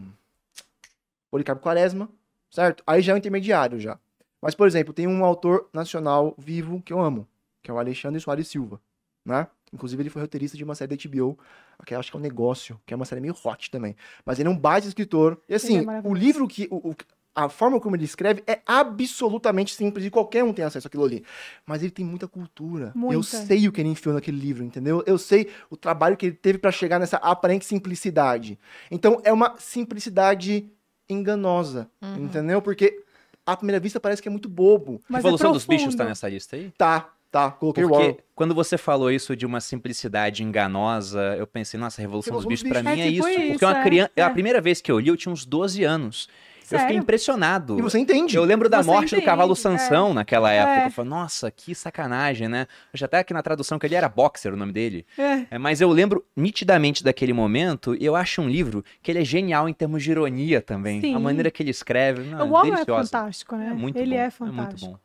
[1.31, 2.09] Policarpo Quaresma,
[2.51, 2.82] certo?
[2.86, 3.98] Aí já é o intermediário já.
[4.40, 7.27] Mas, por exemplo, tem um autor nacional vivo que eu amo,
[7.62, 8.81] que é o Alexandre Soares Silva,
[9.24, 9.48] né?
[9.73, 11.36] Inclusive, ele foi roteirista de uma série da HBO,
[11.85, 13.97] que eu acho que é um negócio, que é uma série meio hot também.
[14.24, 15.40] Mas ele é um baita escritor.
[15.48, 16.20] E assim, o maravilhoso.
[16.20, 16.68] livro que.
[16.70, 16.97] o- o-
[17.37, 21.23] a forma como ele escreve é absolutamente simples e qualquer um tem acesso àquilo ali.
[21.67, 22.93] Mas ele tem muita cultura.
[22.95, 23.23] Eu Muita.
[23.23, 25.05] sei o que ele enfiou naquele livro, entendeu?
[25.07, 28.59] Eu sei o trabalho que ele teve pra chegar nessa aparente simplicidade.
[28.91, 30.67] Então é uma simplicidade
[31.09, 32.25] enganosa, Uhum.
[32.25, 32.61] entendeu?
[32.63, 33.03] Porque
[33.45, 35.03] à primeira vista parece que é muito bobo.
[35.09, 36.73] Mas Revolução é dos Bichos tá nessa lista aí?
[36.77, 41.79] Tá, tá, coloquei o Porque quando você falou isso de uma simplicidade enganosa, eu pensei,
[41.79, 43.41] nossa, Revolução dos Revolução Bichos dos pra mim é É tipo isso.
[43.41, 44.23] isso, Porque uma é, criança, é.
[44.23, 46.29] a primeira vez que eu li, eu tinha uns 12 anos.
[46.74, 46.98] Eu fiquei Sério?
[46.98, 47.78] impressionado.
[47.78, 48.36] E você entende.
[48.36, 49.56] Eu lembro da Você morte do entende, cavalo é.
[49.56, 50.80] Sansão naquela época.
[50.80, 50.86] É.
[50.86, 52.66] Eu falei, nossa, que sacanagem, né?
[52.93, 55.06] Eu já até aqui na tradução que ele era boxer, o nome dele.
[55.16, 55.47] É.
[55.52, 59.24] É, mas eu lembro nitidamente daquele momento e eu acho um livro que ele é
[59.24, 61.01] genial em termos de ironia também.
[61.01, 61.14] Sim.
[61.14, 63.68] A maneira que ele escreve, não, o é fantástico, né?
[63.68, 64.16] É muito Ele bom.
[64.16, 64.90] é muito fantástico.
[64.93, 64.98] bom.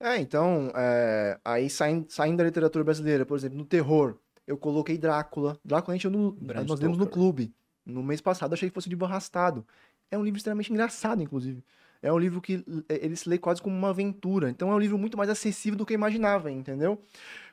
[0.00, 4.16] É, então, é, aí saindo, saindo da literatura brasileira, por exemplo, no terror,
[4.46, 5.56] eu coloquei Drácula.
[5.64, 6.36] Drácula a gente no,
[6.66, 7.52] nós lemos no clube.
[7.84, 9.64] No mês passado, achei que fosse um livro arrastado.
[10.12, 11.64] É um livro extremamente engraçado, inclusive.
[12.02, 14.50] É um livro que é, ele se lê quase como uma aventura.
[14.50, 17.00] Então é um livro muito mais acessível do que eu imaginava, entendeu?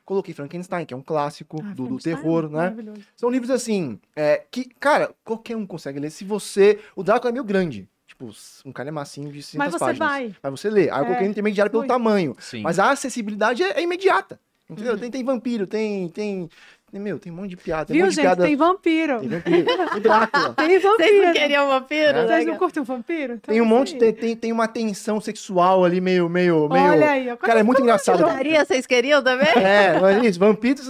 [0.04, 2.74] Coloquei Frankenstein, que é um clássico Ah, do, do é terror, né?
[3.16, 6.10] São livros assim, é, que, cara, qualquer um consegue ler.
[6.10, 6.80] Se você.
[6.96, 7.88] O Drácula é meio grande.
[8.06, 8.28] Tipo,
[8.64, 10.08] um calhamacinho de 600 Mas você páginas.
[10.08, 10.36] vai.
[10.42, 10.90] Mas você lê.
[10.90, 12.36] Aí eu É, coloquei no intermediário pelo tamanho.
[12.40, 12.60] Sim.
[12.60, 14.38] Mas a acessibilidade é, é imediata.
[14.68, 14.92] Entendeu?
[14.94, 14.98] Uhum.
[15.00, 16.48] Tem, tem vampiro, tem, tem.
[16.92, 17.86] Meu, tem um monte de piada.
[17.86, 18.24] Tem um Viu, de gente?
[18.24, 18.44] piada.
[18.44, 19.20] Tem vampiro.
[19.20, 19.64] Tem vampiro.
[19.92, 20.54] Tem Drácula.
[20.54, 21.32] Tem Vocês não vampiro.
[21.32, 22.00] queriam vampiro?
[22.02, 22.12] É.
[22.12, 22.58] né, Vocês não cara?
[22.58, 23.32] curtem um vampiro?
[23.34, 26.84] Então Tem um é monte, tem, tem, tem uma tensão sexual ali, meio, meio, meio.
[26.90, 27.30] Olha aí.
[27.30, 27.36] ó.
[27.36, 28.18] Cara, é muito engraçado.
[28.18, 29.48] Putaria, vocês queriam também?
[29.48, 30.88] É, mas isso, vampiros.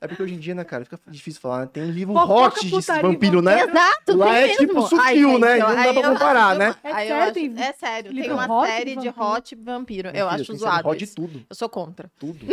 [0.00, 1.60] É porque hoje em dia, né, cara, fica difícil falar.
[1.60, 1.68] né?
[1.72, 2.70] Tem livro hot de
[3.00, 3.60] vampiro, né?
[3.62, 4.66] Exato, Lá é mesmo.
[4.66, 5.58] tipo sutil, né?
[5.58, 6.74] Não dá pra comparar, né?
[6.82, 9.24] É sério, tem é sério, tem uma série de vampiro?
[9.26, 10.10] hot vampiro.
[10.12, 12.10] Eu acho zoado hot de tudo, Eu sou contra.
[12.18, 12.44] tudo.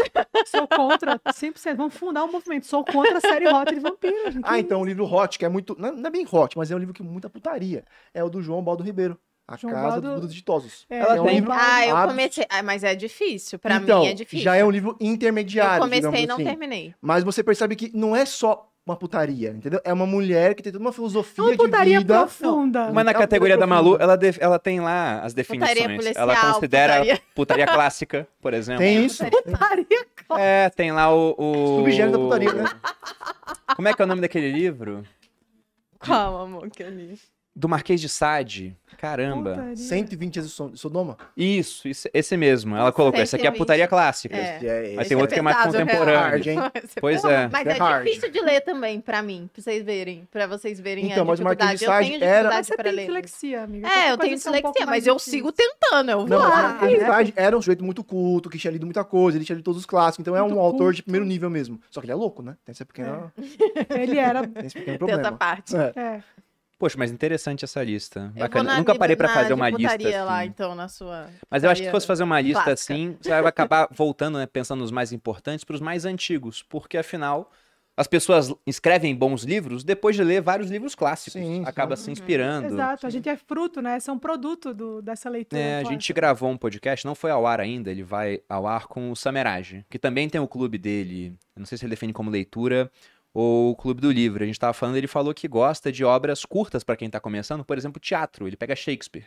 [0.45, 1.75] Sou contra 100%.
[1.75, 2.65] Vamos fundar um movimento.
[2.67, 4.35] Sou contra a série Hot de vampiros.
[4.43, 5.75] Ah, então o livro Hot, que é muito.
[5.79, 7.83] Não não é bem hot, mas é um livro que muita putaria.
[8.13, 9.17] É o do João Baldo Ribeiro.
[9.47, 10.85] A João Casa Baldo- dos Ditosos.
[10.89, 11.51] É, Ela é um tem- livro.
[11.51, 12.45] Ah, eu comecei.
[12.49, 13.57] Ah, mas é difícil.
[13.57, 14.43] Pra então, mim é difícil.
[14.43, 15.81] Já é um livro Eu intermediário.
[15.81, 16.43] comecei digamos e não assim.
[16.45, 16.93] terminei.
[17.01, 19.79] Mas você percebe que não é só uma putaria, entendeu?
[19.83, 22.19] É uma mulher que tem toda uma filosofia É uma putaria de vida.
[22.19, 22.91] profunda.
[22.91, 23.67] Mas na É categoria da.
[23.67, 25.77] Malu, ela, def- ela tem lá as definições.
[25.95, 27.21] policial, ela considera putaria.
[27.35, 28.79] putaria clássica, por exemplo.
[28.83, 29.23] Tem isso.
[29.25, 29.85] Putaria.
[30.37, 31.35] É, tem lá o.
[31.37, 31.77] o...
[31.77, 32.65] Subgênero da putaria, né?
[33.75, 35.03] Como é que é o nome daquele livro?
[35.99, 37.19] Calma, amor, que eu li.
[37.59, 38.73] Do Marquês de Sade.
[38.97, 39.51] Caramba.
[39.51, 39.75] Putaria.
[39.75, 41.17] 120 dias de Sodoma-.
[41.35, 42.75] Isso, isso, esse mesmo.
[42.75, 43.19] Ela colocou.
[43.21, 43.57] Esse aqui é a 120.
[43.57, 44.35] putaria clássica.
[44.35, 44.59] É.
[44.91, 46.19] É- Mas tem é outro que é mais pesado, contemporâneo.
[46.19, 46.57] hard, hein?
[46.99, 47.47] Pois é.
[47.49, 48.05] Mas É é, hard.
[48.05, 50.27] difícil de ler também, pra mim, pra vocês verem.
[50.31, 51.77] Pra vocês verem Então, a mas o Marquês dificuldade.
[51.79, 53.05] de Eu Sade tenho era- dificuldade Mas você pra tem ler.
[53.05, 53.87] dislexia, amiga.
[53.87, 55.33] É, eu tenho um pouco dislexia, mais mas eu difícil.
[55.33, 56.11] sigo tentando.
[56.11, 56.63] Eu vou Não, mas o lá.
[56.69, 59.55] Marquês de Sade era um sujeito muito culto, que tinha lido muita coisa, ele tinha
[59.55, 61.79] lido todos os clássicos, então é Muito um autor de primeiro nível mesmo.
[61.91, 62.55] Só que ele é louco, né?
[62.65, 63.31] Tem essa pequena,
[63.89, 64.47] Ele era.
[64.47, 65.37] tem esse pequeno Tem essa problema.
[65.37, 65.75] parte.
[65.75, 66.21] É.
[66.79, 68.31] Poxa, mas interessante essa lista.
[68.33, 68.71] Bacana.
[68.71, 69.97] na Nunca parei pra na fazer uma lista.
[69.97, 70.47] putaria lá, assim.
[70.47, 71.29] então, na sua...
[71.51, 72.93] Mas eu acho que se fosse fazer uma lista clássica.
[72.93, 76.97] assim, você vai acabar voltando, né, pensando nos mais importantes para os mais antigos, porque
[76.97, 77.51] afinal
[77.97, 81.33] as pessoas escrevem bons livros depois de ler vários livros clássicos.
[81.33, 81.63] Sim, sim.
[81.65, 82.67] Acaba se inspirando.
[82.67, 83.05] Exato.
[83.05, 83.97] A gente é fruto, né?
[83.97, 85.61] Esse é um produto do, dessa leitura.
[85.61, 88.87] É, a gente gravou um podcast, não foi ao ar ainda, ele vai ao ar
[88.87, 92.13] com o Samerage, que também tem o clube dele, eu não sei se ele define
[92.13, 92.89] como leitura
[93.33, 94.43] ou o clube do livro.
[94.43, 97.63] A gente tava falando, ele falou que gosta de obras curtas para quem tá começando,
[97.63, 99.25] por exemplo, teatro, ele pega Shakespeare.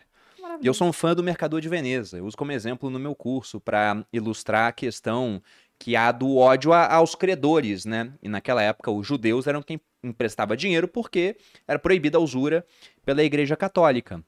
[0.61, 2.19] E eu sou um fã do Mercador de Veneza.
[2.19, 5.43] Eu uso como exemplo no meu curso para ilustrar a questão
[5.79, 8.13] que há do ódio a- aos credores, né?
[8.23, 12.65] E naquela época os judeus eram quem emprestava dinheiro porque era proibida a usura
[13.05, 14.23] pela Igreja Católica.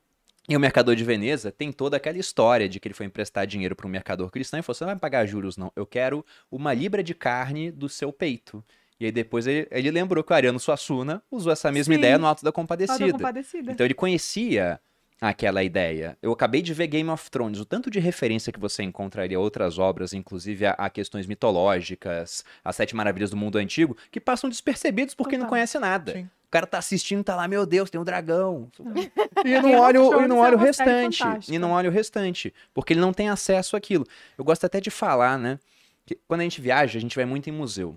[0.48, 3.74] E o Mercador de Veneza tem toda aquela história de que ele foi emprestar dinheiro
[3.74, 5.72] para um mercador cristão e falou: você não vai pagar juros, não.
[5.74, 8.62] Eu quero uma libra de carne do seu peito.
[9.00, 11.98] E aí depois ele, ele lembrou que o Ariano Suassuna usou essa mesma Sim.
[11.98, 13.12] ideia no Alto da Compadecida.
[13.12, 13.72] compadecida.
[13.72, 14.80] Então ele conhecia
[15.20, 16.16] aquela ideia.
[16.22, 19.40] Eu acabei de ver Game of Thrones, o tanto de referência que você encontraria a
[19.40, 24.48] outras obras, inclusive a, a questões mitológicas, as Sete Maravilhas do Mundo Antigo, que passam
[24.50, 25.50] despercebidos porque não Total.
[25.50, 26.12] conhece nada.
[26.12, 26.28] Sim.
[26.46, 28.70] O cara tá assistindo, tá lá, meu Deus, tem um dragão.
[29.44, 31.52] E não olha, o- e não é olha o série restante.
[31.52, 32.54] E não olha o restante.
[32.72, 34.06] Porque ele não tem acesso àquilo.
[34.38, 35.58] Eu gosto até de falar, né?
[36.06, 37.96] Que quando a gente viaja, a gente vai muito em museu.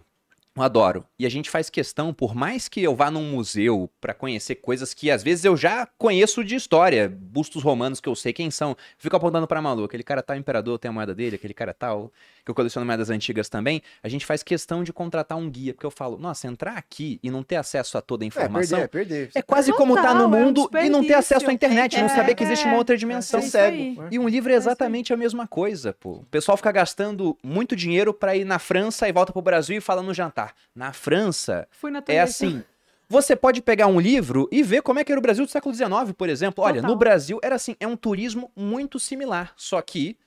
[0.57, 1.05] Eu adoro.
[1.19, 4.93] E a gente faz questão, por mais que eu vá num museu pra conhecer coisas
[4.93, 8.75] que às vezes eu já conheço de história, bustos romanos que eu sei quem são,
[8.97, 12.11] fico apontando pra Malu, aquele cara tal imperador tem a moeda dele, aquele cara tal,
[12.43, 15.85] que eu coleciono moedas antigas também, a gente faz questão de contratar um guia, porque
[15.85, 18.83] eu falo, nossa, entrar aqui e não ter acesso a toda a É, informação perder,
[18.83, 19.29] é perder.
[19.35, 21.97] é quase como estar no Total, é um mundo e não ter acesso à internet,
[21.97, 23.39] não É, saber que existe uma outra dimensão.
[23.39, 24.03] é cego.
[24.09, 26.13] E um livro é exatamente a mesma coisa, pô.
[26.13, 29.81] O pessoal fica gastando muito dinheiro pra ir na França e volta pro Brasil e
[29.81, 30.46] fala no jantar.
[30.75, 32.63] Na França, Fui na é assim.
[33.09, 35.73] Você pode pegar um livro e ver como é que era o Brasil do século
[35.73, 36.63] XIX, por exemplo.
[36.63, 36.89] Olha, Total.
[36.91, 40.17] no Brasil era assim, é um turismo muito similar, só que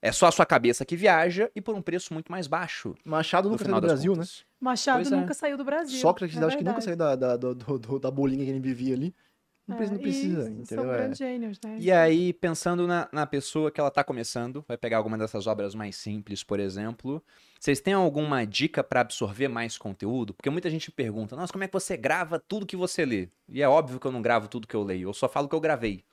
[0.00, 2.94] é só a sua cabeça que viaja e por um preço muito mais baixo.
[3.04, 4.16] Machado No nunca saiu final do Brasil, né?
[4.20, 4.44] contas.
[4.58, 5.16] Machado Pois é.
[5.16, 6.00] nunca saiu do Brasil.
[6.00, 6.84] Sócrates, é acho que nunca verdade.
[6.84, 9.14] saiu da, da, do- da bolinha que ele vivia ali.
[9.70, 10.92] Não, precisa, não É, precisa, e São entendeu?
[10.92, 10.96] É.
[10.98, 11.76] grandes gênios, né?
[11.78, 15.74] E aí, pensando na, na pessoa que ela tá começando, vai pegar alguma dessas obras
[15.74, 17.22] mais simples, por exemplo.
[17.58, 20.32] Vocês têm alguma dica pra absorver mais conteúdo?
[20.34, 23.28] Porque muita gente pergunta, nossa, como é que você grava tudo que você lê?
[23.48, 25.54] E é óbvio que eu não gravo tudo que eu leio, eu só falo que
[25.54, 26.04] eu gravei.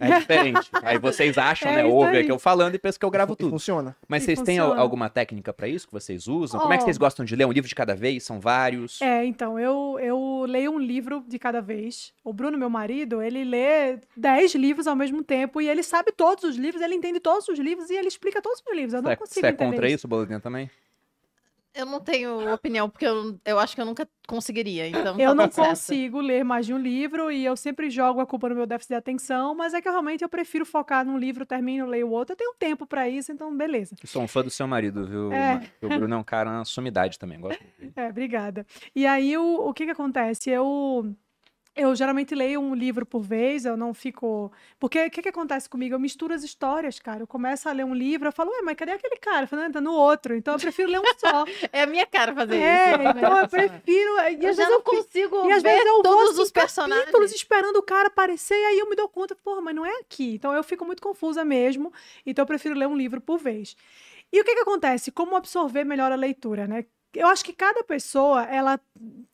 [0.00, 0.70] É diferente.
[0.82, 1.84] aí vocês acham, É né?
[1.84, 3.50] Ouvem aqui eu falando e pensam que eu gravo E tudo.
[3.50, 3.94] funciona.
[4.08, 4.80] Mas E vocês têm funciona.
[4.80, 6.58] alguma técnica pra isso que vocês usam?
[6.60, 6.86] Como é que Ó.
[6.86, 7.44] vocês gostam de ler?
[7.44, 8.24] Um livro de cada vez?
[8.24, 9.00] São vários?
[9.02, 12.12] É, então, eu, eu leio um livro de cada vez.
[12.24, 16.44] O Bruno, meu marido, ele lê 10 livros ao mesmo tempo e ele sabe todos
[16.44, 18.94] os livros, ele entende todos os livros e ele explica todos os livros.
[18.94, 19.96] Eu não é- consigo você é contra isso.
[19.96, 20.70] isso, Bolodinha, também?
[21.72, 24.88] Eu não tenho opinião, porque eu, eu acho que eu nunca conseguiria.
[24.88, 25.68] Então, Eu tá não certo.
[25.68, 28.90] consigo ler mais de um livro e eu sempre jogo a culpa no meu déficit
[28.90, 32.32] de atenção, mas é que realmente eu prefiro focar num livro, termino, leio o outro.
[32.32, 33.94] Eu tenho tempo pra isso, então beleza.
[34.02, 35.32] Eu sou um fã do seu marido, viu?
[35.32, 35.60] É.
[35.80, 37.40] O Bruno é um cara, uma sumidade também.
[37.40, 37.60] Gosto.
[37.96, 38.64] É, obrigada.
[38.94, 40.48] E aí, o, o que que acontece?
[40.48, 41.14] Eu,
[41.76, 44.52] eu geralmente leio um livro por vez, eu não fico...
[44.78, 45.94] Porque o que que acontece comigo?
[45.94, 47.22] Eu misturo as histórias, cara.
[47.22, 49.44] Eu começo a ler um livro, eu falo, ué, mas cadê aquele cara?
[49.44, 50.34] Eu falo, "Não, tá no outro.
[50.34, 51.44] Então, eu prefiro ler um só.
[51.72, 53.18] É a minha cara fazer é, isso.
[53.18, 54.12] então eu prefiro...
[54.18, 56.30] E Eu às já vezes não eu consigo E às ver vezes eu vou todos
[56.32, 57.00] assim, os personagens.
[57.06, 60.00] capítulos esperando o cara aparecer, e aí eu me dou conta, porra, mas não é
[60.00, 60.34] aqui.
[60.34, 61.92] Então eu fico muito confusa mesmo,
[62.26, 63.76] então eu prefiro ler um livro por vez.
[64.32, 65.10] E o que que acontece?
[65.10, 66.84] Como absorver melhor a leitura, né?
[67.14, 68.78] Eu acho que cada pessoa, ela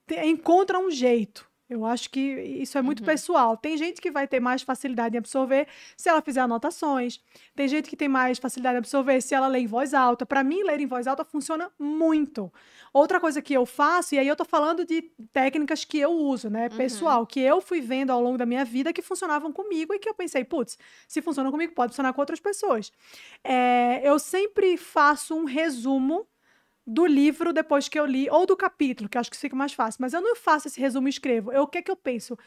[0.07, 3.07] te- encontra um jeito Eu acho que isso é muito Uhum.
[3.07, 3.57] pessoal.
[3.57, 5.67] Tem gente que vai ter mais facilidade em absorver
[5.97, 7.21] se ela fizer anotações.
[7.57, 10.25] Tem gente que tem mais facilidade em absorver se ela lê em voz alta.
[10.25, 12.53] Para mim, ler em voz alta funciona muito.
[12.93, 15.03] Outra coisa que eu faço, e aí eu tô falando de
[15.33, 16.77] técnicas que eu uso, né, Uhum.
[16.77, 20.09] pessoal, que eu fui vendo ao longo da minha vida que funcionavam comigo e que
[20.09, 20.79] eu pensei, putz,
[21.09, 22.93] se funciona comigo, pode funcionar com outras pessoas.
[23.43, 26.27] É, eu sempre faço um resumo
[26.87, 29.99] do livro depois que eu li, ou do capítulo, que acho que fica mais fácil.
[30.01, 31.53] Mas eu não faço esse resumo e escrevo.
[31.53, 32.39] Eu, o que é que eu penso?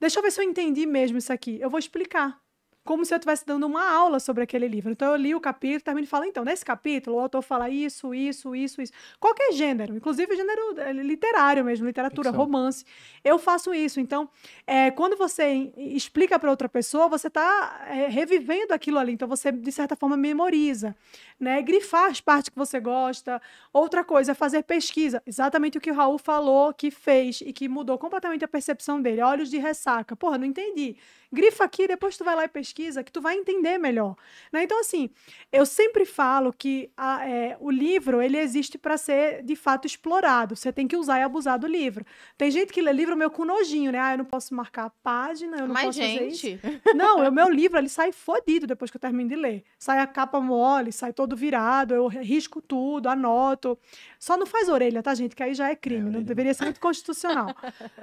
[0.00, 1.60] Deixa eu ver se eu entendi mesmo isso aqui.
[1.60, 2.43] Eu vou explicar.
[2.84, 4.92] Como se eu estivesse dando uma aula sobre aquele livro.
[4.92, 8.14] Então eu li o capítulo, termino e falo, então, nesse capítulo, o autor fala isso,
[8.14, 8.92] isso, isso, isso.
[9.18, 12.44] Qualquer gênero, inclusive gênero eh, literário mesmo, literatura, Ficção.
[12.44, 12.84] romance.
[13.24, 14.00] Eu faço isso.
[14.00, 14.28] Então,
[14.66, 19.12] é, quando você explica para outra pessoa, você está revivendo aquilo ali.
[19.12, 20.94] Então, você, de certa forma, memoriza.
[21.40, 21.62] Né?
[21.62, 23.40] Grifar as partes que você gosta.
[23.72, 25.22] Outra coisa é fazer pesquisa.
[25.26, 29.22] Exatamente o que o Raul falou que fez e que mudou completamente a percepção dele.
[29.22, 30.14] Olhos de ressaca.
[30.14, 30.96] Porra, não entendi.
[31.34, 34.16] Grifa aqui, depois tu vai lá e pesquisa, que tu vai entender melhor.
[34.52, 34.62] Né?
[34.62, 35.10] Então, assim,
[35.52, 40.56] eu sempre falo que a- é, o livro ele existe para ser de fato explorado.
[40.56, 42.04] Você tem que usar e abusar do livro.
[42.38, 43.98] Tem gente que lê livro meio com nojinho, né?
[43.98, 46.36] Ah, eu não posso marcar a página, eu não Mas, posso fazer isso.
[46.46, 46.60] gente,
[46.94, 49.64] Não, o meu livro ele sai fodido depois que eu termino de ler.
[49.78, 53.76] Sai a capa mole, sai todo virado, eu risco tudo, anoto.
[54.18, 55.34] Só não faz orelha, tá, gente?
[55.34, 57.54] Que aí já é crime, não orelha deveria ser muito constitucional.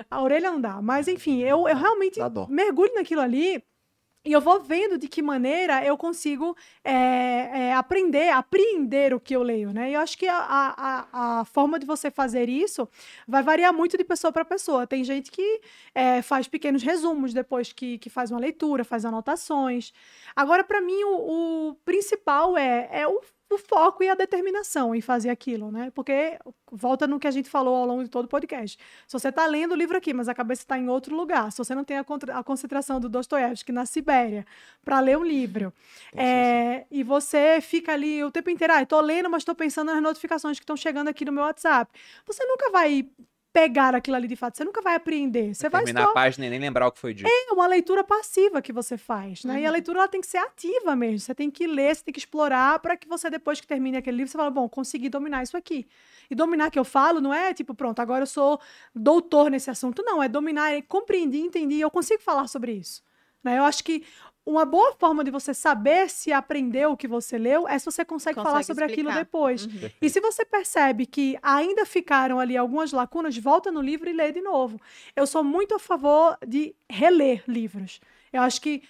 [0.09, 0.81] A orelha não dá.
[0.81, 3.63] Mas, enfim, eu, eu realmente mergulho naquilo ali.
[4.23, 9.35] E eu vou vendo de que maneira eu consigo é, é, aprender, apreender o que
[9.35, 9.89] eu leio, né?
[9.89, 12.87] E eu acho que a, a, a- a forma de você fazer isso
[13.27, 14.85] vai variar muito de pessoa para pessoa.
[14.85, 15.61] Tem gente que
[15.95, 19.91] é, faz pequenos resumos depois que, que faz uma leitura, faz anotações.
[20.35, 23.21] Agora, para mim, o, o principal é, é o,
[23.55, 25.91] o foco e a determinação em fazer aquilo, né?
[25.93, 26.39] Porque
[26.71, 28.77] volta no que a gente falou ao longo de todo o podcast.
[29.07, 31.57] Se você está lendo o livro aqui, mas a cabeça está em outro lugar, se
[31.57, 34.45] você não tem a, a concentração do Dostoiévski na Sibéria
[34.83, 35.73] para ler um livro,
[36.15, 40.01] é, e você fica ali o tempo inteiro, ah, estou lendo, mas estou pensando nas
[40.01, 41.91] notificações que estão chegando aqui no meu WhatsApp,
[42.25, 43.09] você nunca vai
[43.53, 46.45] pegar aquilo ali de fato, você nunca vai apreender, você vai Terminar só a página
[46.45, 47.27] e nem lembrar o que foi dito.
[47.27, 49.61] é uma leitura passiva que você faz, né?
[49.61, 49.73] E a Uhum.
[49.73, 51.19] leitura ela tem que ser ativa mesmo.
[51.19, 54.17] Você tem que ler, você tem que explorar para que você depois que termine aquele
[54.17, 55.85] livro você fala, bom, consegui dominar isso aqui.
[56.29, 58.59] E dominar que eu falo não é tipo, pronto, agora eu sou
[58.95, 63.03] doutor nesse assunto, não, é dominar, é compreender, entender, e eu consigo falar sobre isso.
[63.43, 63.57] Né?
[63.57, 64.03] Eu acho que
[64.45, 68.03] uma boa forma de você saber se aprendeu o que você leu é se você
[68.03, 69.23] consegue, falar Consegue sobre aquilo explicar.
[69.23, 69.65] depois.
[69.65, 69.89] Uhum.
[70.01, 74.31] E se você percebe que ainda ficaram ali algumas lacunas, volta no livro e lê
[74.31, 74.79] de novo.
[75.15, 78.01] Eu sou muito a favor de reler livros.
[78.33, 78.81] Eu acho que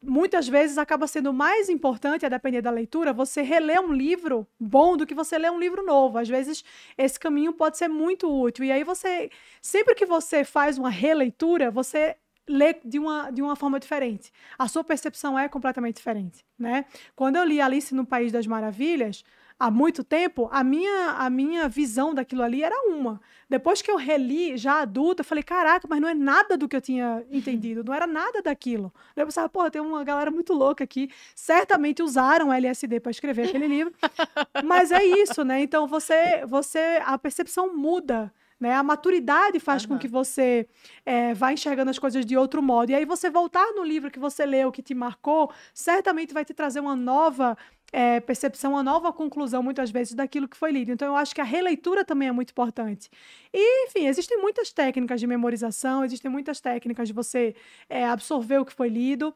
[0.00, 4.96] muitas vezes acaba sendo mais importante, a depender da leitura, você reler um livro bom
[4.96, 6.18] do que você ler um livro novo.
[6.18, 6.62] Às vezes
[6.96, 8.64] esse caminho pode ser muito útil.
[8.64, 9.30] E aí você,
[9.62, 12.16] sempre que você faz uma releitura, você
[12.48, 14.32] lê de uma, de uma forma diferente.
[14.58, 16.84] A sua percepção é completamente diferente, né?
[17.14, 19.24] Quando eu li Alice no País das Maravilhas,
[19.58, 23.20] há muito tempo, a minha, a minha visão daquilo ali era uma.
[23.50, 26.76] Depois que eu reli, já adulta, eu falei, caraca, mas não é nada do que
[26.76, 28.92] eu tinha entendido, não era nada daquilo.
[29.16, 33.66] Eu pensava, pô, tem uma galera muito louca aqui, certamente usaram LSD para escrever aquele
[33.66, 33.92] livro,
[34.64, 35.60] mas é isso, né?
[35.60, 38.32] Então você, você, a percepção muda.
[38.60, 38.74] Né?
[38.74, 40.00] A maturidade faz com Aham.
[40.00, 40.68] que você
[41.06, 42.90] é, vá enxergando as coisas de outro modo.
[42.90, 46.52] E aí você voltar no livro que você leu, que te marcou, certamente vai te
[46.52, 47.56] trazer uma nova
[47.92, 50.90] é, percepção, uma nova conclusão, muitas vezes, daquilo que foi lido.
[50.90, 53.08] Então, eu acho que a releitura também é muito importante.
[53.52, 57.54] E, enfim, existem muitas técnicas de memorização, existem muitas técnicas de você
[57.88, 59.34] é, absorver o que foi lido.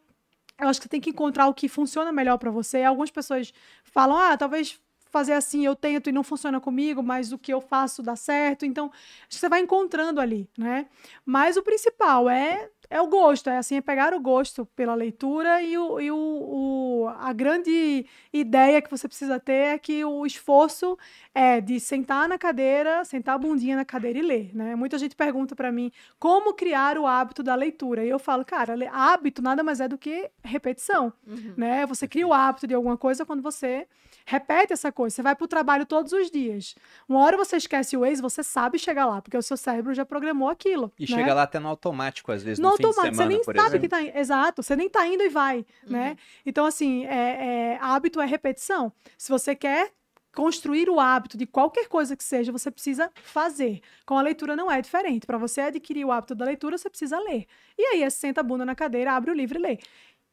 [0.60, 2.82] Eu acho que você tem que encontrar o que funciona melhor para você.
[2.82, 3.52] Algumas pessoas
[3.84, 4.78] falam, ah, talvez
[5.12, 8.64] fazer assim eu tento e não funciona comigo, mas o que eu faço dá certo.
[8.66, 8.90] Então,
[9.28, 10.86] você vai encontrando ali, né?
[11.24, 15.62] Mas o principal é é o gosto, é assim, é pegar o gosto pela leitura
[15.62, 20.26] e, o, e o, o- a grande ideia que você precisa ter é que o
[20.26, 20.98] esforço
[21.34, 24.74] é de sentar na cadeira, sentar a bundinha na cadeira e ler, né?
[24.76, 28.04] Muita gente pergunta para mim como criar o hábito da leitura.
[28.04, 31.54] E eu falo, cara, hábito nada mais é do que repetição, Uhum.
[31.56, 31.86] né?
[31.86, 33.86] Você cria o hábito de alguma coisa quando você
[34.26, 35.16] repete essa coisa.
[35.16, 36.74] Você vai para o trabalho todos os dias.
[37.08, 40.04] Uma hora você esquece o Waze, você sabe chegar lá, porque o seu cérebro já
[40.04, 40.92] programou aquilo.
[40.98, 41.16] E né?
[41.18, 43.62] chega lá até no automático, às vezes, no no, fim de automático, semana, você nem
[43.62, 43.80] sabe exemplo.
[43.80, 44.02] que tá.
[44.02, 46.10] in- Exato, você nem tá indo e vai, né?
[46.10, 46.16] Uhum.
[46.46, 48.92] Então, assim, é, é, hábito é repetição.
[49.16, 49.90] Se você quer
[50.34, 53.80] construir o hábito de qualquer coisa que seja, você precisa fazer.
[54.06, 55.26] Com a leitura não é diferente.
[55.26, 57.46] Para você adquirir o hábito da leitura, você precisa ler.
[57.78, 59.78] E aí, é senta a bunda na cadeira, abre o livro e lê.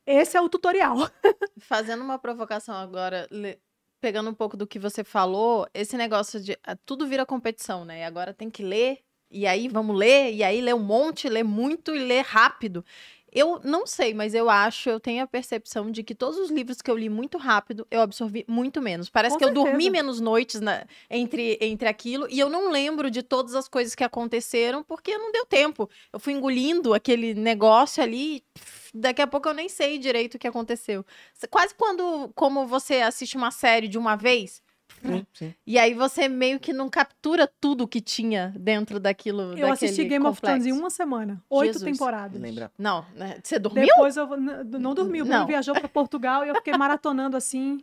[0.05, 0.95] Esse é o tutorial.
[1.59, 3.59] Fazendo uma provocação agora, le-
[4.01, 7.99] pegando um pouco do que você falou, esse negócio de ah, tudo vira competição, né?
[8.01, 8.99] E agora tem que ler
[9.31, 12.84] e aí vamos ler, e aí ler um monte, ler muito e ler rápido.
[13.31, 16.81] Eu não sei, mas eu acho, eu tenho a percepção de que todos os livros
[16.81, 19.10] que eu li muito rápido, eu absorvi muito menos.
[19.10, 19.91] Parece Com que eu dormi certeza.
[19.91, 24.03] menos noites na- entre, entre aquilo, e eu não lembro de todas as coisas que
[24.03, 25.89] aconteceram, porque não deu tempo.
[26.11, 30.39] Eu fui engolindo aquele negócio ali, pff, daqui a pouco eu nem sei direito o
[30.39, 31.06] que aconteceu.
[31.49, 34.61] Quase quando, como você assiste uma série de uma vez,
[35.03, 35.53] Sim, sim.
[35.65, 39.57] e aí você meio que não captura tudo que tinha dentro daquilo.
[39.57, 40.81] Eu assisti daquele Game of Thrones em complexo.
[40.84, 41.43] uma semana.
[41.49, 41.91] Oito Jesus.
[41.91, 42.41] temporadas.
[42.41, 42.71] Lembra?
[42.77, 43.38] Não, né?
[43.43, 43.85] você dormiu?
[43.85, 45.21] Depois eu não dormi.
[45.21, 45.47] O Bruno Não.
[45.47, 47.80] viajou pra Portugal e eu fiquei maratonando assim.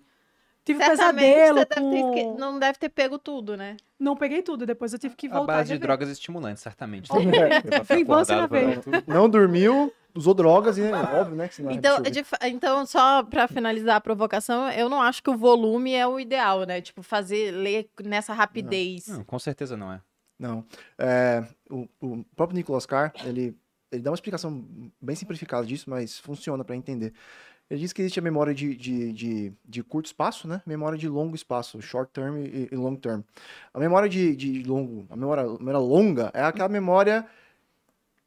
[0.67, 2.15] Tive Certamente pesadelo você deve ter com...
[2.15, 3.77] esque- não deve ter pego tudo, né?
[3.99, 7.09] Não peguei tudo, depois eu tive que A voltar base de drogas estimulantes, certamente.
[8.01, 9.05] Infância na acordado pra veia.
[9.07, 11.47] Não dormiu, usou drogas e né, óbvio, né?
[11.49, 15.31] Que senão Então, de fa- então, só pra finalizar a provocação, eu não acho que
[15.31, 16.81] o volume é o ideal, né?
[16.81, 19.07] Tipo, fazer, ler nessa rapidez.
[19.07, 20.01] Não, com certeza não é.
[20.39, 20.65] Não.
[20.99, 23.57] É, o, o próprio Nicolas Carr, ele,
[23.93, 24.65] ele dá uma explicação
[25.01, 27.13] bem simplificada disso, mas funciona para entender.
[27.69, 30.63] Ele diz que existe a memória de, de, de, de curto espaço, né?
[30.65, 33.23] Memória de longo espaço, short term e, e long term.
[33.75, 37.27] A memória de, de longo, a memória, a memória longa é aquela memória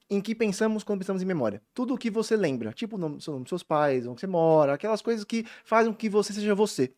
[0.10, 1.62] em que pensamos quando pensamos em memória.
[1.74, 4.28] Tudo o que você lembra, tipo o nome, seu nome dos seus pais, onde você
[4.28, 6.92] mora, aquelas coisas que fazem com que você seja você.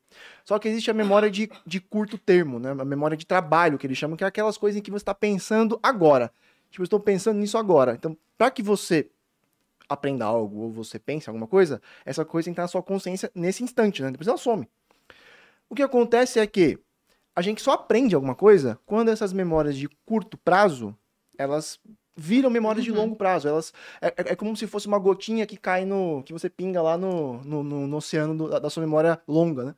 [0.45, 2.71] Só que existe a memória de, de curto termo, né?
[2.71, 5.13] A memória de trabalho, que eles chamam, que é aquelas coisas em que você está
[5.13, 6.31] pensando agora.
[6.71, 7.93] Tipo, eu estou pensando nisso agora.
[7.93, 9.09] Então, para que você
[9.93, 14.01] aprenda algo ou você pense alguma coisa, essa coisa estar na sua consciência nesse instante,
[14.01, 14.11] né?
[14.11, 14.67] Depois ela some.
[15.69, 16.77] O que acontece é que
[17.35, 20.95] a gente só aprende alguma coisa quando essas memórias de curto prazo,
[21.37, 21.79] elas
[22.15, 22.97] viram memórias de Uhum.
[22.97, 23.47] longo prazo.
[23.47, 26.81] Elas é, é- é como se fosse uma gotinha que cai no que você pinga
[26.81, 29.75] lá no, no, no- no oceano do- da sua memória longa, né?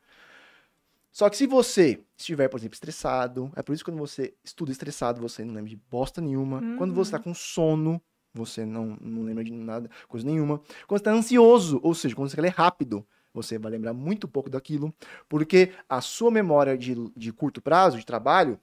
[1.12, 4.72] Só que se você estiver, por exemplo, estressado, é por isso que quando você estuda
[4.72, 6.60] estressado, você não lembra de bosta nenhuma.
[6.78, 8.02] Quando você tá com sono,
[8.34, 10.60] você não, não lembra de nada, coisa nenhuma.
[10.88, 14.50] Quando você tá ansioso, ou seja, quando você ler rápido, você vai lembrar muito pouco
[14.50, 14.94] daquilo,
[15.28, 18.60] porque a sua memória de, de curto prazo, de trabalho,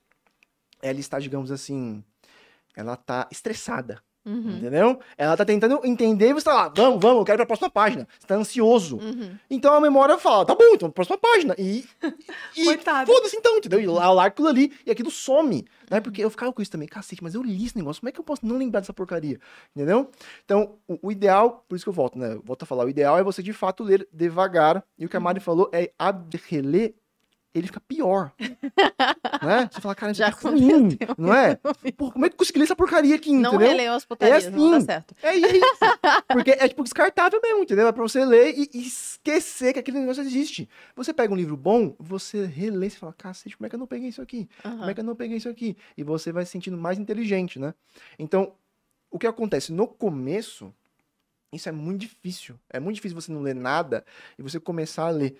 [0.82, 2.02] ela está, digamos assim,
[2.74, 5.00] ela tá estressada, Uhum, entendeu?
[5.16, 7.70] Ela tá tentando entender e você tá lá, vamos, vamos, eu quero ir pra próxima
[7.70, 8.06] página.
[8.18, 8.98] Você tá ansioso.
[8.98, 9.36] uhum.
[9.48, 11.54] Então a memória fala, tá bom, então próxima página.
[11.58, 11.84] E,
[12.56, 12.64] e
[13.06, 13.80] foda-se então, entendeu?
[13.80, 15.64] E lá eu largo aquilo ali e aquilo some.
[15.90, 16.00] Né?
[16.00, 18.20] Porque eu ficava com isso também, cacete, mas eu li esse negócio, como é que
[18.20, 19.40] eu posso não lembrar dessa porcaria?
[19.74, 20.10] Entendeu?
[20.44, 22.34] Então, o, o ideal, por isso que eu volto, né?
[22.34, 24.84] Eu volto a falar, o ideal é você de fato ler devagar.
[24.96, 26.94] E o que a Mari falou é a de reler,
[27.54, 28.32] ele fica pior.
[29.42, 29.68] né?
[29.70, 31.56] Você fala, cara, isso Já é ruim, não é?
[31.96, 33.68] Pô, como é que eu consegui ler essa porcaria aqui, Não entendeu?
[33.68, 34.86] releu as putarias, É não dá assim.
[34.86, 35.14] certo.
[35.22, 35.78] É isso.
[36.28, 37.88] Porque é tipo descartável mesmo, entendeu?
[37.88, 40.68] É pra você ler e e esquecer que aquele negócio existe.
[40.94, 43.86] Você pega um livro bom, você relê e fala, cacete, como é que eu não
[43.86, 44.48] peguei isso aqui?
[44.62, 44.90] Como Aham.
[44.90, 45.76] é que eu não peguei isso aqui?
[45.96, 47.74] E você vai se sentindo mais inteligente, né?
[48.18, 48.52] Então,
[49.10, 50.72] o que acontece no começo,
[51.52, 52.54] isso é muito difícil.
[52.70, 54.04] É muito difícil você não ler nada
[54.38, 55.36] e você começar a ler.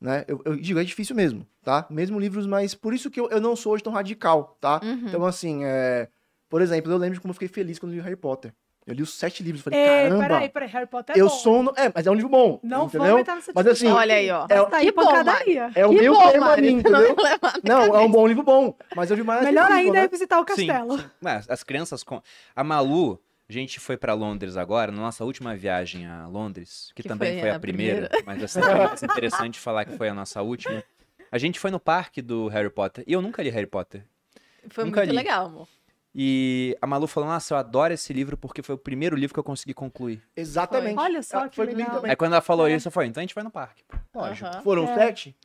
[0.00, 0.24] Né?
[0.28, 1.86] Eu, eu digo, é difícil mesmo, tá?
[1.88, 4.80] Mesmo livros, mas por isso que eu, eu não sou hoje tão radical, tá?
[4.82, 5.04] Uhum.
[5.06, 6.08] Então, assim, é...
[6.48, 8.52] por exemplo, eu lembro de como eu fiquei feliz quando eu li Harry Potter.
[8.86, 11.32] Eu li os sete livros, falei, Ei, caramba, peraí, peraí, Harry Potter é eu bom.
[11.34, 11.62] sou...
[11.62, 11.72] No...
[11.74, 13.16] É, mas é um livro bom, Não entendeu?
[13.16, 14.44] nessa Mas discussão assim, Olha aí, ó.
[14.46, 15.70] é, Tá aí Que bom, pancadaria.
[15.74, 17.16] é o Que meu bom, pra entendeu?
[17.62, 20.04] não é um bom livro bom, mas é o livro mais Melhor ainda né?
[20.04, 20.98] é visitar o Sim, castelo.
[20.98, 21.04] sim.
[21.18, 22.02] Mas as crianças.
[22.04, 22.20] Com...
[22.54, 23.18] A Malu,
[23.48, 27.32] a gente foi pra Londres agora, na nossa última viagem a Londres, que, Que também
[27.34, 30.40] foi foi, a a primeira, mas é sempre mais interessante falar que foi a nossa
[30.42, 30.82] última.
[31.30, 34.04] A gente foi no parque do Harry Potter, e eu nunca li Harry Potter.
[34.70, 35.16] Foi Nunca muito li.
[35.16, 35.68] legal, amor.
[36.14, 39.40] E a Malu falou: Nossa, eu adoro esse livro porque foi o primeiro livro que
[39.40, 40.22] eu consegui concluir.
[40.36, 40.96] Exatamente.
[40.98, 41.96] Olha só Ah, que foi comigo legal.
[41.96, 42.10] também.
[42.12, 42.74] Aí quando ela falou É.
[42.76, 43.82] isso, eu falei: Então a gente vai no parque.
[44.14, 44.62] Lógico.
[44.62, 44.94] Foram É.
[44.94, 45.36] sete?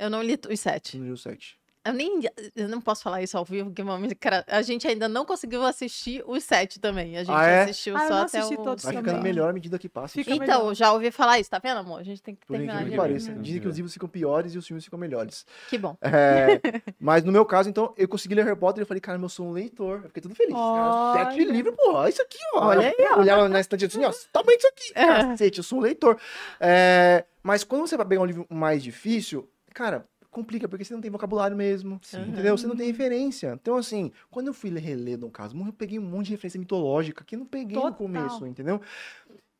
[0.00, 0.98] Eu não li os sete.
[0.98, 1.59] Não li os sete.
[1.82, 2.20] Eu nem.
[2.54, 6.22] Eu não posso falar isso ao vivo, porque cara, a gente ainda não conseguiu assistir
[6.26, 7.16] os sete também.
[7.16, 7.62] A gente Ah, é?
[7.62, 8.62] assistiu Ah, eu só até assisti o.
[8.62, 9.08] todos Vai também.
[9.10, 10.12] ficando melhor à medida que passa.
[10.12, 10.42] Fica Isso.
[10.42, 10.74] Então, melhor.
[10.74, 12.00] já ouvi falar isso, tá vendo, amor?
[12.00, 13.32] A gente tem que Por terminar que pareça.
[13.32, 15.46] Dizem que os livros ficam piores e os filmes ficam melhores.
[15.68, 15.96] Que bom.
[16.02, 16.60] É,
[17.00, 19.28] mas no meu caso, então, eu consegui ler Harry Potter e eu falei, cara, eu
[19.30, 20.00] sou um leitor.
[20.02, 20.54] Eu fiquei tudo feliz.
[20.54, 22.66] Cara, sete livros, pô, isso aqui, ó.
[22.66, 24.92] Olha aí, Eu olhava na estante assim, ó, tamanho disso aqui.
[25.00, 25.06] É.
[25.06, 26.18] Cacete, eu sou um leitor.
[26.60, 31.00] É, mas quando você vai pegar um livro mais difícil, cara, complica, porque você não
[31.00, 31.98] tem vocabulário mesmo.
[32.02, 32.22] Sim.
[32.22, 32.56] Entendeu?
[32.56, 33.58] Você não tem referência.
[33.60, 37.24] Então, assim, quando eu fui reler, no caso, eu peguei um monte de referência mitológica
[37.24, 37.96] que eu não peguei no Total.
[37.96, 38.80] começo, entendeu?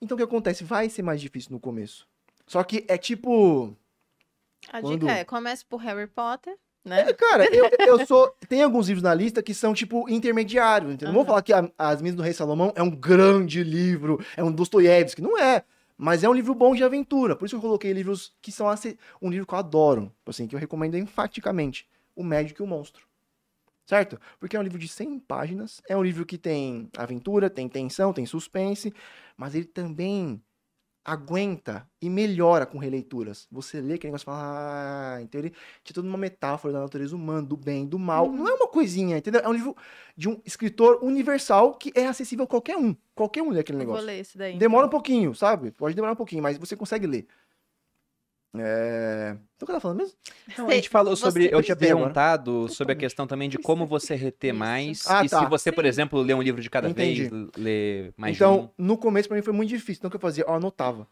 [0.01, 0.65] Então, o que acontece?
[0.65, 2.07] Vai ser mais difícil no começo.
[2.47, 3.77] Só que é tipo.
[4.73, 7.03] A Quando- dica é: comece por Harry Potter, né?
[7.09, 7.69] É, cara, eu,
[8.01, 8.35] eu sou.
[8.49, 11.09] Tem alguns livros na lista que são, tipo, intermediários, entendeu?
[11.13, 14.43] Não vou falar que a- As Minas do Rei Salomão é um grande livro, é
[14.45, 15.63] um Dostoiévski, não é.
[16.03, 17.37] Mas é um livro bom de aventura.
[17.37, 18.67] Por isso eu coloquei livros que são
[19.21, 21.87] um livro que eu adoro, assim, que eu recomendo enfaticamente:
[22.17, 23.07] O Médico e o Monstro.
[23.85, 24.19] certo?
[24.39, 28.15] Porque é um livro de 100 páginas, é um livro que tem aventura, tem tensão,
[28.15, 28.95] tem suspense,
[29.37, 30.43] mas ele também
[31.05, 33.47] aguenta e melhora com releituras.
[33.51, 35.51] Você lê aquele negócio e fala, ah, então ele
[35.83, 38.27] tinha toda uma metáfora da natureza humana, do bem, do mal.
[38.27, 38.37] Uhum.
[38.37, 39.41] Não é uma coisinha, entendeu?
[39.41, 39.77] É um livro
[40.17, 42.95] de um escritor universal que é acessível a qualquer um.
[43.15, 44.07] Qualquer um lê aquele Eu Vou negócio.
[44.07, 44.59] ler esse daí.
[44.59, 44.99] Demora um então.
[44.99, 45.71] pouquinho, sabe?
[45.71, 47.27] Pode demorar um pouquinho, mas você consegue ler.
[48.59, 49.37] É...
[49.57, 50.15] Então o que eu tava falando mesmo?
[50.49, 51.45] Então, a gente falou Você- sobre.
[51.45, 51.97] Eu tinha Esqueci agora.
[52.07, 55.07] perguntado sobre a questão também de como você reter mais.
[55.09, 55.41] Ah, e tá.
[55.41, 57.29] se você, por exemplo, lê um livro de cada Entendi.
[57.29, 58.85] vez, lê mais de então, um.
[58.87, 60.01] no começo pra mim foi muito difícil.
[60.01, 60.45] Então o que eu fazia?
[60.47, 61.07] Eu anotava.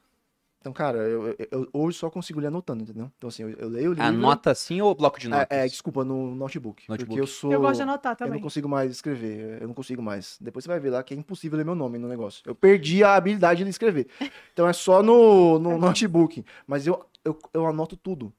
[0.61, 3.11] Então, cara, eu, eu- eu hoje só consigo ler anotando, entendeu?
[3.17, 4.09] Então, assim, eu, eu leio o livro.
[4.09, 5.47] Anota assim ou bloco de notas?
[5.57, 6.85] É, é, desculpa, no notebook.
[6.89, 7.07] Notebook.
[7.09, 7.53] Porque eu sou.
[7.53, 8.33] Eu gosto de anotar Eu também.
[8.35, 10.37] não consigo mais escrever, eu não consigo mais.
[10.41, 12.43] Depois você vai ver lá que é impossível ler meu nome no negócio.
[12.45, 14.09] Eu perdi a habilidade de escrever.
[14.53, 16.45] Então é só no, no notebook.
[16.67, 18.33] Mas eu, eu, eu anoto tudo.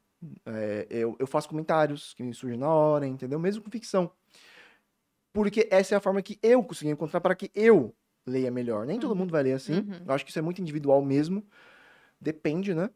[0.45, 3.39] É, eu, eu faço comentários que me surgem na hora, entendeu?
[3.39, 4.11] Mesmo com ficção.
[5.31, 8.85] Porque essa é a forma que eu consegui encontrar para que eu leia melhor.
[8.85, 9.73] Nem todo mundo vai ler assim.
[9.75, 10.01] Uhum.
[10.07, 11.43] Eu acho que isso é muito individual mesmo.
[12.19, 12.89] Depende, né?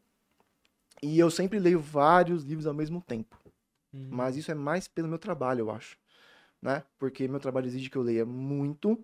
[1.02, 3.38] E eu sempre leio vários livros ao mesmo tempo.
[3.92, 4.08] Hum.
[4.10, 5.96] Mas isso é mais pelo meu trabalho, eu acho.
[6.60, 6.82] Né?
[6.98, 9.02] Porque meu trabalho exige que eu leia muito,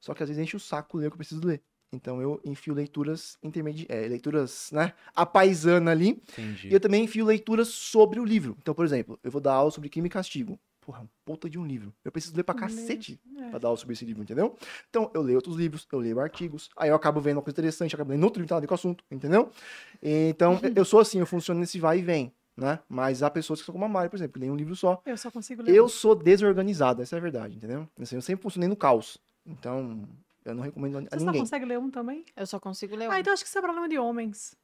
[0.00, 1.62] só que às vezes enche o saco ler o que eu preciso ler.
[1.92, 4.92] Então eu enfio leituras intermediárias, leituras, né?
[5.14, 6.08] A paisana ali.
[6.08, 6.68] Entendi.
[6.68, 8.56] E eu também enfio leituras sobre o livro.
[8.60, 10.58] Então, por exemplo, eu vou dar aula sobre crime e castigo.
[10.86, 11.92] Porra, um puta de um livro.
[12.04, 13.50] Eu preciso ler pra cacete é.
[13.50, 14.56] pra dar aula sobre esse livro, entendeu?
[14.88, 17.92] Então, eu leio outros livros, eu leio artigos, aí eu acabo vendo uma coisa interessante,
[17.92, 19.50] eu acabo lendo outro livro que ver com o assunto, entendeu?
[20.00, 22.78] Então, eu sou assim, eu funciono nesse vai e vem, né?
[22.88, 25.02] Mas há pessoas que são como a Mari, por exemplo, que leem um livro só.
[25.04, 25.74] Eu só consigo ler.
[25.74, 27.88] Eu sou desorganizado, essa é a verdade, entendeu?
[28.00, 29.18] Assim, eu sempre funcionei no caos.
[29.44, 30.08] Então,
[30.44, 31.40] eu não recomendo a Você só ninguém.
[31.40, 32.24] consegue ler um também?
[32.36, 33.10] Eu só consigo ler um.
[33.10, 34.54] Ah, então acho que isso é problema de homens.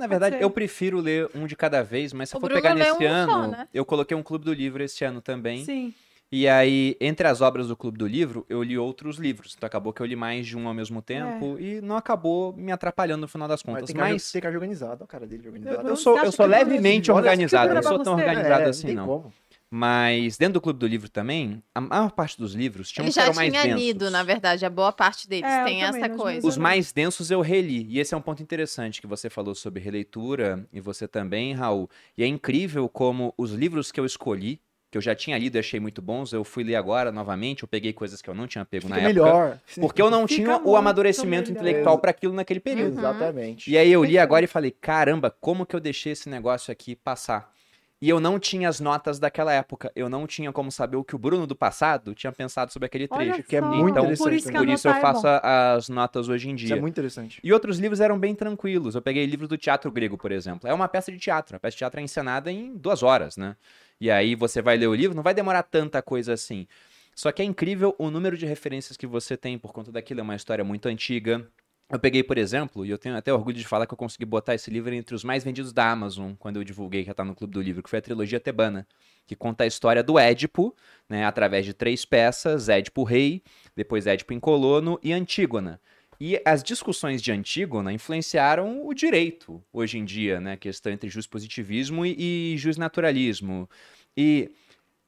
[0.00, 2.74] Na verdade, eu prefiro ler um de cada vez, mas se eu for Bruno pegar
[2.74, 3.68] nesse um ano, só, né?
[3.72, 5.64] eu coloquei um clube do livro esse ano também.
[5.64, 5.94] Sim.
[6.32, 9.54] E aí, entre as obras do Clube do Livro, eu li outros livros.
[9.56, 12.70] Então acabou que eu li mais de um ao mesmo tempo e não acabou me
[12.70, 13.90] atrapalhando no final das Mas contas.
[13.92, 15.88] tem Mas tem cara organizado, olha a cara dele de organizado.
[15.88, 18.62] eu sou, acha eu sou que eu- levemente Olha, organizado, que não sou tão organizado
[18.62, 19.06] É, assim, tem não.
[19.08, 19.32] como.
[19.72, 23.14] Mas dentro do Clube do Livro também, a maior parte dos livros tinham Ele que
[23.14, 23.80] já eram mais tinha densos.
[23.80, 26.44] lido, na verdade, a boa parte deles É, tem essa coisa.
[26.46, 27.86] Os mais densos eu reli.
[27.88, 31.88] E esse é um ponto interessante que você falou sobre releitura, e você também, Raul.
[32.18, 34.60] E é incrível como os livros que eu escolhi,
[34.90, 37.68] que eu já tinha lido e achei muito bons, eu fui ler agora novamente, eu
[37.68, 39.24] peguei coisas que eu não tinha pego Fica na época.
[39.24, 39.58] melhor.
[39.80, 41.62] Porque eu não Fica tinha o amadurecimento melhor.
[41.62, 42.98] intelectual para aquilo naquele período.
[42.98, 43.70] Exatamente.
[43.70, 46.96] E aí eu li agora e falei, caramba, como que eu deixei esse negócio aqui
[46.96, 47.52] passar?
[48.02, 49.92] E eu não tinha as notas daquela época.
[49.94, 53.06] Eu não tinha como saber o que o Bruno do passado tinha pensado sobre aquele
[53.10, 53.42] Olha trecho.
[53.46, 56.26] que é muito Então, interessante Por isso Por isso eu é faço a- as notas
[56.28, 56.76] hoje em Isso dia.
[56.76, 57.38] é muito interessante.
[57.44, 58.94] E outros livros eram bem tranquilos.
[58.94, 60.66] Eu peguei livro do teatro grego, por exemplo.
[60.66, 61.56] É uma peça de teatro.
[61.56, 63.54] A peça de teatro é encenada em duas horas, né?
[64.00, 66.66] E aí você vai ler o livro, não vai demorar tanta coisa assim.
[67.14, 70.20] Só que é incrível o número de referências que você tem por conta daquilo.
[70.20, 71.46] É uma história muito antiga.
[71.92, 74.54] Eu peguei, por exemplo, e eu tenho até orgulho de falar que eu consegui botar
[74.54, 77.34] esse livro entre os mais vendidos da Amazon, quando eu divulguei que já tá no
[77.34, 78.86] Clube do Livro, que foi a trilogia tebana,
[79.26, 80.72] que conta a história do Édipo,
[81.08, 83.42] né, através de três peças, Édipo Rei,
[83.74, 85.80] depois Édipo em Colono e Antígona.
[86.20, 90.52] E as discussões de Antígona influenciaram o direito hoje em dia, né?
[90.52, 93.68] A questão entre positivismo e, e justnaturalismo.
[94.14, 94.50] E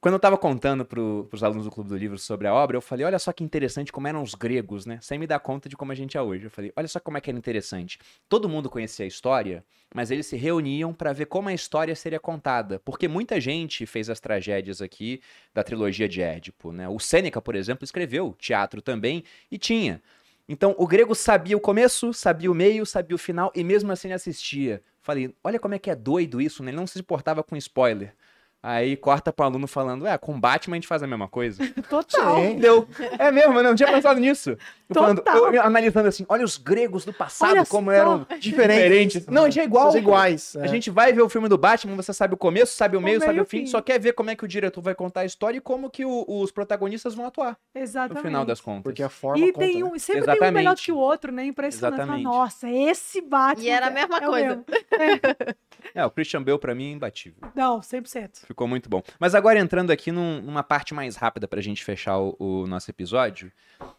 [0.03, 2.81] quando eu estava contando para os alunos do Clube do Livro sobre a obra, eu
[2.81, 4.99] falei, olha só que interessante como eram os gregos, né?
[5.01, 6.47] Sem me dar conta de como a gente é hoje.
[6.47, 8.01] Eu falei, olha só como é que era interessante.
[8.29, 9.65] Todo mundo conhecia a história,
[9.95, 12.81] mas eles se reuniam para ver como a história seria contada.
[12.81, 15.20] Porque muita gente fez as tragédias aqui
[15.55, 16.89] da trilogia de Édipo, né?
[16.89, 19.23] O Sêneca, por exemplo, escreveu teatro também
[19.53, 20.03] e tinha.
[20.49, 24.09] Então, o grego sabia o começo, sabia o meio, sabia o final e mesmo assim
[24.09, 24.83] ele assistia.
[25.01, 26.73] Falei, olha como é que é doido isso, né?
[26.73, 28.16] Ele não se importava com spoiler.
[28.65, 31.61] Aí corta pro aluno falando, é, com Batman a gente faz a mesma coisa.
[31.91, 32.37] Total.
[32.41, 32.59] Sim.
[32.61, 32.87] Deu.
[33.19, 34.51] É mesmo, eu não tinha pensado nisso.
[34.51, 35.53] Eu, falando, Total.
[35.53, 37.97] eu analisando assim, olha os gregos do passado, Olha como só.
[37.97, 39.27] eram diferentes.
[39.27, 39.91] Não, a gente é igual.
[39.91, 40.55] São iguais.
[40.57, 40.69] A é.
[40.69, 43.19] gente vai ver o filme do Batman, você sabe o começo, sabe o O meio,
[43.19, 43.67] sabe meio o fim, fim.
[43.67, 46.05] só quer ver como é que o diretor vai contar a história e como que
[46.05, 48.15] o- os protagonistas vão atuar Exatamente.
[48.23, 48.83] no final das contas.
[48.85, 49.85] Porque a forma E conta, tem né?
[49.85, 50.85] um, sempre tem um melhor Exatamente.
[50.85, 51.45] que o outro, né?
[51.47, 51.97] Impressionante.
[51.97, 52.25] Fala, Exatamente.
[52.25, 53.65] Nossa, esse Batman.
[53.65, 54.47] E era a é- mesma é o coisa.
[54.47, 54.65] mesmo.
[55.95, 57.37] É, o Christian Bale pra mim é imbatível.
[57.57, 58.45] Não, 100%.
[58.53, 59.03] Ficou muito bom.
[59.19, 62.91] Mas agora entrando aqui num- numa parte mais rápida pra gente fechar o, o nosso
[62.91, 63.51] episódio,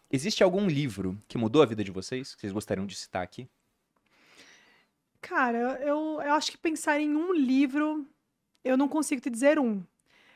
[0.08, 3.48] existe algum livro que mudou a vida de vocês, que vocês gostariam de citar aqui?
[5.20, 8.06] Cara, eu, eu acho que pensar em um livro,
[8.62, 9.82] eu não consigo te dizer um.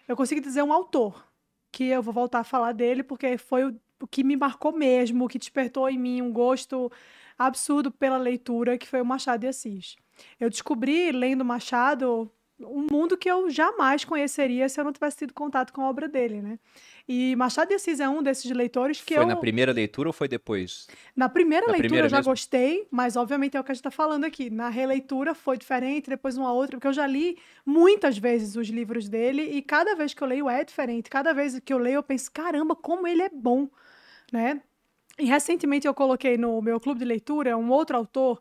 [0.08, 1.24] Eu consigo dizer um autor,
[1.70, 5.24] que eu vou voltar a falar dele, porque foi o, o que me marcou mesmo,
[5.26, 6.90] o que despertou em mim um gosto
[7.38, 9.94] absurdo pela leitura, que foi o Machado de Assis.
[10.40, 12.28] Eu descobri, lendo Machado,
[12.60, 16.08] um mundo que eu jamais conheceria se eu não tivesse tido contato com a obra
[16.08, 16.58] dele, né?
[17.08, 20.12] E Machado de Assis é um desses leitores que foi eu na primeira leitura ou
[20.12, 20.86] foi depois?
[21.16, 22.30] na primeira Na leitura primeira eu já mesmo?
[22.32, 24.50] gostei, mas obviamente é o que a gente está falando aqui.
[24.50, 29.08] Na releitura foi diferente, depois uma outra, porque eu já li muitas vezes os livros
[29.08, 31.08] dele e cada vez que eu leio é diferente.
[31.08, 33.68] Cada vez que eu leio eu penso, caramba, como ele é bom,
[34.32, 34.60] né?
[35.18, 38.40] E recentemente eu coloquei no meu clube de leitura um outro autor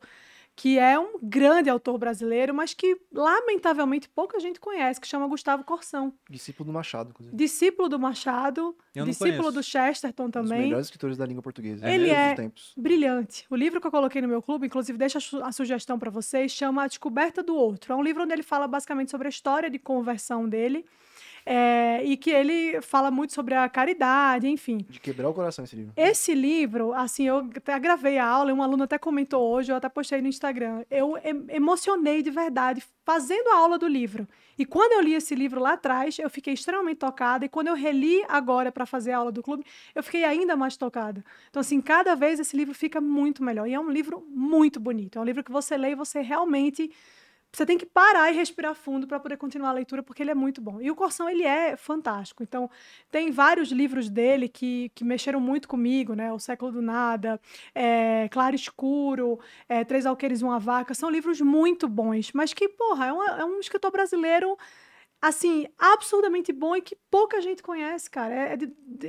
[0.57, 5.63] que é um grande autor brasileiro, mas que lamentavelmente pouca gente conhece, que chama Gustavo
[5.63, 6.11] Corsão.
[6.27, 7.37] Discípulo do Machado, inclusive.
[7.37, 10.63] Discípulo do Machado, Eu discípulo do Chesterton Um dos também.
[10.63, 11.87] melhores escritores da língua portuguesa.
[11.87, 12.51] Ele é-.
[12.75, 13.45] Brilhante.
[13.51, 16.83] O livro que eu coloquei no meu clube, inclusive deixa a sugestão para vocês, chama
[16.83, 17.93] A Descoberta do Outro.
[17.93, 20.87] É um livro onde ele fala basicamente sobre a história de conversão dele
[21.49, 24.79] é, e que ele fala muito sobre a caridade, enfim.
[24.89, 25.93] De quebrar o coração esse livro.
[25.95, 29.77] Esse livro, assim, eu até gravei a aula, e um aluno até comentou hoje, eu
[29.77, 30.83] até postei no Instagram.
[30.91, 34.27] Eu em- emocionei de verdade fazendo a aula do livro.
[34.59, 37.45] E quando eu li esse livro lá atrás, eu fiquei extremamente tocada.
[37.45, 39.63] E quando eu reli agora para fazer a aula do clube,
[39.95, 41.23] eu fiquei ainda mais tocada.
[41.49, 43.67] Então, assim, cada vez esse livro fica muito melhor.
[43.69, 45.17] E é um livro muito bonito.
[45.17, 46.91] É um livro que você lê e você realmente.
[47.51, 50.35] Você tem que parar e respirar fundo para poder continuar a leitura, porque ele é
[50.35, 50.79] muito bom.
[50.81, 52.43] E o Corsão, ele é fantástico.
[52.43, 52.69] Então,
[53.09, 56.31] tem vários livros dele que, que mexeram muito comigo, né?
[56.31, 57.39] O Século do Nada,
[57.73, 60.93] é, Claro Escuro, é, Três Alqueires e Uma Vaca.
[60.93, 64.55] São livros muito bons, mas que, porra, é, uma- é um escritor brasileiro,
[65.21, 68.33] assim, absurdamente bom e que pouca gente conhece, cara.
[68.33, 68.57] É, é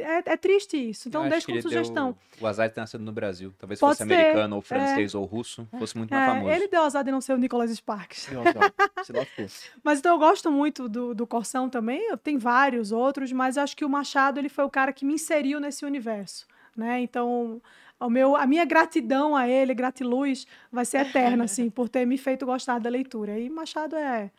[0.01, 1.09] é- é triste isso.
[1.09, 2.17] Então, deixa como ele deu sugestão.
[2.41, 3.53] O azar de ter nascido no Brasil.
[3.59, 5.69] Talvez Pode fosse ser, americano, ou francês, ou russo.
[5.79, 6.51] Fosse muito mais É, famoso.
[6.51, 8.29] ele deu azar de não ser o Nicholas Sparks.
[9.83, 12.15] Mas então eu gosto muito do, do Corsão também.
[12.19, 15.61] Tem vários outros, mas acho que o Machado ele foi o cara que me inseriu
[15.61, 17.01] nesse universo, né?
[17.01, 17.61] Então
[18.01, 22.17] o meu, a minha gratidão a ele, gratiluz, vai ser eterna, assim, por ter me
[22.19, 23.39] feito gostar da leitura.
[23.39, 24.31] E Machado é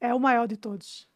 [0.00, 1.08] é o maior de todos.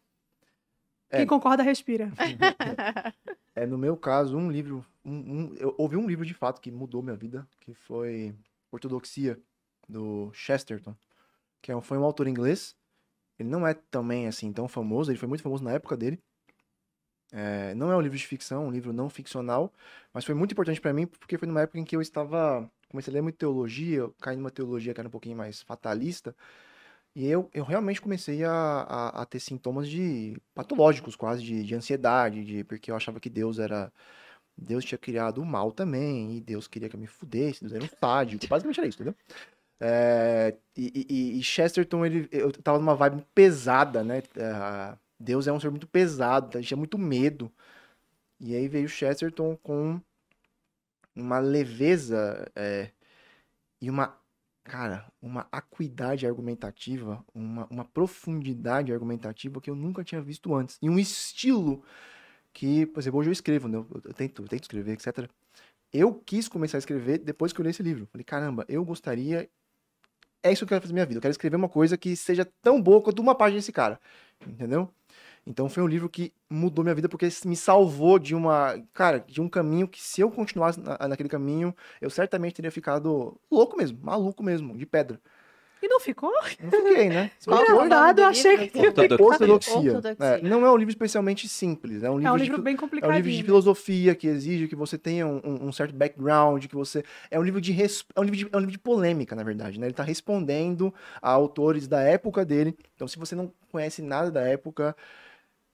[1.10, 1.18] É.
[1.18, 2.10] Quem concorda respira.
[3.52, 4.86] É, no meu caso, um livro.
[5.04, 8.32] Um, um- eu ouvi um livro de fato que mudou minha vida, que foi
[8.70, 9.38] Ortodoxia,
[9.88, 10.94] do Chesterton,
[11.60, 12.76] que é um- foi um autor inglês.
[13.38, 16.22] Ele não é também assim tão famoso, ele foi muito famoso na época dele.
[17.32, 19.72] É, não é um livro de ficção, um livro não ficcional,
[20.12, 22.70] mas foi muito importante pra mim porque foi numa época em que eu estava.
[22.88, 26.34] Comecei a ler muito teologia, caí numa teologia que era um pouquinho mais fatalista.
[27.14, 31.74] E eu, eu realmente comecei a, a, a ter sintomas de patológicos, quase, de, de
[31.74, 33.92] ansiedade, de, porque eu achava que Deus era.
[34.56, 37.84] Deus tinha criado o mal também, e Deus queria que eu me fudesse, Deus era
[37.84, 38.46] um sádico.
[38.48, 39.14] Basicamente era isso, entendeu?
[39.80, 44.18] É, e, e- e Chesterton, ele, eu tava numa vibe pesada, né?
[44.36, 47.50] É, Deus é um ser muito pesado, a gente tinha muito medo.
[48.40, 50.00] E aí veio Chesterton com
[51.14, 52.90] uma leveza é,
[53.80, 54.19] e uma
[54.70, 60.78] cara, uma acuidade argumentativa, uma, uma profundidade argumentativa que eu nunca tinha visto antes.
[60.80, 61.82] E um estilo
[62.52, 63.78] que, por exemplo, hoje eu escrevo, né?
[63.78, 65.28] Eu, eu tento, eu tento escrever, etc.
[65.92, 68.06] Eu quis começar a escrever depois que eu li esse livro.
[68.12, 69.50] Falei, caramba, eu gostaria.
[70.40, 71.18] É isso que eu quero fazer na minha vida.
[71.18, 74.00] Eu quero escrever uma coisa que seja tão boa quanto uma página desse cara.
[74.46, 74.88] Entendeu?
[75.50, 79.40] Então foi um livro que mudou minha vida porque me salvou de uma, cara, de
[79.40, 83.98] um caminho que se eu continuasse na- naquele caminho, eu certamente teria ficado louco mesmo,
[84.00, 85.20] maluco mesmo, de pedra.
[85.82, 86.30] E não ficou?
[86.62, 87.30] Não fiquei, né?
[87.48, 88.70] É Engraçado, do eu achei livro?
[88.70, 89.26] que Ortodoxia.
[89.26, 89.96] Ortodoxia.
[89.96, 90.26] Ortodoxia.
[90.26, 92.64] É, não é um livro especialmente simples, é um livro, É um de livro fil-
[92.64, 93.42] bem é um livro de né?
[93.44, 97.42] filosofia que exige que você tenha um, um- um certo background, que você é um
[97.42, 99.86] livro de res- é um livro de, é um livro de polêmica, na verdade, né?
[99.86, 102.76] Ele está respondendo a autores da época dele.
[102.94, 104.94] Então, se você não conhece nada da época,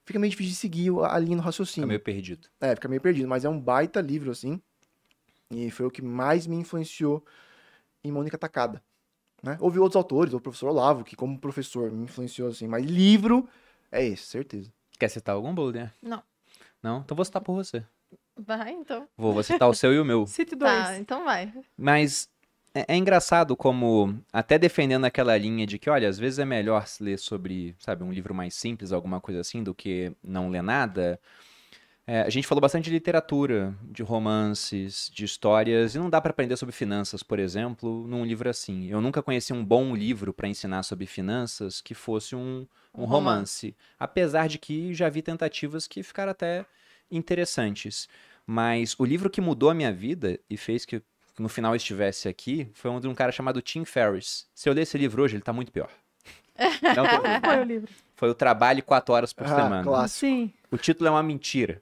[0.06, 1.88] fica meio difícil de seguir a linha no Fica raciocínio.
[1.88, 2.48] meio perdido.
[2.60, 4.60] É, fica meio perdido, mas é um baita livro, assim.
[5.50, 7.24] E foi o que mais me influenciou
[8.02, 8.82] em Mônica Takada.
[9.42, 9.58] Né?
[9.60, 13.48] Houve outros autores, o professor Olavo, que como professor me influenciou, assim, mas livro
[13.92, 14.72] é esse, certeza.
[14.98, 15.92] Quer citar algum, Bolder?
[16.02, 16.22] Não.
[16.82, 17.00] Não?
[17.00, 17.84] Então vou citar por você.
[18.36, 19.08] Vai, então.
[19.16, 20.26] Vou, vou citar o seu e o meu.
[20.28, 20.72] Cite dois.
[20.72, 21.52] Tá, então vai.
[21.76, 22.28] Mas
[22.76, 26.86] é, é engraçado como, até defendendo aquela linha de que, olha, às vezes é melhor
[26.86, 30.62] se ler sobre, sabe, um livro mais simples, alguma coisa assim, do que não ler
[30.62, 31.18] nada.
[32.06, 36.30] É, a gente falou bastante de literatura, de romances, de histórias, e não dá para
[36.30, 38.88] aprender sobre finanças, por exemplo, num livro assim.
[38.88, 43.06] Eu nunca conheci um bom livro para ensinar sobre finanças que fosse um, um Um
[43.06, 43.74] romance.
[43.98, 46.66] Apesar de que já vi tentativas que ficaram até
[47.10, 48.06] interessantes.
[48.46, 51.02] Mas o livro que mudou a minha vida e fez que
[51.42, 54.46] no final estivesse aqui foi um de um cara chamado Tim Ferriss.
[54.54, 55.88] Se eu ler esse livro hoje, ele tá muito pior.
[56.96, 57.92] Não Qual foi o livro?
[58.14, 59.82] foi o Trabalhe quatro horas por Ah, semana.
[59.82, 60.20] clássico.
[60.26, 60.52] Sim.
[60.70, 61.80] O título é uma mentira.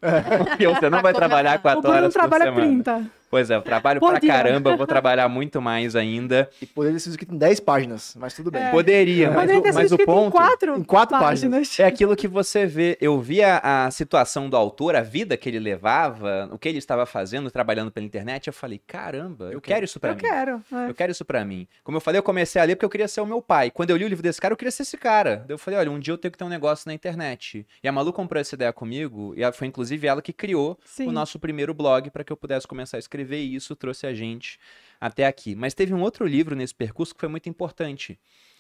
[0.48, 2.66] Porque você não vai trabalhar O quatro Bruno horas por trabalha semana.
[2.66, 3.10] 30.
[3.35, 6.48] Pois é, eu trabalho Por pra caramba, eu vou trabalhar muito mais ainda.
[6.62, 8.62] E poderia ser escrito em 10 páginas, mas tudo bem.
[8.62, 8.70] É.
[8.70, 11.81] Poderia, mas, Poderia o, mas o escrito em ponto quatro, em quatro páginas.
[11.81, 12.97] é aquilo que você vê.
[13.01, 17.05] Eu vi a, situação do autor, a vida que ele levava, o que ele estava
[17.06, 18.47] fazendo, trabalhando pela internet.
[18.47, 20.20] Eu falei, caramba, eu quero isso pra Eu mim.
[20.20, 20.62] quero.
[20.73, 20.90] é.
[20.90, 21.66] Eu quero isso pra mim.
[21.82, 23.69] Como eu falei, eu comecei a ler porque eu queria ser o meu pai.
[23.69, 25.39] Quando eu li o livro desse cara, eu queria ser esse cara.
[25.44, 27.66] Daí eu falei, olha, um dia eu tenho que ter um negócio na internet.
[27.82, 31.09] E a Malu comprou essa ideia comigo, e foi inclusive ela que criou Sim.
[31.09, 34.14] o nosso primeiro blog para que eu pudesse começar a escrever, e isso trouxe a
[34.14, 34.59] gente
[35.01, 35.55] até aqui.
[35.55, 38.18] Mas teve um outro livro nesse percurso que foi muito importante,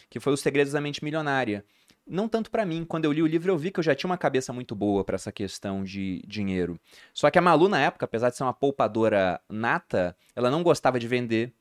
[0.08, 1.64] que foi Os Segredos da Mente Milionária.
[2.06, 4.10] Não tanto pra mim, quando eu li o livro eu vi que eu já tinha
[4.10, 6.78] uma cabeça muito boa pra essa questão de dinheiro.
[7.14, 10.98] Só que a Malu na época, apesar de ser uma poupadora nata, ela não gostava
[10.98, 11.52] de vender.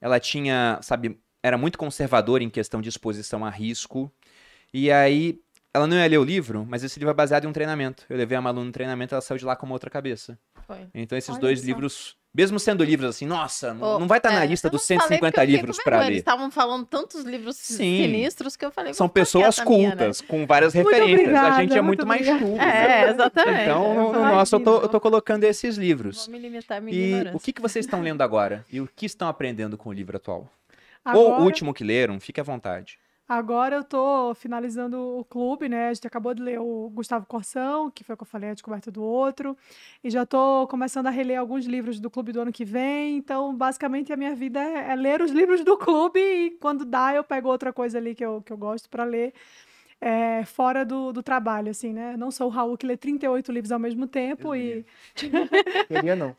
[0.00, 4.12] Ela tinha, sabe, era muito conservadora em questão de exposição a risco.
[4.72, 5.40] E aí
[5.74, 8.04] ela não ia ler o livro, mas esse livro é baseado em um treinamento.
[8.08, 10.38] Eu levei a Malu no treinamento, ela saiu de lá com uma outra cabeça.
[10.66, 10.86] Foi.
[10.94, 11.66] Então esses Olha dois só.
[11.66, 14.70] livros, mesmo sendo livros assim, nossa, não, Ô, não vai estar na é, lista eu
[14.72, 16.06] dos não falei 150 porque eu fiquei livros vergonha, ler.
[16.08, 18.02] Eles estavam falando tantos livros Sim.
[18.02, 18.92] sinistros que eu falei.
[18.92, 19.96] São pessoas quieta minha, né?
[19.96, 21.18] cultas, com várias Muito referências.
[21.18, 22.60] a obrigada, gente é muito, muito mais culto.
[22.60, 23.62] É, exatamente.
[23.62, 26.26] Então, no, nosso, eu tô, eu tô colocando esses livros.
[26.26, 27.36] Vou me limitar à minha E ignorância.
[27.36, 28.64] o que, que vocês estão lendo agora?
[28.72, 30.48] E o que estão aprendendo com o livro atual?
[31.04, 32.98] Agora, Ou o último que leram, fique à vontade.
[33.28, 35.88] Agora eu tô finalizando o clube, né?
[35.88, 38.54] A gente acabou de ler o Gustavo Corsão, que foi o que eu falei, a
[38.54, 39.56] descoberta do outro.
[40.02, 43.16] E já tô começando a reler alguns livros do clube do ano que vem.
[43.16, 47.14] Então, basicamente, a minha vida é, é ler os livros do clube e quando dá,
[47.14, 49.32] eu pego outra coisa ali que eu, que eu gosto para ler.
[50.00, 52.16] é, fora do, do trabalho, assim, né?
[52.16, 54.84] Não sou o Raul que lê 38 livros ao mesmo tempo e
[55.88, 56.36] Queria não.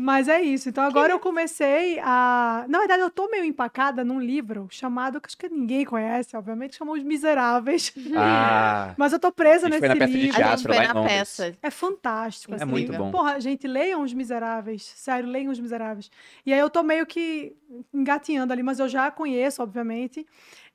[0.00, 0.68] Mas é isso.
[0.68, 2.64] Então agora eu comecei a.
[2.68, 6.76] Na verdade, eu tô meio empacada num livro chamado, que acho que ninguém conhece, obviamente,
[6.76, 7.92] chamou Os Miseráveis.
[8.16, 10.36] Ah, Mas eu tô presa nesse foi na peça de livro.
[10.36, 11.56] A gente teatro foi lá em na peça.
[11.60, 12.52] É fantástico.
[12.52, 13.06] É esse muito livro.
[13.06, 13.10] bom.
[13.10, 14.84] Porra, gente, leiam Os Miseráveis.
[14.94, 16.10] Sério, leiam Os Miseráveis.
[16.46, 17.56] E aí eu tô meio que
[17.92, 20.24] engatinhando ali, mas eu já conheço, obviamente.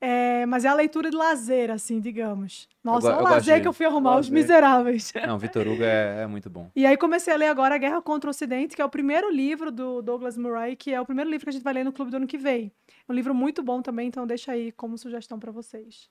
[0.05, 2.67] É, mas é a leitura de lazer, assim, digamos.
[2.83, 4.33] Nossa, é o eu gosto lazer que eu fui arrumar Os lazer.
[4.33, 5.13] Miseráveis.
[5.25, 6.69] não, Vitor Hugo é, é muito bom.
[6.75, 9.31] E aí comecei a ler agora A Guerra contra o Ocidente, que é o primeiro
[9.31, 11.93] livro do Douglas Murray, que é o primeiro livro que a gente vai ler no
[11.93, 12.69] clube do ano que vem.
[13.07, 16.09] É um livro muito bom também, então deixa aí como sugestão pra vocês.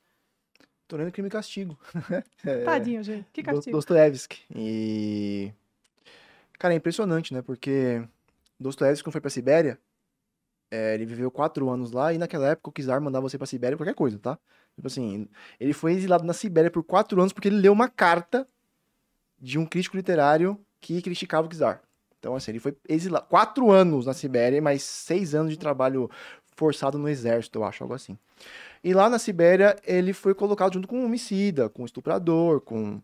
[0.89, 1.78] Tô lendo Crime e Castigo.
[2.47, 3.27] É, Tadinho, gente.
[3.31, 3.77] Que castigo.
[3.77, 4.40] Dostoiévski.
[4.56, 5.52] E.
[6.59, 7.43] Cara, é impressionante, né?
[7.43, 8.02] Porque
[8.59, 9.78] Dostoiévski, quando foi pra Sibéria,
[10.72, 13.76] é, ele viveu quatro anos lá e naquela época o Czar mandava você pra Sibéria
[13.76, 14.38] qualquer coisa, tá?
[14.74, 15.28] Tipo assim,
[15.60, 18.48] ele foi exilado na Sibéria por quatro anos porque ele leu uma carta
[19.38, 21.82] de um crítico literário que criticava o Czar.
[22.18, 23.26] Então, assim, ele foi exilado.
[23.26, 26.10] Quatro anos na Sibéria, mais seis anos de trabalho
[26.56, 28.16] forçado no exército, eu acho, algo assim.
[28.82, 32.98] E lá na Sibéria, ele foi colocado junto com um homicida, com um estuprador, com.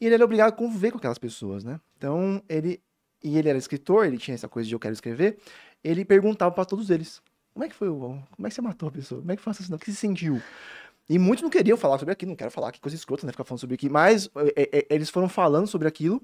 [0.00, 1.80] E ele era obrigado a conviver com aquelas pessoas, né?
[1.96, 2.80] Então, ele.
[3.24, 5.38] E ele era escritor, ele tinha essa coisa de eu quero escrever.
[5.86, 7.22] Ele perguntava pra todos eles:
[7.54, 8.20] como é que foi o.
[8.34, 9.20] Como é que você matou a pessoa?
[9.20, 9.82] Como é que foi o assassinato?
[9.82, 10.42] O que você sentiu?
[11.08, 13.32] E muitos não queriam falar sobre aquilo, não quero falar, que coisa escrota, né?
[13.32, 13.92] Ficar falando sobre aquilo.
[13.92, 16.20] Mas é, é, eles foram falando sobre aquilo,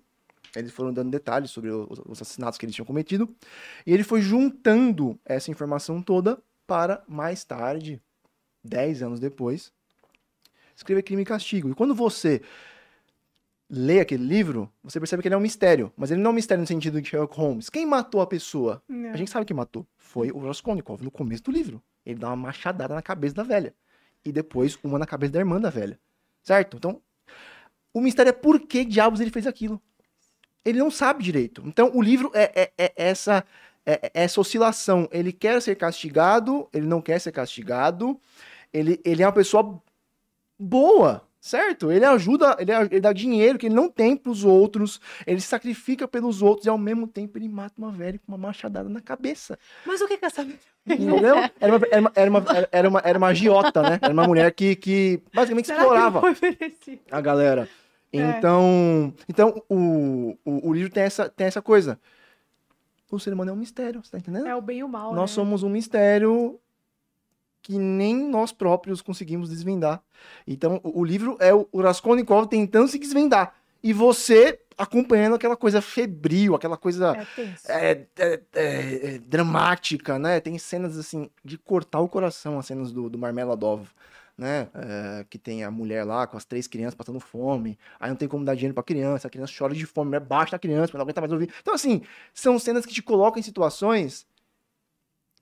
[0.57, 3.29] eles foram dando detalhes sobre os, os assassinatos que eles tinham cometido.
[3.87, 8.03] E ele foi juntando essa informação toda para mais tarde,
[8.65, 9.73] 10 anos depois,
[10.75, 11.71] escrever Crime e Castigo.
[11.71, 12.43] E quando você
[13.75, 15.91] lê aquele livro, você percebe que ele é um mistério.
[15.97, 17.71] Mas ele não é um mistério no sentido de Sherlock Holmes.
[17.71, 18.83] Quem matou a pessoa?
[18.91, 19.09] É.
[19.11, 19.87] A gente sabe quem matou.
[19.97, 21.83] Foi o Raskolnikov, no começo do livro.
[22.05, 23.75] Ele dá uma machadada na cabeça da velha.
[24.23, 25.99] E depois uma na cabeça da irmã da velha.
[26.43, 26.77] Certo?
[26.77, 27.01] Então,
[27.95, 29.81] o mistério é por que diabos ele fez aquilo.
[30.65, 31.63] Ele não sabe direito.
[31.65, 33.43] Então, o livro é, é- é essa,
[33.87, 35.09] é- é essa oscilação.
[35.11, 38.21] Ele quer ser castigado, ele não quer ser castigado.
[38.71, 39.83] Ele, ele é uma pessoa
[40.59, 41.91] boa, certo?
[41.91, 45.01] Ele ajuda, ele, ele dá dinheiro que ele não tem pros outros.
[45.27, 48.89] Ele sacrifica pelos outros e ao mesmo tempo ele mata uma velha com uma machadada
[48.89, 49.59] na cabeça.
[49.85, 50.47] Mas o que que é essa...
[50.87, 51.37] Entendeu?
[51.61, 53.99] Era uma, era uma, era uma, era uma, era uma agiota, né?
[54.01, 57.03] Era uma mulher que, que basicamente Será que explorava merecido?
[57.11, 57.69] a galera.
[58.13, 58.19] É.
[58.19, 61.99] Então, então o, o, o livro tem essa, tem essa coisa.
[63.11, 64.47] O ser humano é um mistério, você tá entendendo?
[64.47, 65.35] É o bem e o mal, nós né?
[65.35, 66.59] somos um mistério
[67.63, 70.03] que nem nós próprios conseguimos desvendar.
[70.47, 73.55] Então, o, o livro é o, o Raskolnikov tentando se desvendar.
[73.83, 77.25] E você acompanhando aquela coisa febril, aquela coisa É
[77.69, 80.41] é, é, é, é, dramática, né?
[80.41, 83.89] Tem cenas assim de cortar o coração, as cenas do, do Marmeladov,
[84.37, 84.69] né?
[84.75, 88.29] É, que tem a mulher lá com as três crianças passando fome, aí não tem
[88.29, 90.91] como dar dinheiro pra criança, a criança chora de fome, a mulher baixa a criança,
[90.93, 91.53] mas não aguenta mais ouvir.
[91.61, 92.03] Então, assim,
[92.33, 94.27] são cenas que te colocam em situações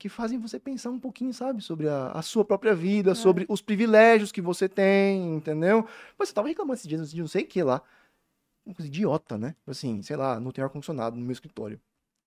[0.01, 3.61] que fazem você pensar um pouquinho, sabe, sobre a, a sua própria vida, sobre os
[3.61, 5.87] privilégios que você tem, entendeu?
[6.19, 7.83] Mas você tava reclamando esses dias de não sei o que lá.
[8.65, 9.55] Uma coisa idiota, né?
[9.67, 11.79] Assim, sei lá, não tem ar-condicionado no meu escritório.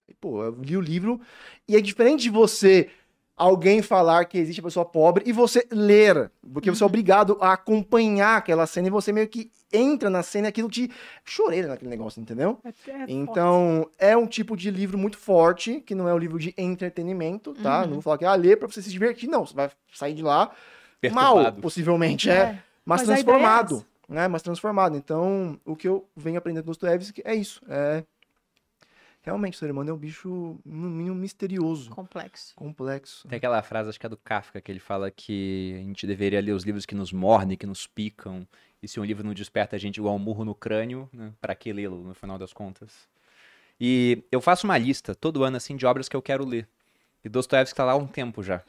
[0.07, 1.19] E, Pô, eu li o livro
[1.67, 2.91] e é diferente de você
[3.35, 7.53] alguém falar que existe a pessoa pobre e você ler, porque você é obrigado a
[7.53, 10.91] acompanhar aquela cena e você meio que entra na cena e aquilo te
[11.25, 12.59] chorei naquele negócio, entendeu?
[12.63, 13.13] É- é forte.
[13.13, 17.53] Então, é um tipo de livro muito forte, que não é um livro de entretenimento,
[17.55, 17.79] tá?
[17.81, 17.85] Uhum.
[17.85, 19.45] Não vou falar que ah, lê pra você se divertir, não.
[19.45, 20.51] Você vai sair de lá
[21.11, 21.61] mal, Perturbado.
[21.61, 22.33] possivelmente, é.
[22.33, 22.63] É.
[22.85, 24.27] Mas, Mas é transformado, né?
[24.27, 24.95] Mas transformado.
[24.95, 27.61] Então, o que eu venho aprendendo com Dostoevsky é isso.
[27.67, 28.03] É...
[29.23, 32.53] Realmente, o ser humano é um bicho, no mínimo, misterioso, Complexo.
[32.55, 33.25] complexo.
[33.27, 36.41] Tem aquela frase, acho que é do Kafka, que ele fala que a gente deveria
[36.41, 38.45] ler os livros que nos mordem, que nos picam.
[38.81, 41.31] E se um livro não desperta a gente igual um murro no crânio, né?
[41.39, 43.07] pra que lê-lo, no final das contas?
[43.79, 46.67] E eu faço uma lista todo ano, assim, de obras que eu quero ler.
[47.23, 48.61] E Dostoiévski tá lá há um tempo já.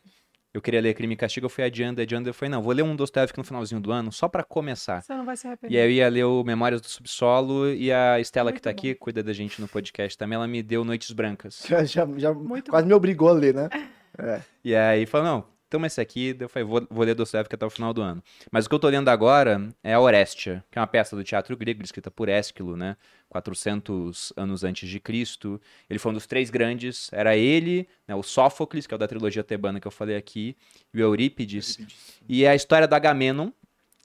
[0.55, 2.83] Eu queria ler Crime e Castigo, eu fui adiando, adiando, eu falei, não, vou ler
[2.83, 5.03] um Dostoiévski no finalzinho do ano, só pra começar.
[5.03, 5.75] Você não vai se arrepender.
[5.75, 8.77] E aí eu ia ler o Memórias do Subsolo e a Estela que tá bom.
[8.77, 11.65] aqui, cuida da gente no podcast também, ela me deu Noites Brancas.
[11.69, 13.69] Já, já, já Muito quase me obrigou a ler, né?
[14.65, 15.45] E aí falou, não,
[15.75, 18.23] toma esse aqui, eu falei, vou, vou ler Dostoiévski até o final do ano.
[18.49, 21.25] Mas o que eu tô lendo agora é a Orestia, que é uma peça do
[21.25, 22.97] teatro grego, escrita por Ésquilo, né?
[23.29, 25.61] 400 anos antes de Cristo.
[25.91, 29.09] Ele foi um dos três grandes, era ele, né, o Sófocles, que é o da
[29.09, 30.57] trilogia tebana que eu falei aqui,
[30.93, 31.81] e o Eurípides.
[32.29, 33.51] E é a história do Agamenon,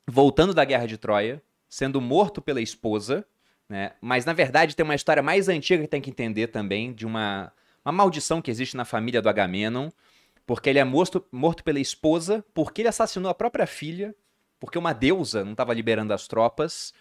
[0.08, 1.40] voltando da Guerra de Troia,
[1.70, 3.24] sendo morto pela esposa,
[3.70, 3.92] né?
[4.02, 7.52] Mas na verdade tem uma história mais antiga que tem que entender também, de uma,
[7.86, 9.92] uma maldição que existe na família do Agamenon,
[10.50, 14.16] porque ele é morto, morto pela esposa, porque ele assassinou a própria filha,
[14.60, 16.92] porque uma deusa não estava liberando as tropas.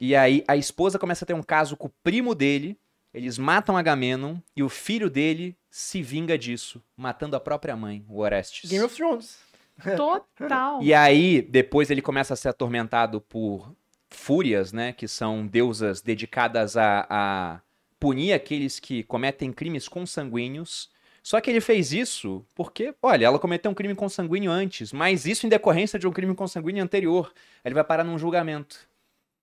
[0.00, 2.78] E aí a esposa começa a ter um caso com o primo dele,
[3.12, 8.20] eles matam Agamenon e o filho dele se vinga disso, matando a própria mãe, o
[8.20, 8.70] Orestes.
[8.70, 9.38] Game of Thrones.
[9.98, 10.82] Total.
[10.82, 13.70] E aí, depois ele começa a ser atormentado por
[14.08, 14.94] fúrias, né?
[14.94, 17.60] Que são deusas dedicadas a, a
[18.00, 20.93] punir aqueles que cometem crimes consanguíneos.
[21.24, 25.46] Só que ele fez isso porque, olha, ela cometeu um crime consanguíneo antes, mas isso
[25.46, 27.32] em decorrência de um crime consanguíneo anterior.
[27.64, 28.86] Ele vai parar num julgamento.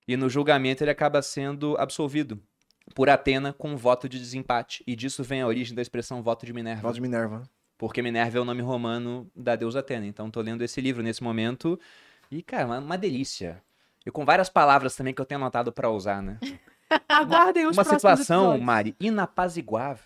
[0.06, 2.40] E no julgamento ele acaba sendo absolvido
[2.94, 4.84] por Atena com um voto de desempate.
[4.86, 6.82] E disso vem a origem da expressão voto de Minerva.
[6.82, 7.42] Voz de Minerva.
[7.76, 10.06] Porque Minerva é o nome romano da deusa Atena.
[10.06, 11.80] Então tô lendo esse livro nesse momento.
[12.30, 13.60] E, cara, uma, uma delícia.
[14.06, 16.38] E com várias palavras também que eu tenho anotado pra usar, né?
[17.08, 18.64] Aguardem os uma situação, episódios.
[18.66, 20.04] Mari, inapaziguável.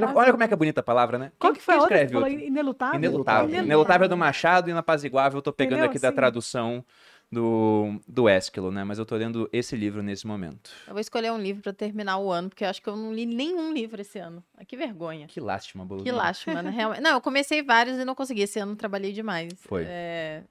[0.00, 1.32] Não, Olha, como é que é bonita a palavra, né?
[1.38, 2.08] Qual Quem- que foi a quem outra?
[2.08, 2.98] Falou inelutável?
[2.98, 3.50] Inelutável.
[3.64, 5.90] Inelutável é do Machado e inapaziguável eu tô pegando Entendeu?
[5.90, 6.84] aqui da tradução
[7.30, 8.82] do, do Ésquilo, né?
[8.84, 10.70] Mas eu tô lendo esse livro nesse momento.
[10.86, 13.12] Eu vou escolher um livro pra terminar o ano, porque eu acho que eu não
[13.12, 14.42] li nenhum livro esse ano.
[14.56, 15.26] Ah, Que vergonha.
[15.28, 16.02] Que lástima, Bolu.
[16.02, 16.70] Que lástima, né?
[16.70, 17.00] Realmente.
[17.02, 18.42] Não, eu comecei vários e não consegui.
[18.42, 19.52] Esse ano eu trabalhei demais.
[19.58, 19.84] Foi.
[19.86, 20.42] É...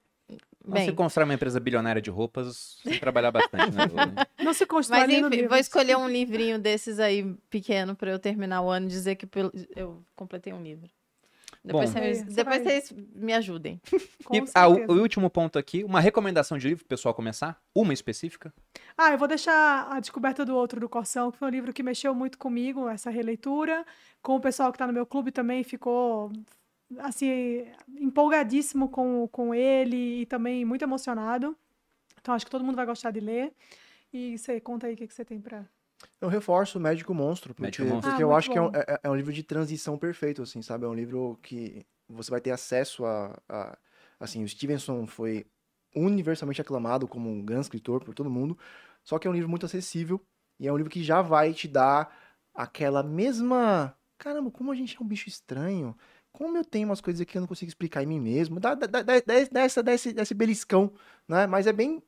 [0.67, 3.85] Mas Você Bem, constrói uma empresa bilionária de roupas sem trabalhar bastante, né?
[4.43, 5.49] Não se constrói mas enfim, livro.
[5.49, 9.27] vou escolher um livrinho desses aí pequeno pra eu terminar o ano e dizer que
[9.75, 10.89] eu completei um livro.
[11.63, 11.99] Depois, Bom.
[11.99, 13.81] vocês, você depois vocês me ajudem.
[14.29, 17.61] E ah, o, o último ponto aqui, uma recomendação de livro pro pessoal começar?
[17.73, 18.53] Uma específica?
[18.97, 21.81] Ah, eu vou deixar a descoberta do outro do Corsão, que foi um livro que
[21.81, 23.85] mexeu muito comigo, essa releitura.
[24.21, 26.29] Com o pessoal que está no meu clube também ficou
[26.99, 27.65] assim
[27.99, 31.55] empolgadíssimo com, com ele e também muito emocionado.
[32.19, 33.53] Então acho que todo mundo vai gostar de ler.
[34.11, 35.65] E você conta aí o que, que você tem para
[36.21, 38.11] Eu reforço o Médico Monstro, porque, Médico Monstro.
[38.11, 38.71] porque Ah, eu acho que é um, bom.
[38.73, 40.85] é- é um livro de transição perfeito, assim, sabe?
[40.85, 43.77] É um livro que você vai ter acesso a, a-
[44.19, 45.45] Assim, o Stevenson foi
[45.95, 48.57] universalmente aclamado como um grande escritor por todo mundo,
[49.03, 50.19] só que é um livro muito acessível
[50.59, 52.11] e é um livro que já vai te dar
[52.53, 53.95] aquela mesma...
[54.17, 55.95] Caramba, como a gente é um bicho estranho.
[56.37, 58.59] Como eu tenho umas coisas aqui que eu não consigo explicar em mim mesmo.
[58.59, 60.93] Dá, dá, dá, dá, essa, dá esse, esse beliscão,
[61.27, 61.47] né?
[61.47, 61.99] Mas é bem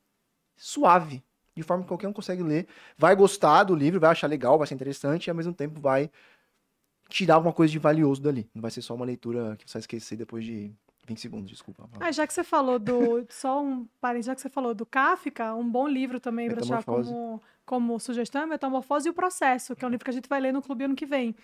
[0.56, 1.20] suave,
[1.52, 4.68] de forma que qualquer um consegue ler vai gostar do livro, vai achar legal, vai
[4.68, 6.08] ser interessante e ao mesmo tempo vai
[7.08, 8.48] tirar alguma coisa de valioso dali.
[8.54, 10.70] Não vai ser só uma leitura que você vai esquecer depois de
[11.08, 11.90] 20 segundos, desculpa.
[11.98, 13.26] Ah, já que você falou do.
[13.30, 17.10] Só um parênteses, já que você falou do Kafka, um bom livro também para Metamorfose.
[17.10, 20.28] como, como sugestão é Metamorfose e o Processo, que é um livro que a gente
[20.28, 21.34] vai ler no clube ano que vem.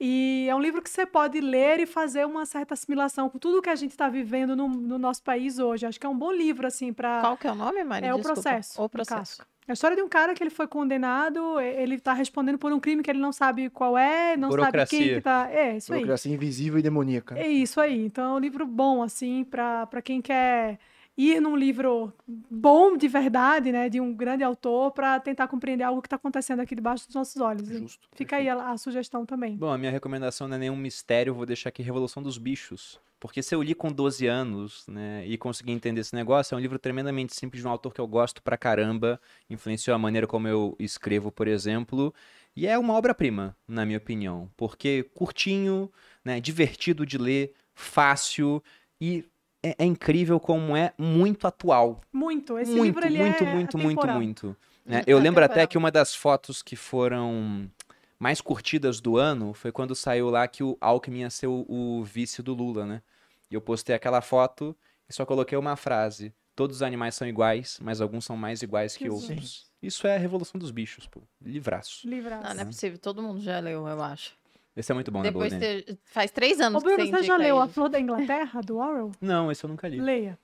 [0.00, 3.62] E é um livro que você pode ler e fazer uma certa assimilação com tudo
[3.62, 5.86] que a gente está vivendo no, no nosso país hoje.
[5.86, 7.20] Acho que é um bom livro, assim, para.
[7.20, 8.06] Qual que é o nome, Mari?
[8.06, 8.40] É o Desculpa.
[8.42, 8.82] processo.
[8.82, 9.42] O processo.
[9.66, 12.70] É a história de um cara que ele foi condenado, e- ele tá respondendo por
[12.72, 15.14] um crime que ele não sabe qual é, não sabe quem Burocracia.
[15.14, 15.48] que tá.
[15.50, 16.00] É, isso aí.
[16.00, 17.38] Burocracia invisível e demoníaca.
[17.38, 18.04] É isso aí.
[18.04, 20.78] Então é um livro bom, assim, para quem quer
[21.16, 26.02] ir num livro bom de verdade, né, de um grande autor, para tentar compreender algo
[26.02, 27.68] que está acontecendo aqui debaixo dos nossos olhos.
[27.68, 28.08] Justo.
[28.12, 29.56] Fica aí a, a sugestão também.
[29.56, 33.00] Bom, a minha recomendação não é nenhum mistério, vou deixar aqui Revolução dos Bichos.
[33.20, 36.60] Porque se eu li com 12 anos, né, e consegui entender esse negócio, é um
[36.60, 39.18] livro tremendamente simples de um autor que eu gosto pra caramba,
[39.48, 42.12] influenciou a maneira como eu escrevo, por exemplo,
[42.54, 45.90] e é uma obra-prima, na minha opinião, porque curtinho,
[46.24, 48.62] né, divertido de ler, fácil
[49.00, 49.24] e
[49.64, 52.02] é, é incrível como é muito atual.
[52.12, 52.58] Muito.
[52.58, 54.16] Esse muito, livro ele muito, é muito, muito, atemporal.
[54.16, 54.56] muito.
[54.84, 54.96] né?
[54.96, 57.70] Muito Eu lembro até que uma das fotos que foram
[58.18, 62.04] mais curtidas do ano foi quando saiu lá que o Alckmin ia ser o, o
[62.04, 63.02] vice do Lula, né?
[63.50, 64.76] E eu postei aquela foto
[65.08, 66.32] e só coloquei uma frase.
[66.54, 69.30] Todos os animais são iguais, mas alguns são mais iguais que Jesus.
[69.30, 69.66] outros.
[69.82, 71.20] Isso é a revolução dos bichos, pô.
[71.40, 72.08] Livraço.
[72.08, 72.44] Livraço.
[72.48, 72.98] Não, não é possível.
[72.98, 74.34] Todo mundo já leu, eu acho.
[74.76, 75.82] Esse é muito bom, né, Depois Bolden?
[75.86, 77.68] você- faz três anos Ô, Bruno, que você você já leu A.
[77.68, 79.12] Flor da Inglaterra, do Orwell?
[79.20, 80.00] Não, esse eu nunca li.
[80.00, 80.38] Leia.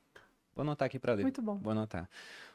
[0.55, 1.23] Vou anotar aqui pra ler.
[1.23, 1.59] Muito bom.
[1.59, 2.09] Vou anotar.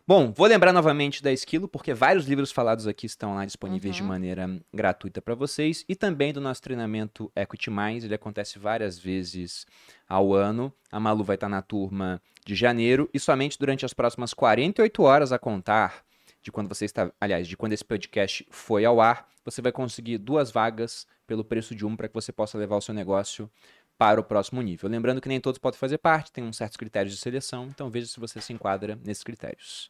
[0.07, 4.03] Bom, vou lembrar novamente da Esquilo, porque vários livros falados aqui estão lá disponíveis de
[4.03, 4.07] Uhum.
[4.09, 5.83] maneira gratuita para vocês.
[5.89, 9.65] E também do nosso treinamento Equity Mais, ele acontece várias vezes
[10.07, 10.71] ao ano.
[10.91, 15.31] A Malu vai estar na turma de janeiro e somente durante as próximas 48 horas
[15.31, 16.05] a contar
[16.45, 20.19] de quando você está, aliás, de quando esse podcast foi ao ar, você vai conseguir
[20.19, 23.49] duas vagas pelo preço de uma para que você possa levar o seu negócio
[23.97, 24.87] para o próximo nível.
[24.87, 28.05] Lembrando que nem todos podem fazer parte, tem uns certos critérios de seleção, então veja
[28.05, 29.89] se você se enquadra nesses critérios.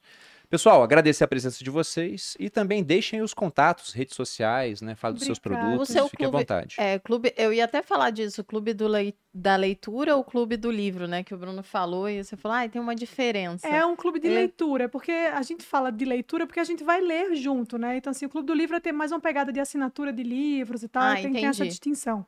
[0.56, 4.95] Pessoal, agradecer a presença de vocês e também deixem os contatos, redes sociais, né?
[4.95, 6.76] Fale dos seus produtos, O seu fique à clube- vontade.
[6.80, 10.23] É, clube, eu ia até falar disso, o clube do lei- da leitura ou o
[10.23, 11.23] clube do livro, né?
[11.26, 13.68] Que o Bruno falou e você falou, ah, tem uma diferença.
[13.68, 14.34] É um clube de É.
[14.34, 17.98] leitura, porque a gente fala de leitura porque a gente vai ler junto, né?
[17.98, 20.84] Então, assim, o clube do livro é ter mais uma pegada de assinatura de livros
[20.84, 22.26] e tal, Ah, tem, tem essa distinção.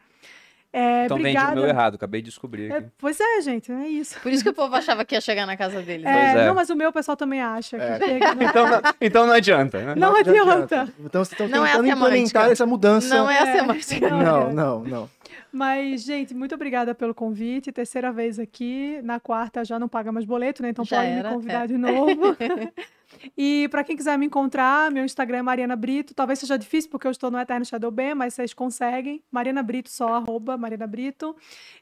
[0.77, 2.87] É, então vende o meu errado, acabei de descobrir É, aqui.
[2.97, 4.19] pois é, gente, é isso.
[4.21, 6.05] Por isso que o povo achava que ia chegar na casa deles.
[6.05, 6.45] É, é.
[6.47, 7.97] Não, mas o meu pessoal também acha que É.
[7.99, 8.45] chega, né?
[8.49, 9.95] Então, não, então não adianta, né?
[9.95, 10.87] Não adianta.
[10.99, 13.15] Então vocês estão Não é a tentando implementar essa mudança.
[13.15, 13.53] Não é a É.
[13.57, 14.09] semântica.
[14.09, 14.53] Não, Não, é.
[14.53, 15.09] não, não.
[15.51, 17.71] Mas, gente, muito obrigada pelo convite.
[17.71, 18.99] Terceira vez aqui.
[19.03, 20.69] Na quarta já não paga mais boleto, né?
[20.69, 21.67] Então Já pode era, me convidar é.
[21.67, 22.35] de novo.
[23.37, 26.13] e para quem quiser me encontrar, meu Instagram é Mariana Brito.
[26.13, 29.23] Talvez seja difícil porque eu estou no Eterno Shadow B, mas vocês conseguem.
[29.31, 31.35] Mariana Brito, só arroba Mariana Brito.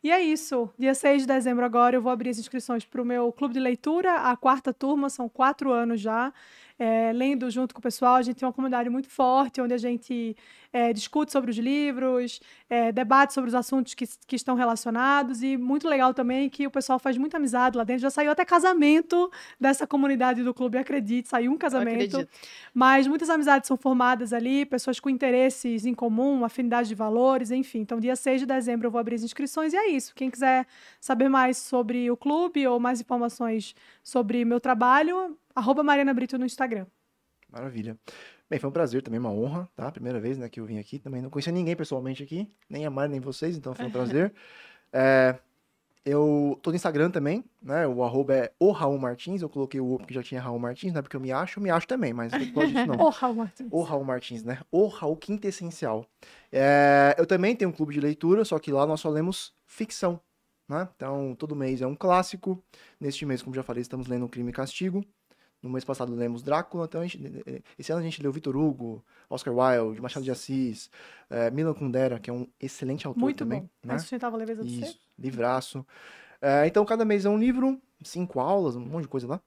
[0.03, 0.69] E é isso.
[0.77, 3.59] Dia 6 de dezembro agora eu vou abrir as inscrições para o meu clube de
[3.59, 6.33] leitura, a quarta turma, são quatro anos já.
[6.77, 9.77] é, lendo junto com o pessoal, a gente tem uma comunidade muito forte, onde a
[9.77, 10.35] gente
[10.75, 15.55] é, discute sobre os livros, é, debate sobre os assuntos que, que estão relacionados e
[15.55, 18.01] muito legal também que o pessoal faz muita amizade lá dentro.
[18.01, 22.27] Já saiu até casamento dessa comunidade do clube, acredite, saiu um casamento.
[22.73, 27.79] Mas muitas amizades são formadas ali, pessoas com interesses em comum, afinidade de valores, enfim.
[27.79, 30.13] Então, dia 6 de dezembro eu vou abrir as inscrições e é isso.
[30.13, 30.67] Quem quiser
[30.99, 33.73] saber mais sobre o clube ou mais informações
[34.03, 36.85] sobre meu trabalho, arroba Mariana Brito no Instagram.
[37.49, 37.97] Maravilha.
[38.49, 39.91] Bem, foi um prazer também, uma honra, tá?
[39.91, 40.99] Primeira vez né, que eu vim aqui.
[40.99, 44.31] Também não conhecia ninguém pessoalmente aqui, nem a Mari, nem vocês, então foi um prazer.
[44.93, 45.35] É,
[46.05, 47.87] eu tô no Instagram também, né?
[47.87, 49.41] O arroba é o Raul Martins.
[49.41, 51.57] Eu coloquei o O porque já tinha Raul Martins, não é porque eu me acho,
[51.57, 52.99] eu me acho também, mas não pode disso não.
[53.03, 53.67] Ô, Raul Martins.
[53.71, 54.59] O Raul Martins, né?
[54.71, 56.05] O Raul Quinta Essencial.
[56.51, 60.21] É, eu também tenho um clube de leitura, só que lá nós só lemos ficção,
[60.69, 60.87] né?
[60.95, 62.63] Então, todo mês é um clássico.
[62.99, 65.03] Neste mês, como já falei, estamos lendo Crime e Castigo.
[65.65, 67.19] No mês passado lemos Drácula, então gente-
[67.77, 70.91] esse ano a gente leu Vitor Hugo, Oscar Wilde, Machado de Assis,
[71.27, 73.69] é, Milan Kundera, que é um excelente autor Muito também, bom.
[73.83, 73.97] né?
[73.97, 74.81] Sustentável leveza do ser.
[74.81, 75.83] Isso, livraço.
[76.39, 79.41] É, então, cada mês é um livro, cinco aulas, um monte de coisa lá.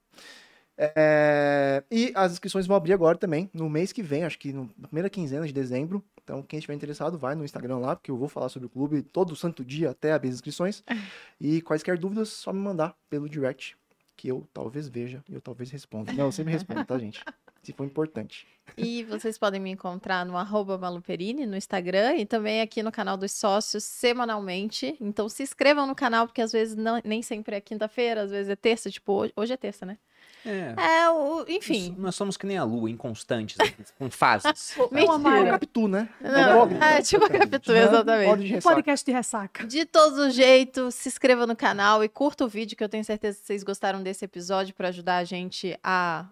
[0.76, 4.70] É, e as inscrições vão abrir agora também, no mês que vem, acho que no-
[4.76, 6.02] na primeira quinzena de dezembro.
[6.22, 9.02] Então, quem estiver interessado, vai no Instagram lá, porque eu vou falar sobre o clube
[9.02, 10.82] todo santo dia até abrir as inscrições.
[11.40, 13.76] E quaisquer dúvidas, só me mandar pelo direct,
[14.18, 16.12] que eu talvez veja e eu talvez responda.
[16.12, 17.24] Não, eu sempre respondo, tá, gente?
[17.62, 18.46] Se for importante.
[18.76, 23.16] E vocês podem me encontrar no arroba Maluperini no Instagram e também aqui no canal
[23.16, 24.96] dos sócios semanalmente.
[25.00, 28.48] Então se inscrevam no canal, porque às vezes não- nem sempre é quinta-feira, às vezes
[28.48, 29.98] é terça, tipo, hoje, hoje é terça, né?
[30.46, 30.74] É.
[30.76, 31.90] É, o, enfim.
[31.90, 33.72] Nós, nós somos que nem a lua, inconstantes, né?
[33.98, 34.74] com fases.
[34.78, 35.50] É o Mentira.
[35.50, 36.08] Capitu, né?
[36.20, 36.74] Não, Logo.
[36.82, 38.28] é tipo a Capitu, exatamente.
[38.28, 38.74] Pode de Um ressaca.
[38.74, 39.66] podcast de ressaca.
[39.66, 43.04] De todos os jeitos, se inscreva no canal e curta o vídeo, que eu tenho
[43.04, 46.26] certeza que vocês gostaram desse episódio para ajudar a gente a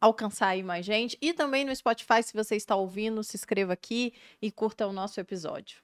[0.00, 1.16] alcançar aí mais gente.
[1.20, 5.18] E também no Spotify, se você está ouvindo, se inscreva aqui e curta o nosso
[5.20, 5.78] episódio.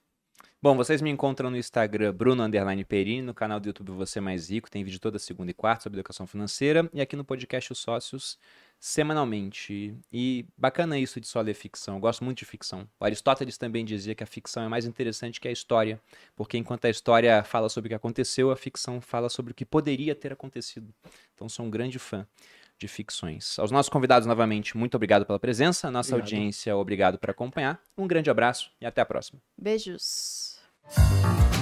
[0.67, 4.51] Bom, vocês me encontram no Instagram Bruno Underline Perini, no canal do YouTube Você Mais
[4.51, 7.79] Rico, tem vídeo toda segunda e quarta sobre educação financeira, e aqui no podcast Os
[7.79, 8.37] Sócios,
[8.81, 9.95] semanalmente.
[10.13, 11.95] E bacana isso de só ler ficção.
[11.95, 12.85] Eu gosto muito de ficção.
[12.99, 16.01] O Aristóteles também dizia que a ficção é mais interessante que a história,
[16.35, 19.65] porque enquanto a história fala sobre o que aconteceu, a ficção fala sobre o que
[19.65, 20.93] poderia ter acontecido.
[21.37, 22.27] Então sou um grande fã
[22.77, 23.57] de ficções.
[23.61, 25.93] Aos nossos convidados novamente, muito obrigado pela presença.
[25.93, 26.35] Nossa Obrigado.
[26.35, 27.81] audiência, obrigado por acompanhar.
[27.97, 29.41] Um grande abraço e até a próxima.
[29.57, 30.56] Beijos.
[30.95, 31.56] Música